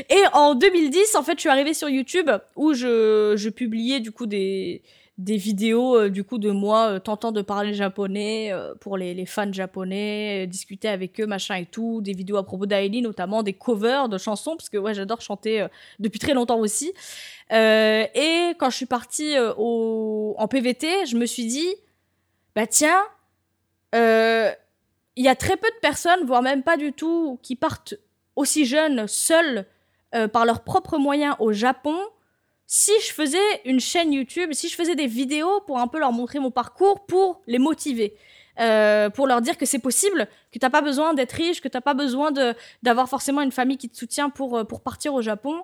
[0.10, 4.12] Et en 2010, en fait, je suis arrivée sur YouTube où je, je publiais du
[4.12, 4.82] coup des,
[5.18, 9.14] des vidéos euh, du coup de moi euh, tentant de parler japonais euh, pour les,
[9.14, 13.44] les fans japonais, discuter avec eux, machin et tout, des vidéos à propos d'Aili, notamment
[13.44, 15.68] des covers de chansons, parce que ouais, j'adore chanter
[16.00, 16.94] depuis très longtemps aussi.
[17.52, 21.70] Et quand je suis partie au, en PVT, je me suis dit,
[22.56, 23.04] bah tiens,
[23.94, 27.94] il y a très peu de personnes, voire même pas du tout, qui partent
[28.36, 29.68] aussi jeunes, seuls,
[30.16, 31.98] euh, par leurs propres moyens au Japon.
[32.66, 36.12] Si je faisais une chaîne YouTube, si je faisais des vidéos pour un peu leur
[36.12, 38.16] montrer mon parcours, pour les motiver,
[38.60, 41.82] euh, pour leur dire que c'est possible, que t'as pas besoin d'être riche, que t'as
[41.82, 42.32] pas besoin
[42.84, 45.64] d'avoir forcément une famille qui te soutient pour euh, partir au Japon.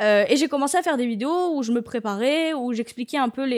[0.00, 3.30] Euh, et j'ai commencé à faire des vidéos où je me préparais, où j'expliquais un
[3.30, 3.48] peu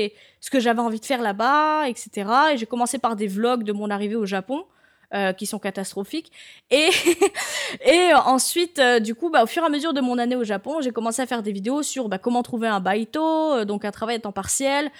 [0.40, 2.30] ce que j'avais envie de faire là-bas, etc.
[2.52, 4.64] Et j'ai commencé par des vlogs de mon arrivée au Japon.
[5.14, 6.30] Euh, qui sont catastrophiques
[6.70, 6.90] et
[7.86, 10.44] et ensuite euh, du coup bah, au fur et à mesure de mon année au
[10.44, 13.86] Japon j'ai commencé à faire des vidéos sur bah, comment trouver un baito euh, donc
[13.86, 14.90] un travail à temps partiel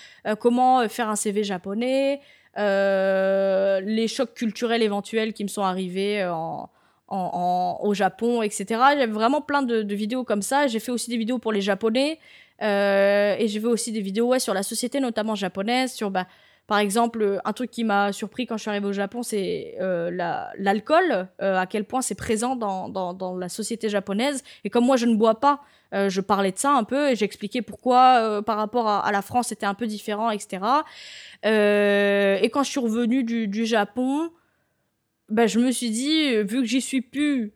[0.41, 2.23] comment faire un CV japonais
[2.57, 6.27] les chocs culturels éventuels qui me sont arrivés
[7.11, 8.65] au Japon, etc.
[8.97, 10.67] J'avais vraiment plein de, vidéos comme ça.
[10.67, 12.19] J'ai fait aussi des vidéos pour les Japonais.
[12.61, 16.27] et j'ai fait aussi des vidéos sur la société, notamment japonaise, sur, bah,
[16.69, 20.11] par exemple, un truc qui m'a surpris quand je suis arrivée au Japon, c'est euh,
[20.11, 24.45] la- l'alcool, euh, à quel point c'est présent dans, la société japonaise.
[24.65, 25.63] Et comme moi, je ne bois pas,
[25.95, 29.49] euh, je parlais de ça un peu et j'expliquais pourquoi, par rapport à, la France,
[29.49, 30.63] c'était un peu différent, etc.
[31.43, 34.31] Et quand je suis revenue du, Japon,
[35.31, 37.51] bah, je me suis dit, vu que j'y suis plus,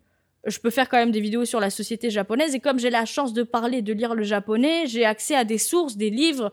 [0.47, 2.55] je peux faire quand même des vidéos sur la société japonaise.
[2.55, 5.59] Et comme j'ai la chance de parler, de lire le japonais, j'ai accès à des
[5.59, 6.51] sources, des livres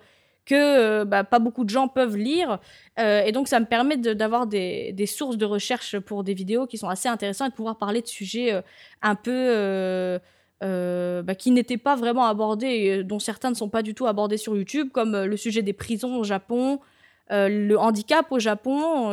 [0.49, 2.59] que euh, bah, pas beaucoup de gens peuvent lire.
[2.97, 6.65] Euh, et donc, ça me permet d'avoir des, des sources de recherche pour des vidéos
[6.65, 8.61] qui sont assez intéressantes et de pouvoir parler de sujets euh,
[9.03, 10.19] un peu...
[10.61, 14.37] bah, qui n'étaient pas vraiment abordés, et, dont certains ne sont pas du tout abordés
[14.37, 16.79] sur YouTube, comme le sujet des prisons au Japon,
[17.29, 19.11] le handicap au Japon,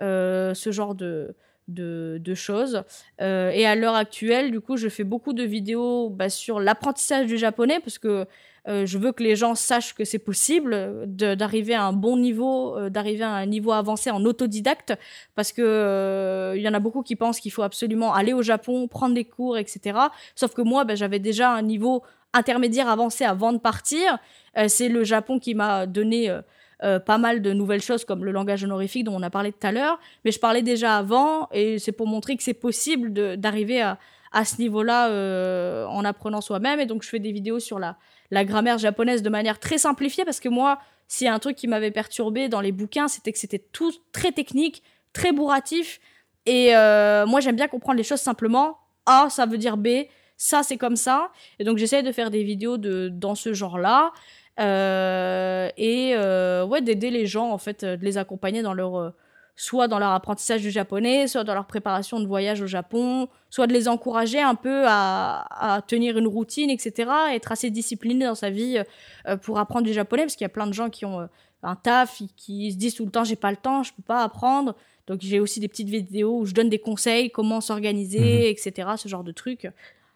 [0.00, 1.34] ce genre de,
[1.68, 2.82] de, choses.
[3.20, 7.36] Et à l'heure actuelle, du coup, je fais beaucoup de vidéos bah, sur l'apprentissage du
[7.36, 8.26] japonais parce que
[8.66, 12.16] euh, je veux que les gens sachent que c'est possible de- d'arriver à un bon
[12.16, 14.94] niveau, euh, d'arriver à un niveau avancé en autodidacte
[15.34, 18.42] parce que euh, il y en a beaucoup qui pensent qu'il faut absolument aller au
[18.42, 19.98] Japon, prendre des cours, etc.
[20.34, 22.02] Sauf que moi, bah, j'avais déjà un niveau
[22.32, 24.18] intermédiaire avancé avant de partir.
[24.56, 26.40] Euh, c'est le Japon qui m'a donné euh,
[26.84, 29.66] euh, pas mal de nouvelles choses comme le langage honorifique dont on a parlé tout
[29.66, 33.82] à l'heure, mais je parlais déjà avant et c'est pour montrer que c'est possible d'arriver
[33.82, 33.98] à,
[34.44, 36.78] ce niveau-là euh, en apprenant soi-même.
[36.78, 37.96] Et donc je fais des vidéos sur la,
[38.30, 40.78] la grammaire japonaise de manière très simplifiée parce que moi,
[41.08, 43.92] s'il y a un truc qui m'avait perturbé dans les bouquins, c'était que c'était tout
[44.12, 44.82] très technique,
[45.12, 46.00] très bourratif.
[46.46, 48.78] Et euh, moi, j'aime bien comprendre les choses simplement.
[49.06, 49.88] A, ça veut dire B.
[50.36, 51.30] Ça, c'est comme ça.
[51.58, 54.12] Et donc, j'essaie de faire des vidéos de, dans ce genre-là.
[54.60, 59.12] Euh, et euh, ouais, d'aider les gens, en fait, de les accompagner dans leur.
[59.58, 63.66] Soit dans leur apprentissage du japonais, soit dans leur préparation de voyage au Japon, soit
[63.66, 68.36] de les encourager un peu à, à tenir une routine, etc., être assez discipliné dans
[68.36, 68.80] sa vie
[69.26, 71.26] euh, pour apprendre du japonais, parce qu'il y a plein de gens qui ont euh,
[71.64, 74.22] un taf, qui se disent tout le temps j'ai pas le temps, je peux pas
[74.22, 74.76] apprendre.
[75.08, 79.08] Donc j'ai aussi des petites vidéos où je donne des conseils, comment s'organiser, etc., ce
[79.08, 79.68] genre de trucs.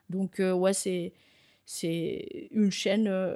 [0.09, 1.12] Donc euh, ouais, c'est
[1.66, 3.35] c'est une chaîne euh,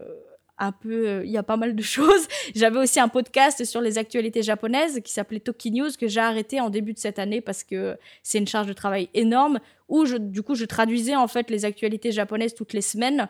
[0.59, 2.27] un peu euh, il y a pas mal de choses.
[2.55, 6.61] J'avais aussi un podcast sur les actualités japonaises qui s'appelait Toki News que j'ai arrêté
[6.61, 9.59] en début de cette année parce que c'est une charge de travail énorme
[9.89, 13.29] où je du coup je traduisais en fait les actualités japonaises toutes les semaines.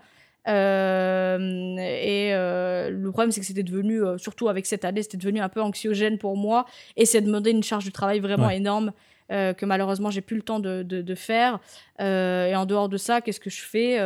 [0.48, 5.16] Euh, et euh, le problème, c'est que c'était devenu, euh, surtout avec cette année, c'était
[5.16, 6.66] devenu un peu anxiogène pour moi.
[6.96, 8.56] Et c'est demandé une charge de travail vraiment Ouais.
[8.56, 8.92] énorme
[9.28, 11.58] que malheureusement, j'ai plus le temps de, de, de faire.
[11.98, 13.98] Et en dehors de ça, qu'est-ce que je fais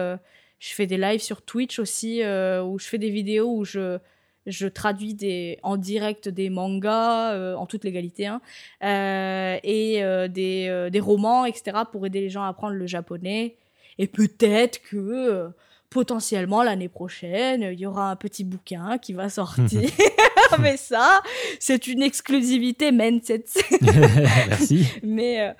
[0.60, 3.98] Je fais des lives sur Twitch aussi, euh, où je fais des vidéos où je,
[4.46, 8.42] je traduis des, en direct des mangas, euh, en toute légalité, hein,
[8.84, 13.56] euh, et des, des romans, etc., pour aider les gens à apprendre le japonais.
[13.98, 15.50] Et peut-être que
[15.88, 19.90] potentiellement l'année prochaine, il y aura un petit bouquin qui va sortir.
[20.60, 21.22] Mais ça,
[21.58, 23.60] c'est une exclusivité Mensetsu.
[23.80, 24.86] Merci.
[25.02, 25.52] mais, euh,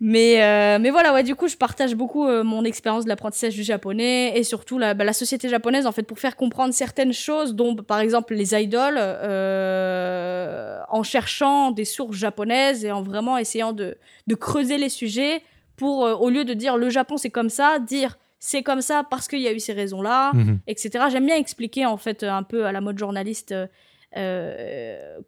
[0.00, 3.54] Mais, euh, mais voilà, ouais, du coup, je partage beaucoup euh, mon expérience de l'apprentissage
[3.54, 7.12] du japonais et surtout la, bah, la société japonaise, en fait, pour faire comprendre certaines
[7.12, 13.38] choses, dont par exemple les idoles, euh, en cherchant des sources japonaises et en vraiment
[13.38, 13.96] essayant de,
[14.28, 15.42] de creuser les sujets
[15.76, 19.26] pour, au lieu de dire le Japon c'est comme ça, dire c'est comme ça parce
[19.26, 20.60] qu'il y a eu ces raisons-là, Mhm.
[20.68, 21.06] etc.
[21.10, 23.52] J'aime bien expliquer, en fait, un peu à la mode journaliste,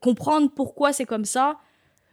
[0.01, 1.57] comprendre pourquoi c'est comme ça.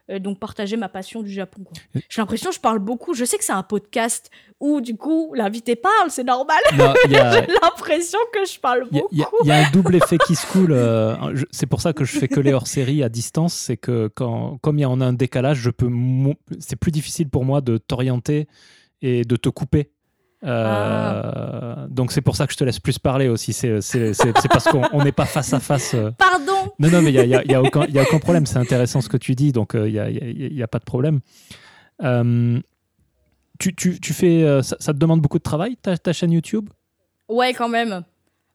[0.09, 1.63] Euh, donc partager ma passion du Japon.
[1.93, 3.13] J'ai l'impression que je parle beaucoup.
[3.13, 4.31] Je sais que c'est un podcast
[4.61, 6.57] où du coup l'invité parle, c'est normal.
[6.79, 9.09] A- J'ai l'impression que je parle beaucoup.
[9.11, 10.71] il y, a- il y a un double effet qui se coule.
[10.71, 11.15] euh,
[11.51, 13.53] c'est pour ça que je fais que les hors-série à distance.
[13.53, 15.89] C'est que quand, comme il y en a un décalage, je peux.
[16.59, 18.47] C'est plus difficile pour moi de t'orienter
[19.01, 19.91] et de te couper.
[20.43, 23.53] Euh, Donc c'est pour ça que je te laisse plus parler aussi.
[23.53, 23.79] C'est
[24.51, 25.93] parce qu'on on n'est pas face à face.
[25.95, 26.11] euh.
[26.11, 26.71] Pardon.
[26.79, 28.03] Non, non, mais il n'y a, y a- il y a aucun, il y a
[28.03, 28.45] aucun problème.
[28.45, 31.19] C'est intéressant ce que tu dis, donc euh, il n'y a, pas de problème.
[32.03, 32.59] Euh,
[33.59, 36.31] tu, tu, tu fais, euh, ça, ça te demande beaucoup de travail, ta, ta chaîne
[36.31, 36.69] YouTube?
[37.27, 38.03] Ouais, quand même.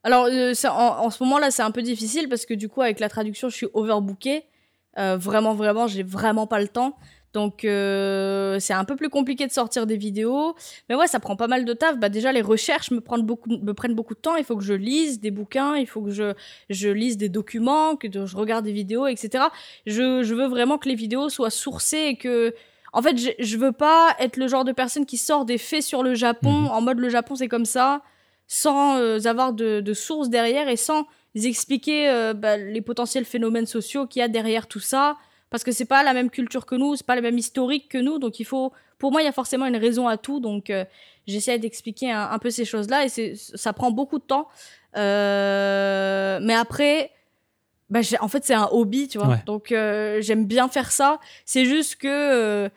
[0.05, 2.83] Alors, euh, ça- en, en ce moment-là, c'est un peu difficile parce que du coup,
[2.83, 4.45] avec la traduction, je suis overbookée.
[4.99, 6.97] Euh, vraiment, vraiment, j'ai vraiment pas le temps.
[7.35, 10.55] Donc, euh, c'est un peu plus compliqué de sortir des vidéos.
[10.89, 11.99] Mais ouais, ça prend pas mal de taf.
[11.99, 14.37] Bah, déjà, les recherches me prennent beaucoup, me prennent beaucoup de temps.
[14.37, 16.35] Il faut que je lise des bouquins, il faut que je,
[16.69, 19.45] je lise des documents, que je regarde des vidéos, etc.
[19.87, 22.55] Je, je veux vraiment que les vidéos soient sourcées et que,
[22.93, 25.83] en fait, je, je veux pas être le genre de personne qui sort des faits
[25.83, 26.67] sur le Japon, Mhm.
[26.69, 28.03] en mode le Japon c'est comme ça,
[28.47, 33.65] sans euh, avoir de, de sources derrière et sans expliquer euh, bah, les potentiels phénomènes
[33.65, 35.17] sociaux qu'il y a derrière tout ça.
[35.53, 37.99] Parce que c'est pas la même culture que nous, c'est pas la même historique que
[37.99, 38.73] nous, donc il faut.
[38.99, 40.87] Pour moi, il y a forcément une raison à tout, donc euh,
[41.27, 44.49] j'essaie d'expliquer un, un peu ces choses-là et ça prend beaucoup de temps.
[44.97, 47.11] Euh, mais après,
[47.91, 49.29] bah, en fait, c'est un hobby, tu vois.
[49.29, 49.43] Ouais.
[49.45, 51.21] Donc euh, j'aime bien faire ça.
[51.45, 52.71] C'est juste que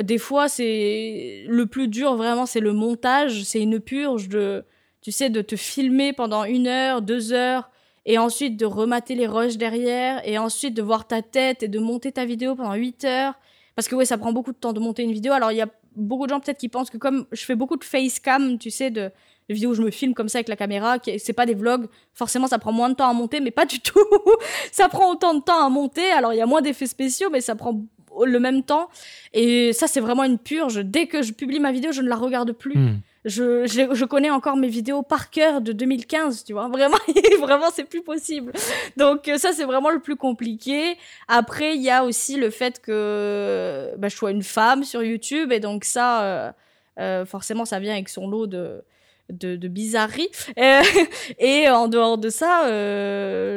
[0.00, 3.44] des fois, c'est le plus dur vraiment, c'est le montage.
[3.44, 4.64] C'est une purge de,
[5.02, 7.68] tu sais, de te filmer pendant une heure, deux heures,
[8.06, 11.78] et ensuite de remater les rushs derrière, et ensuite de voir ta tête et de
[11.78, 13.34] monter ta vidéo pendant huit heures.
[13.74, 15.32] Parce que ouais, ça prend beaucoup de temps de monter une vidéo.
[15.32, 17.76] Alors il y a beaucoup de gens peut-être qui pensent que comme je fais beaucoup
[17.76, 19.10] de facecam, tu sais, de,
[19.48, 22.46] vidéos où je me filme comme ça avec la caméra, c'est pas des vlogs, forcément
[22.46, 23.98] ça prend moins de temps à monter, mais pas du tout.
[24.72, 26.10] ça prend autant de temps à monter.
[26.12, 27.82] Alors il y a moins d'effets spéciaux, mais ça prend
[28.26, 28.88] le même temps.
[29.32, 30.84] Et ça, c'est vraiment une purge.
[30.84, 32.76] Dès que je publie ma vidéo, je ne la regarde plus.
[32.76, 33.00] Hmm.
[33.24, 36.68] Je, connais encore mes vidéos par cœur de 2015, tu vois.
[36.68, 36.96] Vraiment,
[37.40, 38.52] vraiment, c'est plus possible.
[38.96, 40.96] Donc euh, ça, c'est vraiment le plus compliqué.
[41.28, 45.52] Après, il y a aussi le fait que bah, je sois une femme sur YouTube,
[45.52, 46.52] et donc ça, euh,
[46.98, 48.82] euh, forcément, ça vient avec son lot de
[49.30, 50.28] de, bizarreries.
[51.38, 52.64] Et en dehors de ça,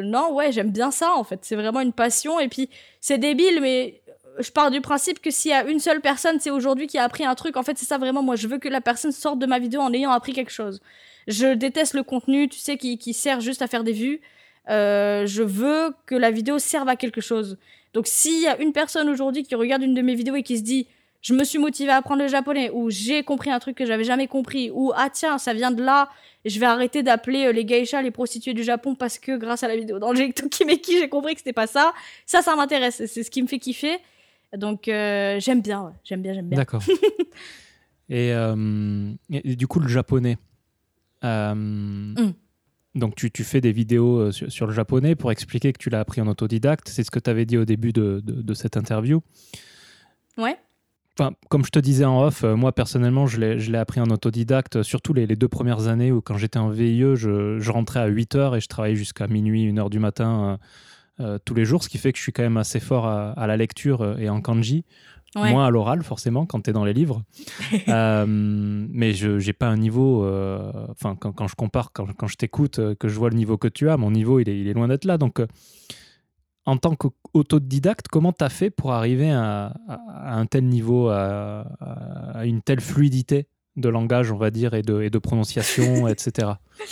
[0.03, 1.39] non, ouais, j'aime bien ça, en fait.
[1.41, 2.39] C'est vraiment une passion.
[2.39, 2.69] Et puis,
[3.01, 3.99] c'est débile, mais
[4.39, 7.03] je pars du principe que s'il y a une seule personne, c'est aujourd'hui qui a
[7.03, 8.23] appris un truc, en fait, c'est ça vraiment.
[8.23, 10.81] Moi, je veux que la personne sorte de ma vidéo en ayant appris quelque chose.
[11.27, 14.21] Je déteste le contenu, tu sais, qui, qui sert juste à faire des vues.
[14.69, 17.57] Euh, je veux que la vidéo serve à quelque chose.
[17.93, 20.57] Donc, s'il y a une personne aujourd'hui qui regarde une de mes vidéos et qui
[20.57, 20.87] se dit,
[21.21, 24.03] je me suis motivée à apprendre le japonais, ou j'ai compris un truc que j'avais
[24.03, 26.09] jamais compris, ou ah tiens, ça vient de là,
[26.45, 29.67] je vais arrêter d'appeler euh, les geishas les prostituées du Japon parce que grâce à
[29.67, 31.93] la vidéo d'Angelique Tokimeki, j'ai compris que c'était pas ça.
[32.27, 33.03] Ça, ça m'intéresse.
[33.07, 33.97] C'est ce qui me fait kiffer.
[34.57, 35.91] Donc, euh, j'aime bien, ouais.
[36.03, 36.57] j'aime bien, j'aime bien.
[36.57, 36.81] D'accord.
[38.09, 40.37] et, euh, et- du coup, le japonais.
[41.23, 42.13] Euh,
[42.93, 45.99] Donc, tu, tu fais des vidéos sur, sur le japonais pour expliquer que tu l'as
[45.99, 46.87] appris en autodidacte.
[46.87, 49.21] C'est ce que tu avais dit au début de, de- de cette interview.
[50.37, 50.55] Ouais.
[51.17, 55.13] Enfin, comme je te disais en off, moi personnellement, je l'ai appris en autodidacte, surtout
[55.13, 58.35] les, les deux premières années où, quand j'étais en VIE, je, je rentrais à 8
[58.35, 60.59] heures et je travaillais jusqu'à minuit, 1 heure du matin
[61.19, 63.31] euh, tous les jours, ce qui fait que je suis quand même assez fort à,
[63.31, 64.83] à la lecture euh, et en kanji.
[65.35, 65.51] Ouais.
[65.51, 67.23] Moins à l'oral, forcément, quand tu es dans les livres.
[67.89, 70.25] Euh, mais je n'ai pas un niveau.
[70.91, 73.67] Enfin, quand, quand je compare, quand, quand je t'écoute, que je vois le niveau que
[73.67, 75.17] tu as, mon niveau, il est, il est loin d'être là.
[75.17, 75.41] Donc,
[76.65, 81.09] en tant qu'autodidacte, comment tu as fait pour arriver à, à- à un tel niveau,
[81.09, 85.17] à, à- à une telle fluidité de langage, on va dire, et de, et de
[85.19, 86.53] prononciation, etc.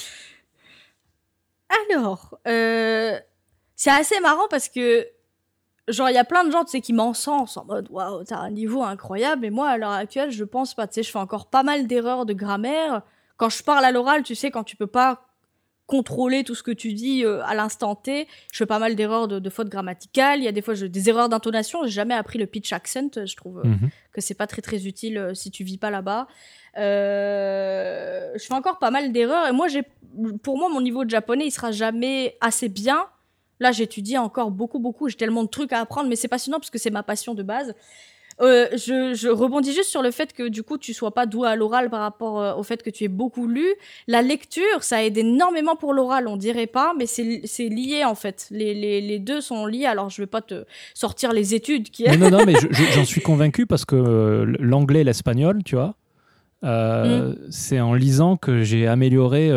[1.90, 3.18] Alors, euh,
[3.84, 5.06] c'est assez marrant parce que,
[5.90, 8.38] genre, il y a plein de gens, tu sais, qui m'encensent en mode, waouh, t'as
[8.38, 9.42] un niveau incroyable.
[9.42, 10.88] Mais moi, à l'heure actuelle, je pense pas.
[10.88, 13.02] Tu sais, je fais encore pas mal d'erreurs de grammaire.
[13.38, 15.26] Quand je parle à l'oral, tu sais, quand tu peux pas
[15.86, 19.28] contrôler tout ce que tu dis euh, à l'instant T, je fais pas mal d'erreurs
[19.28, 20.40] de, de fautes grammaticales.
[20.40, 21.84] Il y a des fois je- des erreurs d'intonation.
[21.84, 23.10] J'ai jamais appris le pitch accent.
[23.26, 23.90] Je trouve euh, Mhm.
[24.14, 26.28] que c'est pas très très utile euh, si tu vis pas là-bas.
[26.78, 29.84] Je fais encore pas mal d'erreurs et moi j'ai
[30.42, 33.08] pour moi mon niveau de japonais il sera jamais assez bien.
[33.64, 36.70] Là j'étudie encore beaucoup beaucoup, j'ai tellement de trucs à apprendre mais c'est passionnant parce
[36.70, 37.74] que c'est ma passion de base.
[38.42, 41.48] euh, je, je, rebondis juste sur le fait que du coup tu sois pas doué
[41.48, 43.68] à l'oral par rapport euh, au fait que tu aies beaucoup lu.
[44.08, 48.48] La lecture, ça aide énormément pour l'oral, on dirait pas, mais c'est lié en fait.
[48.52, 49.86] Les, les, les, deux sont liés.
[49.86, 52.04] Alors je vais pas te sortir les études qui.
[52.04, 52.56] non, non, non, mais
[52.96, 55.96] j'en suis convaincu parce que euh, l'anglais l'espagnol, tu vois.
[56.64, 57.36] Mm.
[57.50, 59.52] C'est en lisant que j'ai amélioré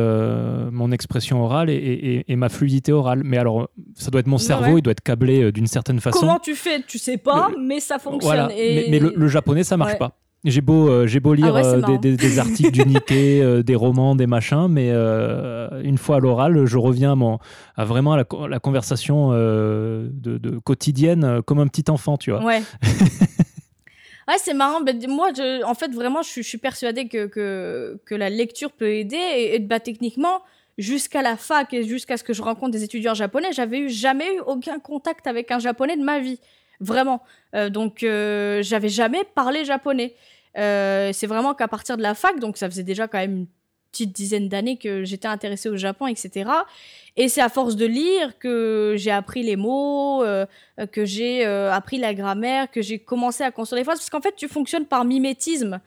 [0.73, 3.23] mon expression orale et, et, ma fluidité orale.
[3.25, 6.21] Mais alors, ça doit être mon cerveau, il doit être câblé d'une certaine façon.
[6.21, 6.83] Comment tu fais?
[6.87, 8.49] Tu sais pas, mais ça fonctionne.
[8.49, 10.13] Mais, le, japonais, ça marche pas.
[10.45, 14.91] J'ai beau, j'ai beau lire ah des, des, articles d'unité, des romans, des machins, mais
[14.91, 17.39] une fois à l'oral, je reviens à, mon,
[17.77, 18.17] à vraiment à
[18.49, 22.45] la, conversation de, de, quotidienne comme un petit enfant, tu vois.
[22.45, 22.63] Ouais.
[24.29, 24.81] Ouais, c'est marrant.
[24.81, 29.17] Ben, moi, je, en fait, vraiment, je, suis persuadée que, que, la lecture peut aider.
[29.17, 30.43] Et, bah, techniquement,
[30.79, 34.35] jusqu'à la fac et jusqu'à ce que je rencontre des étudiants japonais, j'avais eu jamais
[34.35, 36.41] eu aucun contact avec un japonais de ma vie.
[36.81, 37.23] Vraiment.
[37.55, 40.15] Euh, donc, euh, j'avais jamais parlé japonais.
[40.59, 43.47] Euh, c'est vraiment qu'à partir de la fac, donc ça faisait déjà quand même
[43.91, 46.51] petite dizaine d'années que j'étais intéressée au Japon, etc.
[47.17, 50.47] Et c'est à force de lire que j'ai appris les mots, euh,
[50.93, 53.99] que j'ai euh, appris la grammaire, que j'ai commencé à construire les phrases.
[53.99, 55.81] Parce qu'en fait, tu fonctionnes par mimétisme.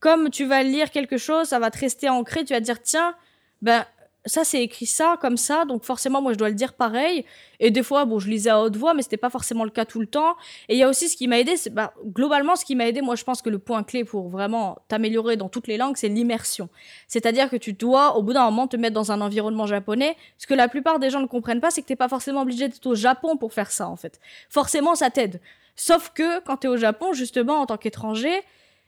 [0.00, 2.44] Comme tu vas lire quelque chose, ça va te rester ancré.
[2.44, 3.14] Tu vas dire, tiens,
[3.62, 3.86] ben,
[4.26, 7.24] ça c'est écrit ça comme ça donc forcément moi je dois le dire pareil.
[7.60, 9.84] Et des fois bon je lisais à haute voix mais c'était pas forcément le cas
[9.84, 10.36] tout le temps.
[10.68, 13.02] Et il y a aussi ce qui m'a aidé bah, globalement ce qui m'a aidé
[13.02, 16.08] moi je pense que le point clé pour vraiment t'améliorer dans toutes les langues c'est
[16.08, 16.68] l'immersion.
[17.06, 20.16] C'est-à-dire que tu dois au bout d'un moment te mettre dans un environnement japonais.
[20.38, 22.68] Ce que la plupart des gens ne comprennent pas c'est que t'es pas forcément obligé
[22.68, 24.20] d'être au Japon pour faire ça en fait.
[24.48, 25.40] Forcément ça t'aide.
[25.76, 28.42] Sauf que quand t'es au Japon justement en tant qu'étranger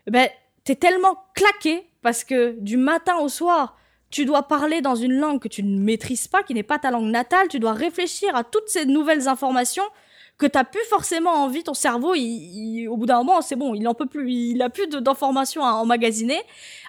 [0.06, 0.28] ben
[0.64, 3.76] t'es tellement claqué parce que du matin au soir
[4.16, 6.90] tu dois parler dans une langue que tu ne maîtrises pas, qui n'est pas ta
[6.90, 9.84] langue natale, tu dois réfléchir à toutes ces nouvelles informations
[10.38, 13.86] que tu n'as plus forcément envie, ton cerveau, au bout d'un moment, c'est bon, il
[13.86, 16.40] en peut plus, il a plus d'informations à emmagasiner.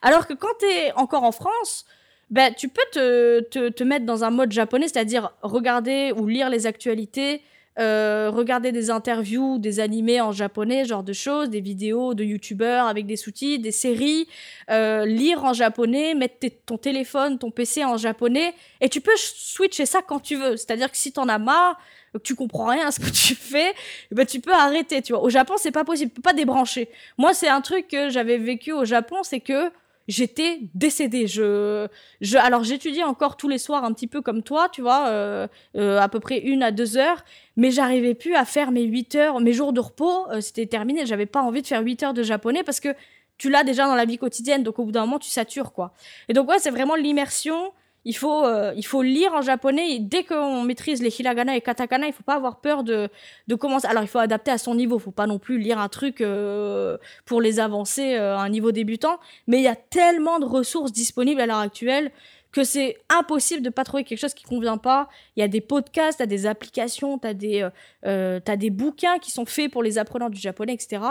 [0.02, 1.86] Alors que quand tu es encore en France,
[2.30, 6.66] ben, tu peux te, te mettre dans un mode japonais, c'est-à-dire regarder ou lire les
[6.66, 7.42] actualités,
[7.80, 12.88] euh, regarder des interviews, des animés en japonais, genre de choses, des vidéos de youtubeurs
[12.88, 14.28] avec des sous-titres, des séries,
[14.72, 19.86] euh, lire en japonais, mettre ton téléphone, ton PC en japonais, et tu peux switcher
[19.86, 20.58] ça quand tu veux.
[20.58, 21.80] C'est-à-dire que si t'en as marre,
[22.14, 23.74] que tu comprends rien à ce que tu fais,
[24.12, 25.22] ben tu peux arrêter, tu vois.
[25.22, 26.90] Au Japon, c'est pas possible, tu peux pas débrancher.
[27.18, 29.72] Moi, c'est un truc que j'avais vécu au Japon, c'est que
[30.08, 31.28] j'étais décédée.
[31.28, 31.88] Je,
[32.22, 35.48] je, alors j'étudiais encore tous les soirs un petit peu comme toi, tu vois, euh,
[35.76, 37.24] euh, à peu près une à deux heures,
[37.56, 41.06] mais j'arrivais plus à faire mes huit heures, mes jours de repos, euh, c'était terminé.
[41.06, 42.90] J'avais pas envie de faire huit heures de japonais parce que
[43.38, 45.94] tu l'as déjà dans la vie quotidienne, donc au bout d'un moment tu satures quoi.
[46.30, 47.72] Et donc ouais, c'est vraiment l'immersion
[48.08, 50.00] il faut, euh, il faut lire en japonais.
[50.00, 53.10] dès qu'on maîtrise les hiragana et katakana, il faut pas avoir peur de,
[53.48, 53.86] de commencer.
[53.86, 54.98] Alors, il faut adapter à son niveau.
[54.98, 58.50] Il faut pas non plus lire un truc euh, pour les avancer euh, à un
[58.50, 59.20] niveau débutant.
[59.48, 62.12] Mais il y a tellement de ressources disponibles à l'heure actuelle
[62.54, 65.10] que c'est impossible de pas trouver quelque chose qui convient pas.
[65.36, 67.68] Il y a des podcasts, as des applications, t'as des,
[68.04, 71.02] as des bouquins qui sont faits pour les apprenants du japonais, etc.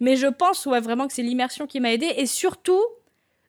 [0.00, 2.82] Mais je pense ouais, vraiment que c'est l'immersion qui m'a aidé et surtout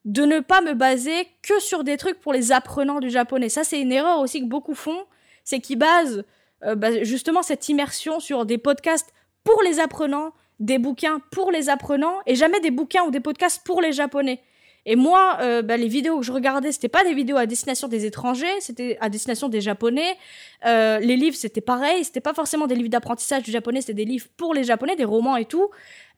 [0.06, 3.50] de ne pas me baser que sur des trucs pour les apprenants du japonais.
[3.50, 5.06] Ça, c'est une erreur aussi que beaucoup font,
[5.44, 6.26] c'est qu'ils basent
[6.64, 9.14] euh, bah, justement cette immersion sur des podcasts
[9.44, 13.66] pour les apprenants, des bouquins pour les apprenants, et jamais des bouquins ou des podcasts
[13.66, 14.42] pour les japonais.
[14.86, 17.88] Et moi, euh, bah, les vidéos que je regardais, c'était pas des vidéos à destination
[17.88, 20.18] des étrangers, c'était à destination des japonais.
[20.66, 24.06] Euh, les livres, c'était pareil, c'était pas forcément des livres d'apprentissage du japonais, c'était des
[24.06, 25.70] livres pour les japonais, des romans et tout.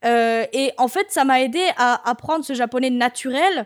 [0.03, 3.65] Euh, et en fait, ça m'a aidé à apprendre ce japonais naturel,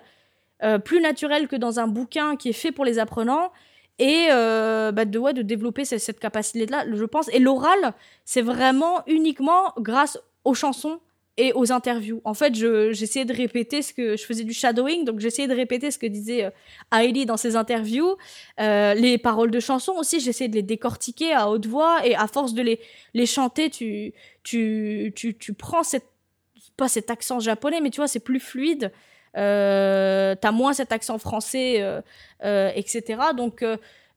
[0.83, 3.49] plus naturel que dans un bouquin qui est fait pour les apprenants.
[3.97, 7.29] Et bah, de, ouais, de développer cette, capacité-là, je pense.
[7.29, 7.93] Et l'oral,
[8.25, 10.99] c'est vraiment uniquement grâce aux chansons
[11.39, 12.21] et aux interviews.
[12.25, 15.89] En fait, j'essayais de répéter ce que je faisais du shadowing, donc j'essayais de répéter
[15.89, 16.51] ce que disait
[16.91, 18.17] euh, dans ses interviews,
[18.59, 22.27] euh, les paroles de chansons aussi, j'essayais de les décortiquer à haute voix et à
[22.27, 22.79] force de les
[23.13, 26.09] les chanter, tu tu tu, tu prends cette
[26.79, 28.91] pas cet accent japonais, mais tu vois, c'est plus fluide.
[29.37, 32.01] Euh, T'as moins cet accent français, euh,
[32.43, 33.21] euh, etc.
[33.35, 33.63] Donc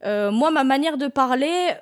[0.05, 1.73] moi, ma manière de parler,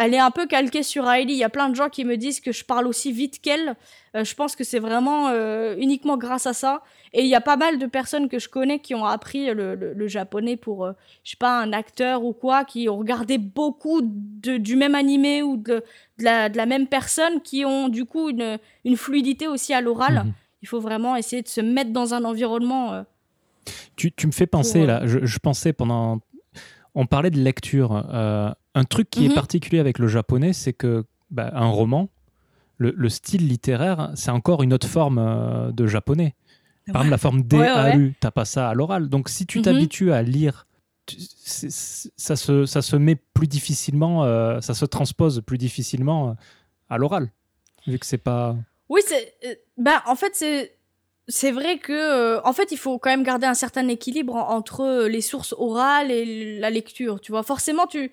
[0.00, 1.34] elle est un peu calquée sur Hailey.
[1.34, 3.76] Il y a plein de gens qui me disent que je parle aussi vite qu'elle.
[4.16, 6.82] Euh, je pense que c'est vraiment euh, uniquement grâce à ça.
[7.12, 10.08] Et il y a pas mal de personnes que je connais qui ont appris le,
[10.08, 14.56] japonais pour, euh, je sais pas, un acteur ou quoi, qui ont regardé beaucoup de,
[14.56, 15.84] du même animé ou de,
[16.18, 19.82] de, la, de, la, même personne, qui ont du coup une, une fluidité aussi à
[19.82, 20.24] l'oral.
[20.24, 20.32] Mhm.
[20.62, 23.04] Il faut vraiment essayer de se mettre dans un environnement.
[23.96, 26.20] Tu, tu, me fais penser, là, je, je, pensais pendant.
[26.94, 28.04] On parlait de lecture.
[28.74, 29.34] Un truc qui est mhm.
[29.34, 32.08] particulier avec le japonais, c'est que bah, un roman,
[32.78, 36.34] le, le style littéraire, c'est encore une autre forme euh, de japonais.
[36.86, 39.08] Par exemple, la forme DAU, Ouais, ouais, t'as pas ça à l'oral.
[39.08, 39.64] Donc, si tu Mhm.
[39.64, 40.66] t'habitues à lire,
[41.06, 46.32] tu- ça, se, ça se met plus difficilement, euh, ça se transpose plus difficilement euh,
[46.88, 47.30] à l'oral,
[47.86, 48.56] vu que c'est pas.
[48.88, 49.34] Oui, c'est.
[49.76, 50.76] bah, en fait, c'est.
[51.28, 54.48] C'est vrai que, euh, en fait, il faut quand même garder un certain équilibre en-
[54.50, 57.20] entre les sources orales et la lecture.
[57.20, 58.10] Tu vois, forcément, tu,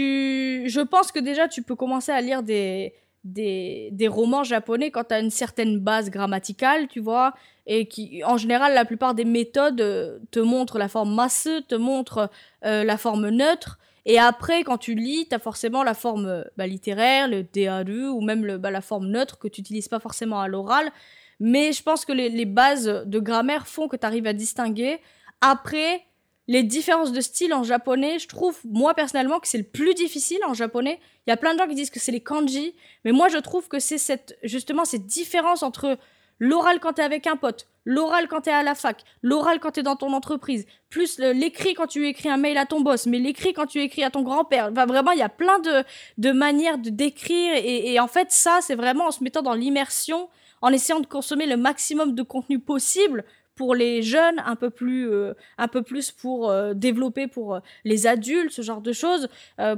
[0.00, 2.94] je pense que déjà, tu peux commencer à lire des,
[3.24, 7.34] des, romans japonais quand tu as une certaine base grammaticale, tu vois,
[7.66, 11.74] et qui, en général, la plupart des méthodes euh, te montrent la forme masse, te
[11.74, 12.30] montrent
[12.64, 13.78] euh, la forme neutre.
[14.04, 18.08] Et après, quand tu lis, tu as forcément la forme euh, bah, littéraire, le DARU,
[18.08, 20.90] ou même le, bah, la forme neutre que tu n'utilises pas forcément à l'oral.
[21.38, 24.98] Mais je pense que les, les bases de grammaire font que tu arrives à distinguer.
[25.40, 26.02] Après,
[26.48, 30.40] les différences de style en japonais, je trouve, moi personnellement, que c'est le plus difficile
[30.46, 30.98] en japonais.
[31.26, 32.74] Il y a plein de gens qui disent que c'est les kanji,
[33.04, 35.98] mais moi je trouve que c'est cette, justement cette différence entre
[36.38, 39.84] l'oral quand t'es avec un pote, l'oral quand t'es à la fac, l'oral quand t'es
[39.84, 43.52] dans ton entreprise, plus l'écrit quand tu écris un mail à ton boss, mais l'écrit
[43.52, 44.70] quand tu écris à ton grand-père.
[44.72, 45.84] Enfin, vraiment, il y a plein de,
[46.18, 49.54] de manières de d'écrire et, et en fait, ça, c'est vraiment en se mettant dans
[49.54, 50.28] l'immersion,
[50.62, 53.24] en essayant de consommer le maximum de contenu possible
[53.62, 57.60] pour les jeunes, un peu plus, euh, un peu plus pour euh, développer pour euh,
[57.84, 59.28] les adultes, ce genre de choses,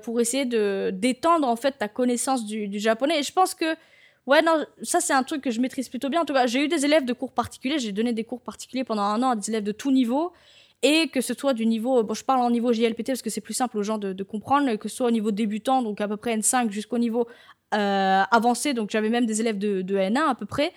[0.03, 3.21] pour essayer de d'étendre en fait ta connaissance du, japonais.
[3.21, 3.67] Et je pense que
[4.27, 6.23] Ouais, non, ça c'est un truc que je maîtrise plutôt bien.
[6.23, 8.85] En tout cas, j'ai eu des élèves de cours particuliers, j'ai donné des cours particuliers
[8.85, 10.33] pendant un an à des élèves de tout niveau.
[10.83, 13.43] Et que ce soit du niveau, bon, je parle en niveau JLPT parce que c'est
[13.43, 16.17] plus simple aux gens de, comprendre, que ce soit au niveau débutant, donc à peu
[16.17, 17.27] près N5 jusqu'au niveau
[17.71, 20.73] avancé, donc j'avais même des élèves de N1 à peu près.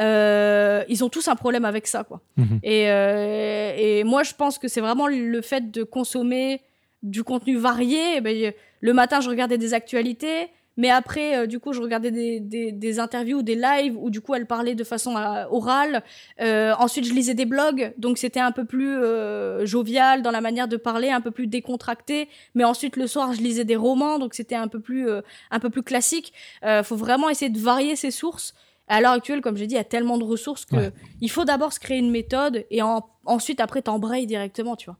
[0.00, 2.20] Euh, ils ont tous un problème avec ça, quoi.
[2.36, 2.60] Mhm.
[2.62, 6.62] Et, euh, et moi, je pense que c'est vraiment le fait de consommer
[7.02, 8.16] du contenu varié.
[8.16, 12.10] Eh ben, le matin, je regardais des actualités, mais après, euh, du coup, je regardais
[12.10, 16.02] des, des, des interviews, des lives où, du coup, elle parlait de façon euh, orale.
[16.40, 20.40] Euh, ensuite, je lisais des blogs, donc c'était un peu plus euh, jovial dans la
[20.40, 22.28] manière de parler, un peu plus décontracté.
[22.54, 25.20] Mais ensuite, le soir, je lisais des romans, donc c'était un peu plus, euh,
[25.52, 26.32] un peu plus classique.
[26.64, 28.54] Euh, faut vraiment essayer de varier ses sources.
[28.88, 30.92] À l'heure actuelle, comme j'ai dit, il y a tellement de ressources que Ouais.
[31.20, 34.98] il faut d'abord se créer une méthode et en- ensuite, après, t'embrayes directement, tu vois.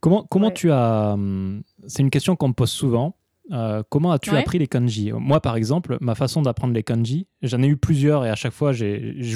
[0.00, 0.54] Comment, comment Ouais.
[0.54, 1.12] tu as.
[1.14, 3.16] hum, C'est une question qu'on me pose souvent.
[3.52, 4.38] Euh, comment as-tu Ouais.
[4.40, 5.12] appris les kanji?
[5.12, 8.52] Moi, par exemple, ma façon d'apprendre les kanji, j'en ai eu plusieurs et à chaque
[8.52, 8.72] fois,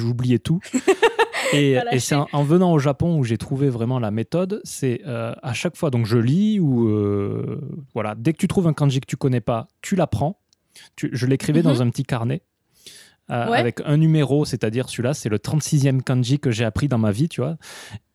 [0.05, 0.59] oublié tout.
[1.53, 4.59] et c'est en, en venant au Japon où j'ai trouvé vraiment la méthode.
[4.65, 6.89] C'est euh, à chaque fois, donc je lis ou.
[6.89, 7.61] euh,
[7.93, 10.39] voilà, dès que tu trouves un kanji que tu connais pas, tu l'apprends.
[10.95, 11.81] Tu- Je l'écrivais dans Mhm.
[11.81, 12.41] un petit carnet.
[13.31, 13.57] Euh, Ouais.
[13.59, 17.29] Avec un numéro, c'est-à-dire celui-là, c'est le 36e kanji que j'ai appris dans ma vie,
[17.29, 17.57] tu vois.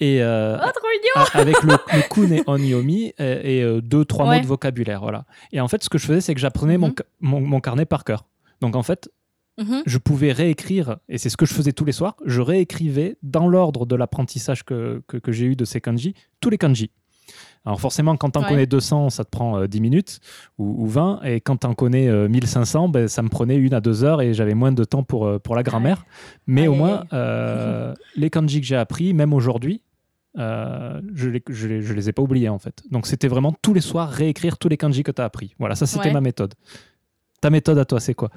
[0.00, 4.04] Et, euh, Oh, trop mignon avec le, le kun et onyomi et, et, euh, deux,
[4.04, 4.36] trois Ouais.
[4.36, 5.00] mots de vocabulaire.
[5.00, 5.24] Voilà.
[5.52, 6.94] Et en fait, ce que je faisais, c'est que j'apprenais mon, Mhm.
[7.20, 8.26] mon, mon carnet par cœur.
[8.60, 9.08] Donc en fait,
[9.58, 9.82] Mhm.
[9.86, 13.48] je pouvais réécrire, et c'est ce que je faisais tous les soirs, je réécrivais dans
[13.48, 16.90] l'ordre de l'apprentissage que, que, que j'ai eu de ces kanji, tous les kanji.
[17.66, 18.48] Alors forcément, quand tu en Ouais.
[18.48, 20.20] connais 200, ça te prend euh, 10 minutes
[20.56, 23.74] ou, ou 20, et quand tu en connais euh, 1500, ben, ça me prenait une
[23.74, 26.06] à deux heures et j'avais moins de temps pour, euh, pour la grammaire.
[26.46, 29.82] Mais au moins, euh, les kanji que j'ai appris, même aujourd'hui,
[30.38, 32.82] euh, je, les, je, les, je les ai pas oubliés en fait.
[32.90, 35.54] Donc c'était vraiment tous les soirs réécrire tous les kanji que tu as appris.
[35.58, 36.12] Voilà, ça c'était Ouais.
[36.12, 36.54] ma méthode.
[37.40, 38.30] Ta méthode à toi, c'est quoi?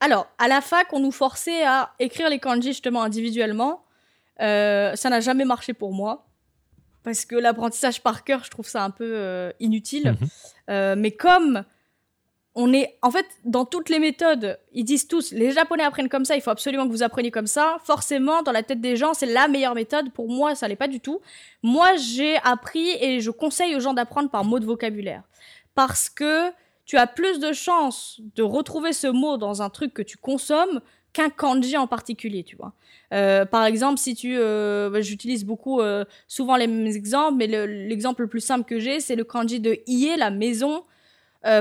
[0.00, 3.82] Alors, à la fac, on nous forçait à écrire les kanji justement individuellement.
[4.42, 6.25] Euh, ça n'a jamais marché pour moi.
[7.06, 10.16] Parce que l'apprentissage par cœur, je trouve ça un peu euh, inutile.
[10.20, 10.28] Mhm.
[10.70, 11.62] Euh, mais comme
[12.56, 12.98] on est.
[13.00, 16.42] En fait, dans toutes les méthodes, ils disent tous les Japonais apprennent comme ça, il
[16.42, 17.76] faut absolument que vous appreniez comme ça.
[17.84, 20.10] Forcément, dans la tête des gens, c'est la meilleure méthode.
[20.10, 21.20] Pour moi, ça l'est pas du tout.
[21.62, 25.22] Moi, j'ai appris et je conseille aux gens d'apprendre par mot de vocabulaire.
[25.76, 26.50] Parce que
[26.86, 30.80] tu as plus de chances de retrouver ce mot dans un truc que tu consommes
[31.16, 32.72] qu'un kanji en particulier, tu vois.
[33.14, 37.46] Euh, par exemple, si tu, euh, bah, j'utilise beaucoup, euh, souvent les mêmes exemples, mais
[37.46, 40.84] le- l'exemple le plus simple que j'ai, c'est le kanji de ie, la maison.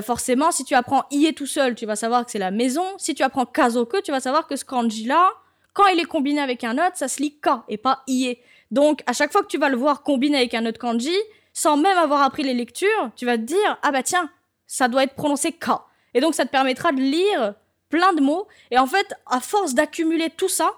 [0.03, 2.83] Forcément, si tu apprends ie tout seul, tu vas savoir que c'est la maison.
[2.97, 5.29] Si tu apprends kazoku, tu vas savoir que ce kanji-là,
[5.73, 8.35] quand il est combiné avec un autre, ça se lit ka et pas ie.
[8.71, 11.15] Donc, à chaque fois que tu vas le voir combiné avec un autre kanji,
[11.53, 14.27] sans même avoir appris les lectures, tu vas te dire, ah bah tiens,
[14.65, 15.85] ça doit être prononcé ka.
[16.15, 17.53] Et donc, ça te permettra de lire
[17.95, 18.45] plein de mots.
[18.71, 20.69] Et en fait, à force d'accumuler tout ça,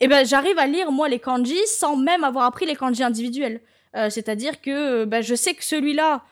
[0.00, 3.60] eh ben, j'arrive à lire, moi, les kanji sans même avoir appris les kanji individuels.
[3.96, 6.22] Euh, C'est-à-dire que euh, ben, je sais que celui-là,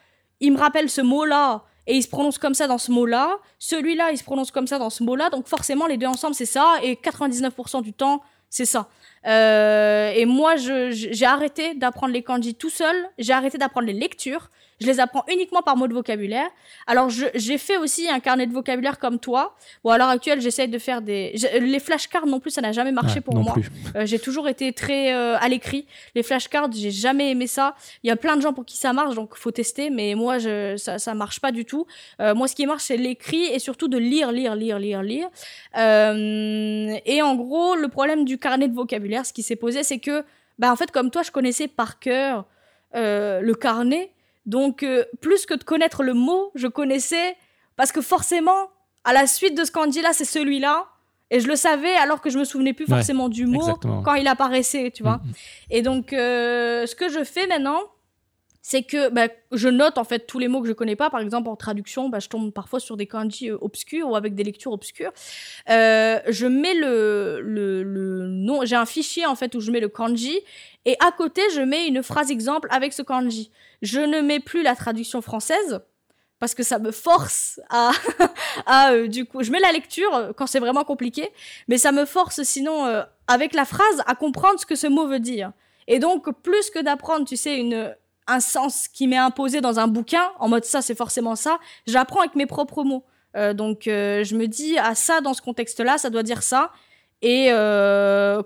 [0.40, 3.36] il me rappelle ce mot-là, et il se prononce comme ça dans ce mot-là.
[3.58, 5.28] Celui-là, il se prononce comme ça dans ce mot-là.
[5.30, 6.76] Donc forcément, les deux ensemble, c'est ça.
[6.82, 8.88] Et 99% du temps, c'est ça.
[9.26, 12.96] Euh, et moi, j'ai arrêté d'apprendre les kanji tout seul.
[13.18, 14.50] J'ai arrêté d'apprendre les lectures.
[14.80, 16.48] Je les apprends uniquement par mot de vocabulaire.
[16.86, 19.56] Alors, j'ai fait aussi un carnet de vocabulaire comme toi.
[19.82, 21.34] Bon, à l'heure actuelle, j'essaye de faire des...
[21.60, 23.54] Les flashcards non plus, ça n'a jamais marché pour moi.
[23.94, 25.86] Euh, j'ai toujours été très euh, à l'écrit.
[26.14, 27.74] Les flashcards, j'ai jamais aimé ça.
[28.02, 29.88] Il y a plein de gens pour qui ça marche, donc faut tester.
[29.88, 31.86] Mais moi, je, ça, ça marche pas du tout.
[32.20, 35.28] Euh, moi, ce qui marche, c'est l'écrit et surtout de lire, lire, lire, lire, lire.
[35.74, 40.22] et en gros, le problème du carnet de vocabulaire, ce qui s'est posé, c'est que,
[40.58, 42.44] bah, en fait, comme toi, je connaissais par cœur
[42.92, 44.10] le carnet
[44.46, 47.36] donc, euh, plus que de connaître le mot, je connaissais
[47.76, 48.70] parce que forcément,
[49.04, 50.86] à la suite de ce qu'on dit là, c'est celui-là.
[51.32, 53.74] Et je le savais alors que je me souvenais plus forcément du mot
[54.04, 55.16] quand il apparaissait, tu vois.
[55.16, 55.32] Mm, mm.
[55.70, 57.80] Et donc, euh, ce que je fais maintenant,
[58.68, 61.08] c'est que bah, je note en fait tous les mots que je connais pas.
[61.08, 64.34] Par exemple, en traduction, bah, je tombe parfois sur des kanji euh, obscurs ou avec
[64.34, 65.12] des lectures obscures.
[65.68, 69.88] je mets le, le, le nom, j'ai un fichier en fait où je mets le
[69.88, 70.40] kanji
[70.84, 73.50] et à côté, je mets une phrase exemple avec ce kanji.
[73.82, 75.80] Je ne mets plus la traduction française
[76.38, 77.90] parce que ça me force à,
[78.66, 81.30] à euh, du coup, je mets la lecture euh, quand c'est vraiment compliqué,
[81.66, 85.08] mais ça me force sinon euh, avec la phrase à comprendre ce que ce mot
[85.08, 85.52] veut dire.
[85.88, 87.94] Et donc plus que d'apprendre, tu sais, une
[88.26, 92.20] un sens qui m'est imposé dans un bouquin en mode ça c'est forcément ça, j'apprends
[92.20, 93.04] avec mes propres mots.
[93.54, 96.70] donc je me dis ah, ça dans ce contexte-là, ça doit dire ça.
[97.22, 97.48] Et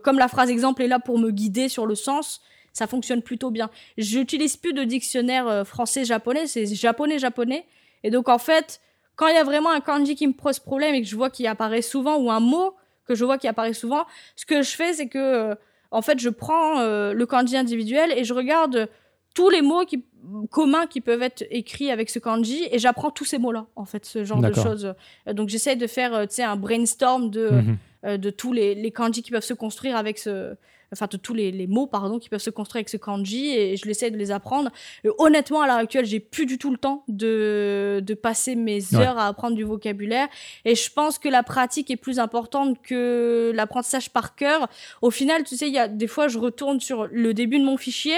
[0.03, 2.41] comme la phrase exemple est là pour me guider sur le sens,
[2.73, 3.71] ça fonctionne plutôt bien.
[3.99, 7.67] J'utilise plus de dictionnaire euh, français-japonais, c'est japonais-japonais.
[8.03, 8.81] Et donc, en fait,
[9.17, 11.31] quand il y a vraiment un kanji qui me pose problème et que je vois
[11.31, 12.75] qu'il apparaît souvent, ou un mot
[13.07, 15.55] que je vois qui apparaît souvent, ce que je fais, c'est que, euh,
[15.91, 18.89] en fait, je prends euh, le kanji individuel et je regarde
[19.35, 20.05] tous les mots qui,
[20.51, 24.05] communs qui peuvent être écrits avec ce kanji et j'apprends tous ces mots-là, en fait,
[24.05, 24.95] ce genre de choses.
[25.33, 28.17] Donc, j'essaie de faire, tu sais, un brainstorm de, mhm.
[28.19, 30.55] de tous les, les kanji qui peuvent se construire avec ce,
[30.93, 33.87] enfin de tous les, mots pardon qui peuvent se construire avec ce kanji et je
[33.87, 34.71] l'essaie de les apprendre.
[35.19, 39.19] honnêtement, à l'heure actuelle, j'ai plus du tout le temps de, de passer mes heures
[39.19, 40.29] à apprendre du vocabulaire
[40.65, 44.69] et je pense que la pratique est plus importante que l'apprentissage par cœur.
[45.03, 47.65] Au final, tu sais, il y a des fois, je retourne sur le début de
[47.65, 48.17] mon fichier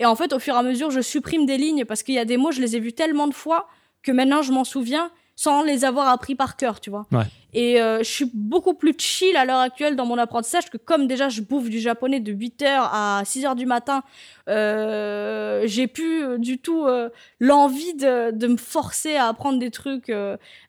[0.00, 2.18] et en fait, au fur et à mesure, je supprime des lignes parce qu'il y
[2.18, 3.68] a des mots, je les ai vus tellement de fois
[4.02, 7.06] que maintenant je m'en souviens sans les avoir appris par cœur, tu vois.
[7.54, 11.06] Et euh, je suis beaucoup plus chill à l'heure actuelle dans mon apprentissage que comme
[11.06, 14.02] déjà je bouffe du japonais de 8h à 6h du matin,
[14.48, 17.08] euh, j'ai plus euh, du tout euh,
[17.38, 20.12] l'envie de, de, me forcer à apprendre des trucs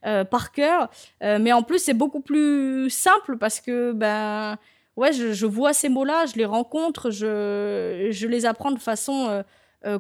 [0.04, 0.90] par cœur.
[1.22, 4.58] mais en plus, c'est beaucoup plus simple parce que ben
[5.02, 9.44] ouais, je, vois ces mots-là, je les rencontre, je, je les apprends de façon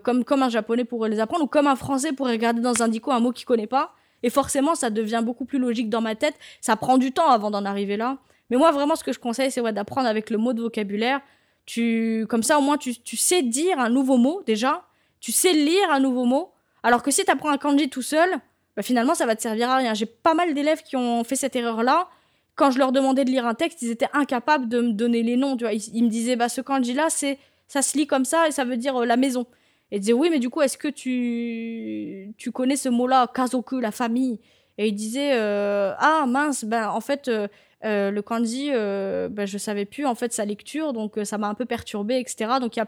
[0.04, 2.88] comme, comme un japonais pourrait les apprendre ou comme un français pourrait regarder dans un
[2.88, 3.94] dico un mot qu'il connaît pas.
[4.24, 6.36] Et forcément, ça devient beaucoup plus logique dans ma tête.
[6.62, 8.18] Ça prend du temps avant d'en arriver là.
[8.50, 11.22] Mais moi, vraiment, ce que je conseille, c'est ouais, d'apprendre avec le mot de vocabulaire.
[11.66, 14.84] Tu, comme ça, au moins, tu, tu sais dire un nouveau mot déjà.
[15.20, 16.52] Tu sais lire un nouveau mot.
[16.84, 18.30] Alors que si tu apprends un kanji tout seul,
[18.76, 19.94] bah, finalement, ça va te servir à rien.
[19.94, 22.10] J'ai pas mal d'élèves qui ont fait cette erreur-là.
[22.56, 25.38] Quand je leur demandais de lire un texte, ils étaient incapables de me donner les
[25.38, 25.58] noms.
[25.58, 25.74] Tu vois.
[25.74, 28.78] Ils, me disaient, bah, ce kanji-là, c'est, ça se lit comme ça et ça veut
[28.78, 29.46] dire euh, la maison.
[29.92, 33.92] Et disait oui, mais du coup, est-ce que tu, tu connais ce mot-là, kazoku, la
[33.92, 34.40] famille?
[34.78, 37.48] Et il disait euh, ah mince, ben en fait, euh,
[37.82, 41.66] le kanji, ben, je savais plus en fait sa lecture, donc ça m'a un peu
[41.66, 42.54] perturbé, etc.
[42.62, 42.88] Donc il y a,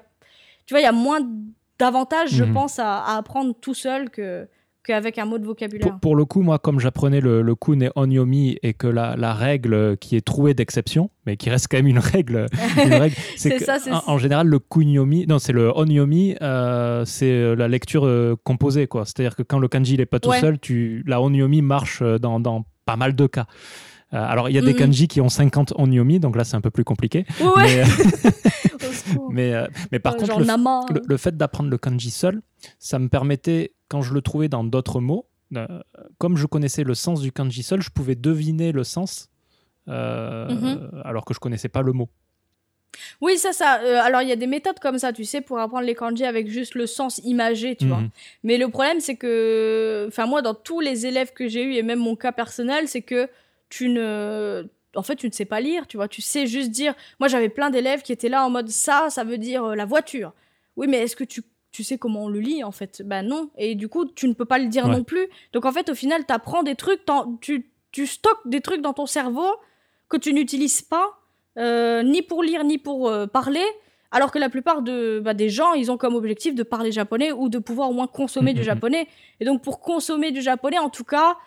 [0.65, 1.19] tu vois, il y a moins
[1.77, 2.53] d'avantages, je mhm.
[2.53, 4.48] pense, à, à, apprendre tout seul que
[4.84, 5.97] qu'avec un mot de vocabulaire.
[5.99, 9.97] Pour, le coup, moi, comme j'apprenais le, le kun onyomi et que la, la, règle
[9.97, 12.47] qui est trouée d'exception, mais qui reste quand même une règle,
[13.38, 17.68] c'est ça, en, en, général, le kunyomi, non, c'est le onyomi, euh, c'est euh, la
[17.68, 19.05] lecture euh, composée, quoi.
[19.05, 22.65] C'est-à-dire que quand le kanji n'est pas tout seul, tu, la onyomi marche dans, dans
[22.85, 23.45] pas mal de cas.
[24.11, 24.77] alors, il y a des mm.
[24.77, 27.26] kanji qui ont 50 onyomi, donc là, c'est un peu plus compliqué.
[27.39, 27.84] Ouais.
[29.31, 29.53] Mais,
[29.91, 32.41] mais, par contre, le, le, fait d'apprendre le kanji seul,
[32.80, 35.27] ça me permettait quand je le trouvais dans d'autres mots,
[35.57, 35.68] euh,
[36.18, 39.30] comme je connaissais le sens du kanji seul, je pouvais deviner le sens
[39.88, 41.01] euh, mhm.
[41.03, 42.10] alors que je connaissais pas le mot.
[43.22, 43.81] Oui, ça, ça.
[43.81, 46.26] Euh, alors, il y a des méthodes comme ça, tu sais, pour apprendre les kanji
[46.26, 48.01] avec juste le sens imagé, tu vois.
[48.01, 48.10] Mhm.
[48.43, 51.84] Mais le problème, c'est que, enfin, moi, dans tous les élèves que j'ai eus, et
[51.84, 53.30] même mon cas personnel, c'est que
[53.69, 54.68] tu ne.
[54.95, 56.07] En fait, tu ne sais pas lire, tu vois.
[56.07, 56.93] Tu sais juste dire.
[57.19, 60.34] Moi, j'avais plein d'élèves qui étaient là en mode ça, ça veut dire la voiture.
[60.76, 61.41] Oui, mais est-ce que tu
[61.73, 63.01] tu sais comment on le lit en fait.
[63.03, 63.49] Ben non.
[63.57, 65.27] Et du coup, tu ne peux pas le dire non plus.
[65.51, 67.01] Donc en fait, au final, tu apprends des trucs,
[67.41, 69.49] tu, tu stockes des trucs dans ton cerveau
[70.07, 71.19] que tu n'utilises pas,
[71.57, 73.65] euh, ni pour lire, ni pour euh, parler.
[74.11, 77.31] Alors que la plupart de, bah, des gens, ils ont comme objectif de parler japonais
[77.31, 79.07] ou de pouvoir au moins consommer du japonais.
[79.39, 81.37] Et donc pour consommer du japonais, en tout cas,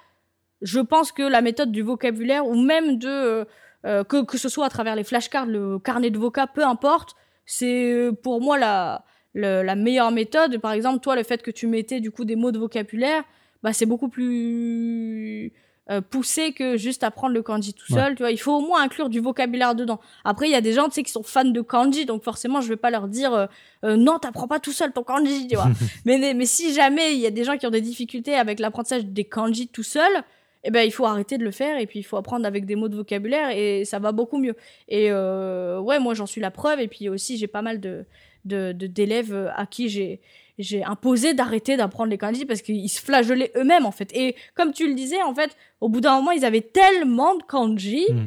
[0.61, 3.47] je pense que la méthode du vocabulaire ou même de
[3.85, 7.15] euh, que, que ce soit à travers les flashcards, le carnet de vocab, peu importe,
[7.45, 9.05] c'est pour moi la
[9.37, 10.59] le- la meilleure méthode.
[10.59, 13.23] Par exemple, toi, le fait que tu mettais du coup des mots de vocabulaire,
[13.63, 15.53] bah, c'est beaucoup plus
[15.89, 18.01] euh, poussé que juste apprendre le kanji tout Ouais.
[18.01, 18.15] seul.
[18.17, 20.01] Tu vois, il faut au moins inclure du vocabulaire dedans.
[20.25, 22.61] Après, il y a des gens, tu sais, qui sont fans de kanji, donc forcément,
[22.61, 23.47] je vais pas leur dire euh,
[23.85, 25.69] euh, non, t'apprends pas tout seul ton kanji, tu vois.
[26.05, 29.05] mais, mais si jamais il y a des gens qui ont des difficultés avec l'apprentissage
[29.05, 30.11] des kanji tout seul,
[30.65, 32.75] eh ben, il faut arrêter de le faire et puis il faut apprendre avec des
[32.75, 34.57] mots de vocabulaire et ça va beaucoup mieux.
[34.89, 36.81] Et euh, ouais, moi j'en suis la preuve.
[36.81, 38.05] Et puis aussi, j'ai pas mal de
[38.47, 40.21] de- de- d'élèves euh, à qui j'ai
[40.59, 44.11] j'ai imposé d'arrêter d'apprendre les kanji parce qu'ils se flagellaient eux-mêmes en fait.
[44.17, 47.43] Et comme tu le disais, en fait, au bout d'un moment, ils avaient tellement de
[47.43, 48.25] kanji Mm.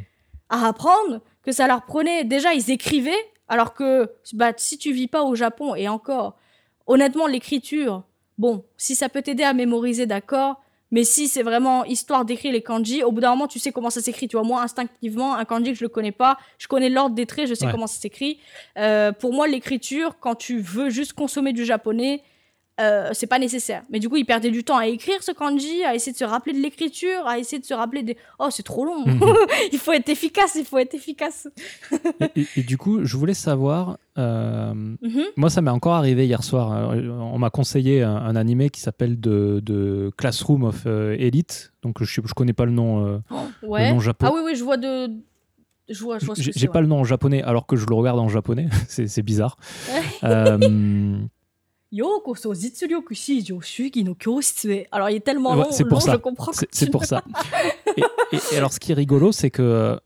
[0.49, 2.23] à apprendre que ça leur prenait.
[2.25, 3.17] Déjà, ils écrivaient
[3.47, 6.37] alors que bah, si tu vis pas au Japon et encore,
[6.85, 8.03] honnêtement, l'écriture,
[8.37, 10.61] bon, si ça peut t'aider à mémoriser, d'accord.
[10.91, 13.90] Mais si c'est vraiment histoire d'écrire les kanji, au bout d'un moment, tu sais comment
[13.91, 14.28] ça s'écrit.
[14.28, 17.26] Tu vois, moi, instinctivement, un kanji que je le connais pas, je connais l'ordre des
[17.28, 17.72] traits, je sais Ouais.
[17.72, 18.40] comment ça s'écrit.
[18.78, 22.24] Euh, pour moi, l'écriture, quand tu veux juste consommer du japonais,
[22.80, 23.84] euh, c'est pas nécessaire.
[23.89, 26.23] Mais du coup, il perdait du temps à écrire ce kanji, à essayer de se
[26.23, 28.15] rappeler de l'écriture, à essayer de se rappeler des.
[28.39, 29.06] Oh, c'est trop long.
[29.06, 29.22] Mhm.
[29.72, 31.47] il faut être efficace, il faut être efficace.
[32.35, 33.97] Et, et- et du coup, je voulais savoir.
[34.18, 35.23] euh, Mhm.
[35.38, 36.91] moi, ça m'est encore arrivé hier soir.
[36.91, 41.72] Euh, On m'a conseillé un, un animé qui s'appelle de, de Classroom of Elite.
[41.84, 43.18] Donc, je, je connais pas le nom, euh,
[43.64, 43.88] Ouais.
[43.89, 44.31] le nom japonais.
[44.31, 45.10] Ah oui, oui, je vois de.
[45.91, 46.81] Je vois, je vois J'ai pas ouais.
[46.81, 48.68] le nom en japonais alors que je le regarde en japonais.
[48.88, 49.57] c'est bizarre.
[51.91, 54.86] Euh, shijo shugi no e.
[54.91, 56.11] Alors, il est tellement Ouais, long, c'est pour long, ça.
[56.14, 56.52] je comprends.
[56.72, 57.24] C'est pour ça.
[57.98, 58.02] Et,
[58.36, 59.99] et- et alors, ce qui est rigolo, c'est que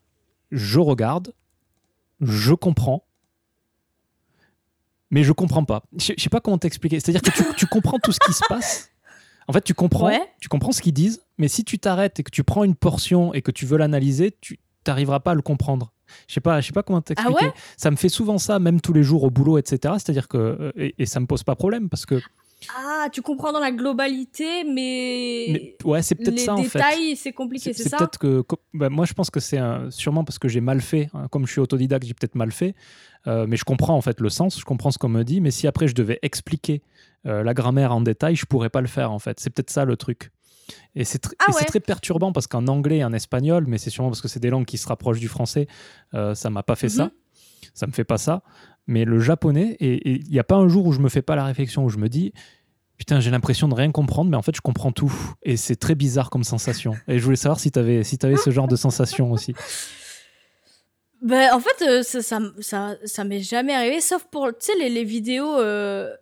[0.52, 1.34] je regarde,
[2.22, 3.06] je comprends,
[5.12, 5.84] mais je comprends pas.
[5.98, 7.00] Je, je sais pas comment t'expliquer.
[7.00, 8.90] C'est-à-dire que tu, tu comprends tout ce qui se passe.
[9.48, 10.22] En fait, tu comprends, Ouais.
[10.40, 13.34] tu comprends ce qu'ils disent, mais si tu t'arrêtes et que tu prends une portion
[13.34, 15.93] et que tu veux l'analyser, tu n'arriveras pas à le comprendre.
[16.28, 17.38] Je sais pas, je sais pas comment t'expliquer.
[17.42, 17.54] Ah ouais?
[17.78, 19.96] Ça me fait souvent ça, même tous les jours au boulot, etc.
[19.98, 22.22] C'est-à-dire que euh, et, et ça me pose pas problème parce que
[22.78, 25.48] Ah, tu comprends dans la globalité, mais.
[25.52, 26.80] mais, ouais, c'est peut-être les ça en fait.
[26.80, 27.98] détails, c'est compliqué, c'est ça?
[27.98, 29.60] peut-être que bah, moi je pense que c'est
[29.90, 31.28] sûrement parce que j'ai mal fait hein.
[31.30, 32.74] comme je suis autodidacte j'ai peut-être mal fait
[33.26, 35.50] Euh, mais je comprends en fait le sens je comprends ce qu'on me dit mais
[35.52, 36.82] si après je devais expliquer
[37.26, 39.86] euh, la grammaire en détail je pourrais pas le faire en fait c'est peut-être ça
[39.86, 40.30] le truc
[40.96, 41.66] et c'est tr- Ah ouais.
[41.66, 44.50] très perturbant parce qu'en anglais et en espagnol mais c'est sûrement parce que c'est des
[44.50, 45.68] langues qui se rapprochent du français
[46.14, 47.12] euh, ça m'a pas fait ça Mhm.
[47.74, 48.44] ça me fait pas ça
[48.88, 51.36] mais le japonais et il n'y a pas un jour où je me fais pas
[51.36, 52.34] la réflexion où je me dis
[52.98, 55.12] Putain, j'ai l'impression de rien comprendre, mais en fait, je comprends tout.
[55.42, 56.94] Et c'est très bizarre comme sensation.
[57.08, 59.56] Et je voulais savoir si tu avais, si avais ce genre de sensation aussi.
[61.22, 64.74] Ben, en fait, euh, ça, ça, ça, ça m'est jamais arrivé, sauf pour, tu sais,
[64.78, 66.14] les, les vidéos euh,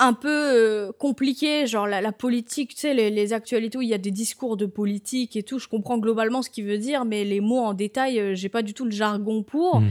[0.00, 3.88] un peu euh, compliquées, genre la, la politique, tu sais, les, les actualités où il
[3.88, 5.58] y a des discours de politique et tout.
[5.58, 8.62] Je comprends globalement ce qu'il veut dire, mais les mots en détail, euh, j'ai pas
[8.62, 9.80] du tout le jargon pour.
[9.80, 9.90] Mhm.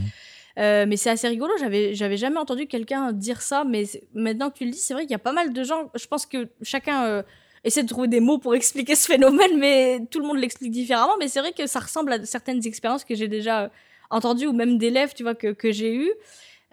[0.58, 4.58] Euh, mais c'est assez rigolo, j'avais, j'avais jamais entendu quelqu'un dire ça, mais maintenant que
[4.58, 6.50] tu le dis, c'est vrai qu'il y a pas mal de gens, je pense que
[6.64, 7.24] chacun euh,
[7.64, 11.14] essaie de trouver des mots pour expliquer ce phénomène, mais tout le monde l'explique différemment,
[11.18, 13.72] mais c'est vrai que ça ressemble à certaines expériences que j'ai déjà
[14.10, 16.12] entendues, ou même d'élèves, tu vois, que, que j'ai eues.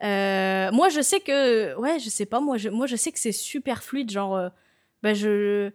[0.02, 3.18] Euh, moi, je sais que, ouais, je sais pas, moi, je, moi, je sais que
[3.18, 4.48] c'est super fluide, genre, euh,
[5.02, 5.70] bah, je,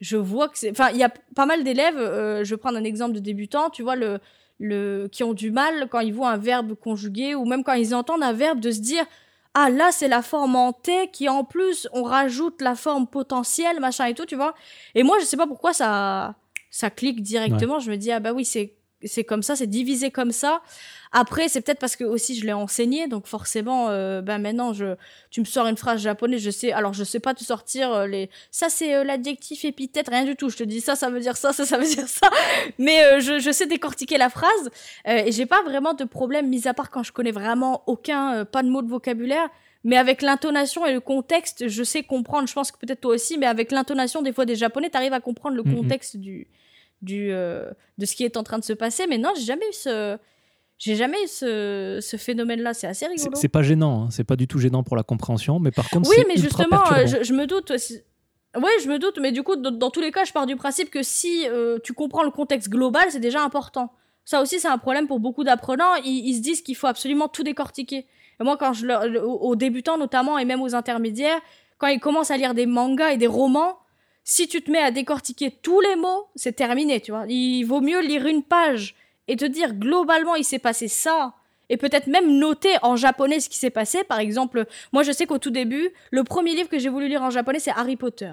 [0.00, 2.78] je vois que c'est, enfin, il y a pas mal d'élèves, euh, je vais prendre
[2.78, 4.18] un exemple de débutant, tu vois, le,
[4.58, 7.94] le, qui ont du mal quand ils voient un verbe conjugué ou même quand ils
[7.94, 9.04] entendent un verbe de se dire
[9.54, 13.80] ah là c'est la forme en T qui en plus on rajoute la forme potentielle
[13.80, 14.54] machin et tout tu vois.
[14.94, 16.36] Et moi je sais pas pourquoi ça
[16.70, 17.80] ça clique directement.
[17.80, 20.62] Je me dis ah bah oui c'est c'est comme ça c'est divisé comme ça
[21.12, 24.96] après c'est peut-être parce que aussi je l'ai enseigné donc forcément euh, ben maintenant je
[25.30, 28.06] tu me sors une phrase japonaise je sais alors je sais pas te sortir euh,
[28.06, 31.20] les ça c'est euh, l'adjectif épithète rien du tout je te dis ça ça veut
[31.20, 32.30] dire ça ça ça veut dire ça.
[32.78, 34.70] Mais euh, je, je sais décortiquer la phrase
[35.08, 38.34] euh, et j'ai pas vraiment de problème mis à part quand je connais vraiment aucun
[38.34, 39.48] euh, pas de mot de vocabulaire.
[39.82, 43.38] Mais avec l'intonation et le contexte je sais comprendre je pense que peut-être toi aussi
[43.38, 46.48] mais avec l'intonation des fois des japonais t'arrives à comprendre le contexte du
[47.00, 49.06] du euh, de ce qui est en train de se passer.
[49.06, 50.18] Mais non j'ai jamais eu ce
[50.80, 54.08] j'ai jamais eu ce, ce phénomène là c'est assez rigolo c'est pas gênant, hein.
[54.10, 56.82] c'est pas du tout gênant pour la compréhension, mais par contre, oui, mais ultra justement,
[56.92, 57.70] euh, je, je me doute.
[58.56, 60.56] Ouais, je me doute, mais du coup, dans, dans tous les cas, je pars du
[60.56, 63.92] principe que si euh, tu comprends le contexte global, c'est déjà important.
[64.24, 65.94] Ça aussi, c'est un problème pour beaucoup d'apprenants.
[66.04, 68.06] Ils, ils se disent qu'il faut absolument tout décortiquer.
[68.40, 71.40] Et moi, quand je le- aux débutants notamment, et même aux intermédiaires,
[71.78, 73.78] quand ils commencent à lire des mangas et des romans,
[74.24, 77.26] si tu te mets à décortiquer tous les mots, c'est terminé, tu vois.
[77.28, 78.96] Il vaut mieux lire une page
[79.30, 81.34] et te dire globalement, il s'est passé ça.
[81.68, 84.02] Et peut-être même noter en japonais ce qui s'est passé.
[84.02, 87.22] Par exemple, moi, je sais qu'au tout début, le premier livre que j'ai voulu lire
[87.22, 88.32] en japonais, c'est Harry Potter.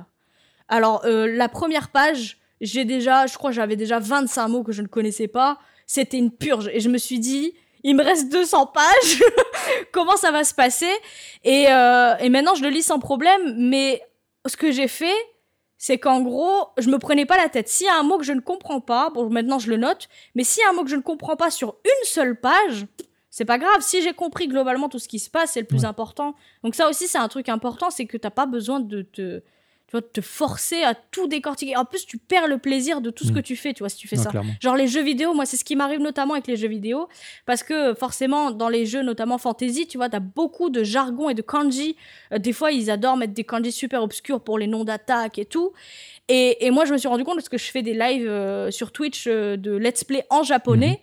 [0.68, 4.82] Alors, euh, la première page, j'ai déjà, je crois, j'avais déjà 25 mots que je
[4.82, 5.60] ne connaissais pas.
[5.86, 6.68] C'était une purge.
[6.74, 7.54] Et je me suis dit,
[7.84, 9.22] il me reste 200 pages.
[9.92, 10.90] Comment ça va se passer?
[11.44, 13.56] Et, euh, et maintenant, je le lis sans problème.
[13.60, 14.02] Mais
[14.48, 15.16] ce que j'ai fait,
[15.78, 17.68] c'est qu'en gros, je me prenais pas la tête.
[17.70, 20.08] S'il y a un mot que je ne comprends pas, bon, maintenant je le note,
[20.36, 22.86] mais s'il y a un mot que je ne comprends pas sur une seule page,
[23.30, 23.82] c'est pas grave.
[23.82, 25.86] Si j'ai compris globalement tout ce qui se passe, c'est le plus Ouais.
[25.86, 26.34] important.
[26.64, 29.42] Donc ça aussi, c'est un truc important, c'est que t'as pas besoin de te,
[29.88, 31.78] tu vois, te forcer à tout décortiquer.
[31.78, 33.36] En plus, tu perds le plaisir de tout ce Mm.
[33.36, 34.30] que tu fais, tu vois, si tu fais Non, ça.
[34.32, 34.52] clairement.
[34.62, 37.08] Genre les jeux vidéo, moi c'est ce qui m'arrive notamment avec les jeux vidéo,
[37.46, 41.34] parce que forcément dans les jeux notamment fantasy, tu vois, t'as beaucoup de jargon et
[41.36, 41.96] de kanji.
[42.34, 45.46] Euh, des fois ils adorent mettre des kanji super obscurs pour les noms d'attaque et
[45.46, 45.72] tout.
[46.28, 48.70] Et, et moi je me suis rendu compte parce que je fais des lives euh,
[48.72, 51.00] sur Twitch euh, de let's play en japonais,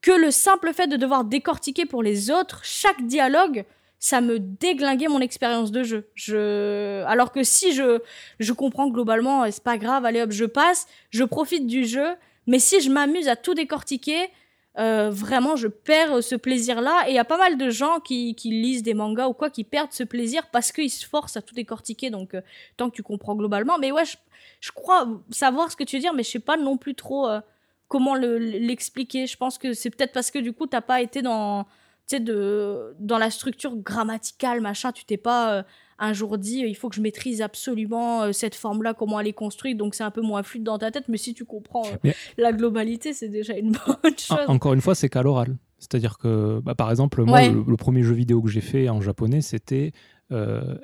[0.00, 3.64] que le simple fait de devoir décortiquer pour les autres chaque dialogue,
[4.02, 6.10] ça me déglinguait mon expérience de jeu.
[6.16, 7.04] Je...
[7.04, 8.00] Alors que si je,
[8.40, 12.08] je comprends globalement, et c'est pas grave, allez hop, je passe, je profite du jeu,
[12.48, 14.28] mais si je m'amuse à tout décortiquer,
[14.76, 17.04] euh, vraiment, je perds euh, ce plaisir-là.
[17.06, 19.50] Et il y a pas mal de gens qui, qui lisent des mangas ou quoi,
[19.50, 22.10] qui perdent ce plaisir parce qu'ils se forcent à tout décortiquer.
[22.10, 22.40] Donc, euh,
[22.76, 23.78] tant que tu comprends globalement.
[23.78, 24.16] Mais ouais, je,
[24.60, 27.28] je crois savoir ce que tu veux dire, mais je sais pas non plus trop
[27.28, 27.40] euh,
[27.86, 29.28] comment le- l'expliquer.
[29.28, 31.66] Je pense que c'est peut-être parce que du coup, t'as pas été dans,
[32.12, 34.92] tu sais, de, dans la structure grammaticale, machin.
[34.92, 35.62] Tu t'es pas euh,
[35.98, 39.26] un jour dit, euh, il faut que je maîtrise absolument euh, cette forme-là, comment elle
[39.28, 39.76] est construite.
[39.78, 41.04] Donc, c'est un peu moins fluide dans ta tête.
[41.08, 44.38] Mais si tu comprends euh, Mais- la globalité, c'est déjà une bonne chose.
[44.48, 45.56] En- encore une fois, c'est qu'à l'oral.
[45.78, 47.50] C'est-à-dire que, bah, par exemple, moi, Ouais.
[47.50, 49.92] le, le premier jeu vidéo que j'ai fait en japonais, c'était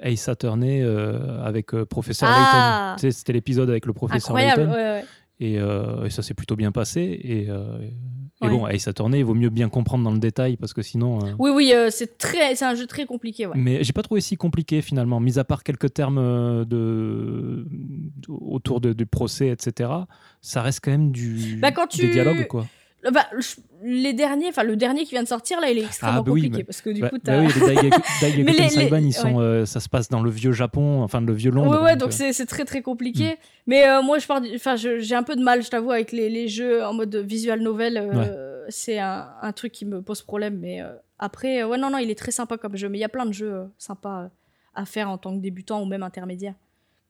[0.02, 0.82] Ace Attorney
[1.42, 2.94] avec Professeur Ah.
[2.96, 3.00] Layton.
[3.00, 4.74] Tu sais, C'était l'épisode avec le Professeur Incroyable, Layton.
[4.74, 5.04] ouais, ouais.
[5.40, 7.20] Et, euh, et ça s'est plutôt bien passé.
[7.22, 7.92] Et, euh, et
[8.40, 8.50] Ouais.
[8.50, 11.24] bon, Ace Attorney, il vaut mieux bien comprendre dans le détail parce que sinon.
[11.26, 13.56] euh, Oui, oui, euh, c'est très, c'est un jeu très compliqué, ouais.
[13.56, 17.66] Mais j'ai pas trouvé si compliqué finalement, mis à part quelques termes de...
[18.28, 19.90] autour de- du procès, etc.
[20.40, 21.58] Ça reste quand même du...
[21.60, 22.66] Bah, quand des tu- dialogues, quoi.
[23.12, 23.26] Bah,
[23.82, 26.32] les derniers, enfin le dernier qui vient de sortir là, il est extrêmement Ah, bah
[26.32, 28.58] oui, compliqué mais- parce que du Bah, coup bah oui, les Daigeki- Daigeki Mais les-
[28.64, 29.42] les- Saiban, ils sont, ouais.
[29.44, 31.76] euh, ça se passe dans le vieux Japon, enfin le vieux Londres.
[31.78, 33.36] Ouais, ouais, donc euh, c'est très très compliqué.
[33.66, 36.28] Mais euh, moi, je pars, enfin, j'ai un peu de mal, je t'avoue, avec les,
[36.28, 37.96] les jeux en mode visual novel.
[37.96, 40.58] euh, C'est un, un truc qui me pose problème.
[40.58, 40.82] Mais
[41.18, 42.88] après, ouais, non, non, il est très sympa comme jeu.
[42.88, 44.30] Mais il y a plein de jeux sympas
[44.74, 46.54] à faire en tant que débutant ou même intermédiaire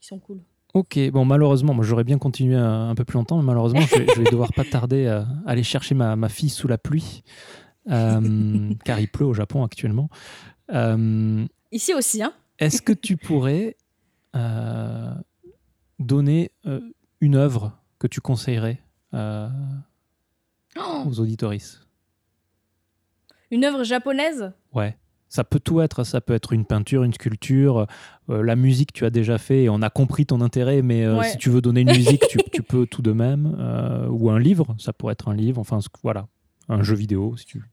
[0.01, 0.41] qui sont cool.
[0.75, 3.99] Ok, bon, malheureusement, moi j'aurais bien continué un, un peu plus longtemps, mais malheureusement, je,
[3.99, 7.23] vais- je vais devoir pas tarder à aller chercher ma, ma fille sous la pluie,
[7.91, 10.09] euh, car il pleut au Japon actuellement.
[10.71, 12.33] Euh, Ici aussi, hein.
[12.59, 13.77] Est-ce que tu pourrais
[14.37, 15.15] euh,
[15.99, 16.51] donner
[17.21, 18.83] une œuvre que tu conseillerais
[19.15, 19.49] Oh
[21.07, 21.81] aux auditoristes
[23.51, 24.53] Une œuvre japonaise?
[24.75, 24.97] Ouais.
[25.31, 27.87] Ça peut tout être, ça peut être une peinture, une sculpture,
[28.31, 31.19] euh, la musique tu as déjà fait et on a compris ton intérêt, mais euh,
[31.19, 31.29] Ouais.
[31.29, 34.39] si tu veux donner une musique, tu, tu peux tout de même, euh, ou un
[34.39, 36.27] livre, ça pourrait être un livre, enfin voilà,
[36.71, 37.65] un jeu vidéo si tu veux.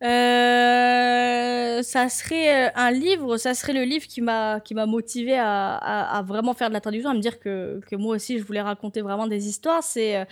[1.83, 6.53] Ça serait un livre, ça serait le livre qui m'a motivé à, à, à vraiment
[6.53, 9.27] faire de la traduction, à me dire que, que moi aussi je voulais raconter vraiment
[9.27, 9.83] des histoires.
[9.83, 10.25] C'est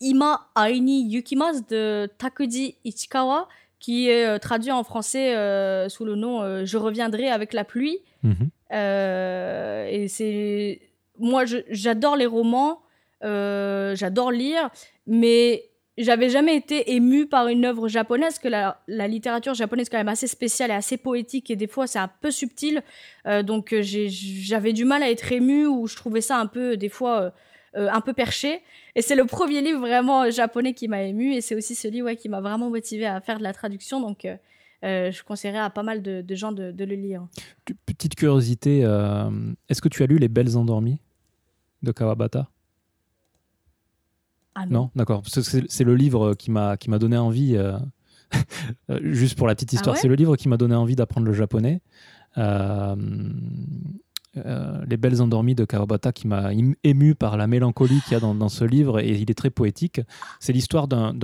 [0.00, 3.48] Ima Aini Yukimasu de Takuji Ichikawa,
[3.82, 7.64] qui est euh, traduit en français euh, sous le nom euh, Je reviendrai avec la
[7.64, 7.98] pluie.
[8.22, 8.48] Mhm.
[8.72, 10.80] Euh, et c'est
[11.18, 12.80] moi, j'adore les romans,
[13.20, 14.70] j'adore lire,
[15.06, 15.64] mais
[15.98, 19.98] j'avais jamais été émue par une œuvre japonaise, que la, la littérature japonaise est quand
[19.98, 22.82] même assez spéciale et assez poétique, et des fois c'est un peu subtil.
[23.44, 27.34] Donc j'avais du mal à être émue, ou je trouvais ça un peu, des fois,
[27.76, 28.60] euh, un peu perché.
[28.94, 32.16] Et c'est le premier livre vraiment japonais qui m'a émue, et c'est aussi celui ouais,
[32.16, 34.00] qui m'a vraiment motivé à faire de la traduction.
[34.00, 34.36] Donc euh,
[34.84, 37.26] euh, je conseillerais à pas mal de, de gens de, de le lire.
[37.86, 39.30] Petite curiosité, euh,
[39.68, 40.98] est-ce que tu as lu Les Belles Endormies
[41.82, 42.48] de Kawabata?
[44.54, 45.22] Ah Non, d'accord.
[45.22, 47.56] Parce que C'est le livre qui m'a donné envie.
[47.56, 47.78] euh,
[49.02, 50.02] juste pour la petite histoire, Ah ouais?
[50.02, 51.80] c'est le livre qui m'a donné envie d'apprendre le japonais.
[54.36, 56.50] Euh, euh, Les belles endormies de Kawabata qui m'a
[56.84, 59.50] ému par la mélancolie qu'il y a dans, dans ce livre et il est très
[59.50, 60.00] poétique.
[60.40, 61.14] C'est l'histoire d'un,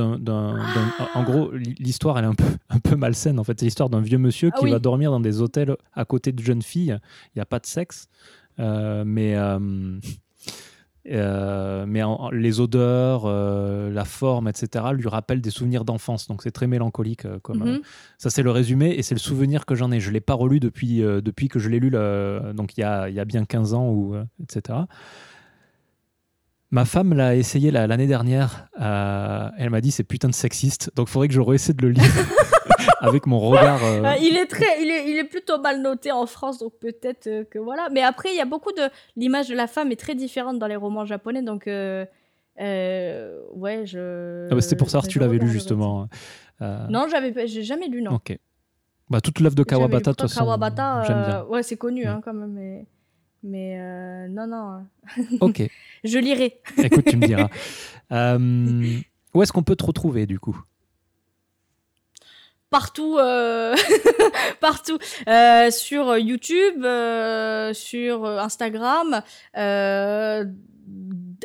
[1.15, 3.59] en gros, l'histoire elle est un peu, un peu malsaine en fait.
[3.59, 4.71] C'est l'histoire d'un vieux monsieur Ah qui oui.
[4.71, 6.99] va dormir dans des hôtels à côté de jeunes filles.
[7.35, 8.09] Il n'y a pas de sexe,
[8.61, 9.35] Euh, mais
[11.11, 16.29] euh, mais en- les odeurs, euh, la forme, etc., lui rappellent des souvenirs d'enfance.
[16.29, 17.25] Donc c'est très mélancolique.
[17.25, 17.81] euh, comme, Mhm.
[18.19, 20.01] ça, c'est le résumé et c'est le souvenir que j'en ai.
[20.01, 23.09] Je ne l'ai pas relu depuis, depuis que je l'ai lu, donc il y, a,
[23.09, 24.81] y a bien 15 ans, ou, etc.
[26.71, 28.69] Ma femme l'a essayé la- l'année dernière.
[28.81, 30.91] euh, elle m'a dit c'est putain de sexiste.
[30.95, 32.05] Donc il faudrait que je réessaie de le lire
[33.01, 33.83] avec mon regard.
[33.83, 36.73] euh, Euh, il est très, il est, il est plutôt mal noté en France, donc
[36.79, 37.89] peut-être que voilà.
[37.91, 38.83] Mais après, il y a beaucoup de
[39.17, 42.07] l'image de la femme est très différente dans les romans japonais, donc ouais,
[43.87, 44.49] je.
[44.51, 46.09] Ah bah, C'était pour savoir si tu l'avais lu justement.
[46.61, 47.07] Euh, Non,
[47.47, 48.13] j'ai jamais lu, non.
[48.17, 48.37] Ok.
[49.11, 49.63] Bah, toute l'œuvre de.
[49.65, 52.09] Kawabata, de toute façon, Kawabata, ouais, c'est connu Mm.
[52.09, 52.87] hein, quand même, mais,
[53.43, 54.87] mais euh, non, non,
[55.19, 55.63] euh, Ok,
[56.05, 56.61] je lirai.
[56.83, 57.49] écoute, tu me diras.
[58.11, 58.99] Euh,
[59.35, 60.59] où est-ce qu'on peut te retrouver, du coup?
[62.71, 63.75] Partout, euh,
[64.61, 69.23] partout, Euh, sur YouTube, euh, sur Instagram,
[69.59, 70.45] euh,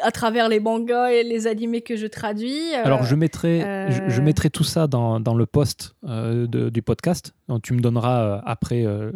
[0.02, 2.74] à travers les mangas et les animés que je traduis.
[2.74, 3.60] euh, Alors, je mettrai,
[3.90, 7.34] je, je euh, mettrai tout ça dans, dans le post euh, de- du podcast.
[7.48, 8.86] Donc, tu me donneras euh, après.
[8.86, 9.12] euh,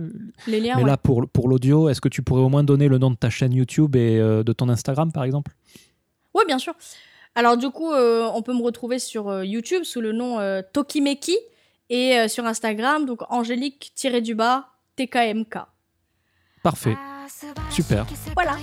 [0.47, 0.75] les liens.
[0.77, 0.89] mais ouais.
[0.89, 3.29] là, pour, pour l'audio, est-ce que tu pourrais au moins donner le nom de ta
[3.29, 5.53] chaîne YouTube et euh, de ton Instagram, par exemple?
[6.33, 6.73] Oui, bien sûr.
[7.35, 10.61] Alors du coup, euh, on peut me retrouver sur euh, YouTube sous le nom euh,
[10.73, 11.37] Tokimeki
[11.89, 15.57] et euh, sur Instagram, donc Angélique-du-bas TKMK.
[16.63, 16.95] Parfait.
[17.69, 18.05] Super.
[18.35, 18.53] Voilà.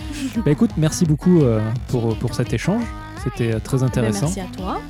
[0.44, 2.82] Bah, écoute, merci beaucoup euh, pour, pour cet échange.
[3.22, 4.26] C'était euh, très Ben, intéressant.
[4.34, 4.80] merci à toi,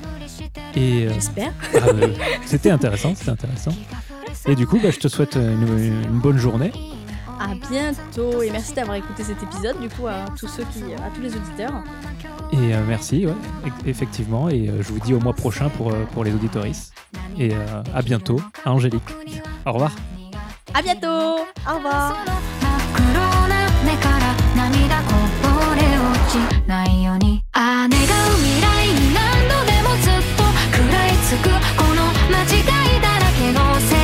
[0.74, 1.52] Et euh, j'espère.
[1.74, 2.09] ah, euh,
[2.46, 3.72] c'était intéressant, c'était intéressant.
[4.46, 6.72] Et du coup, bah, je te souhaite une, une bonne journée.
[7.40, 11.10] À bientôt et merci d'avoir écouté cet épisode du coup à tous ceux qui, à
[11.14, 11.82] tous les auditeurs.
[12.52, 13.32] Et euh, merci, ouais,
[13.86, 14.48] effectivement.
[14.48, 16.92] Et euh, je vous dis au mois prochain pour, pour les auditoristes.
[17.38, 19.02] Et euh, à bientôt, à Angélique.
[19.66, 19.92] Au revoir.
[20.72, 21.40] À bientôt.
[21.68, 22.14] Au revoir.
[23.97, 25.12] から涙こ
[25.43, 27.43] ぼれ落ちないように。
[27.55, 30.43] 未来に何度でもずっと
[30.74, 34.03] 食らいつくこの間違いだらけの世界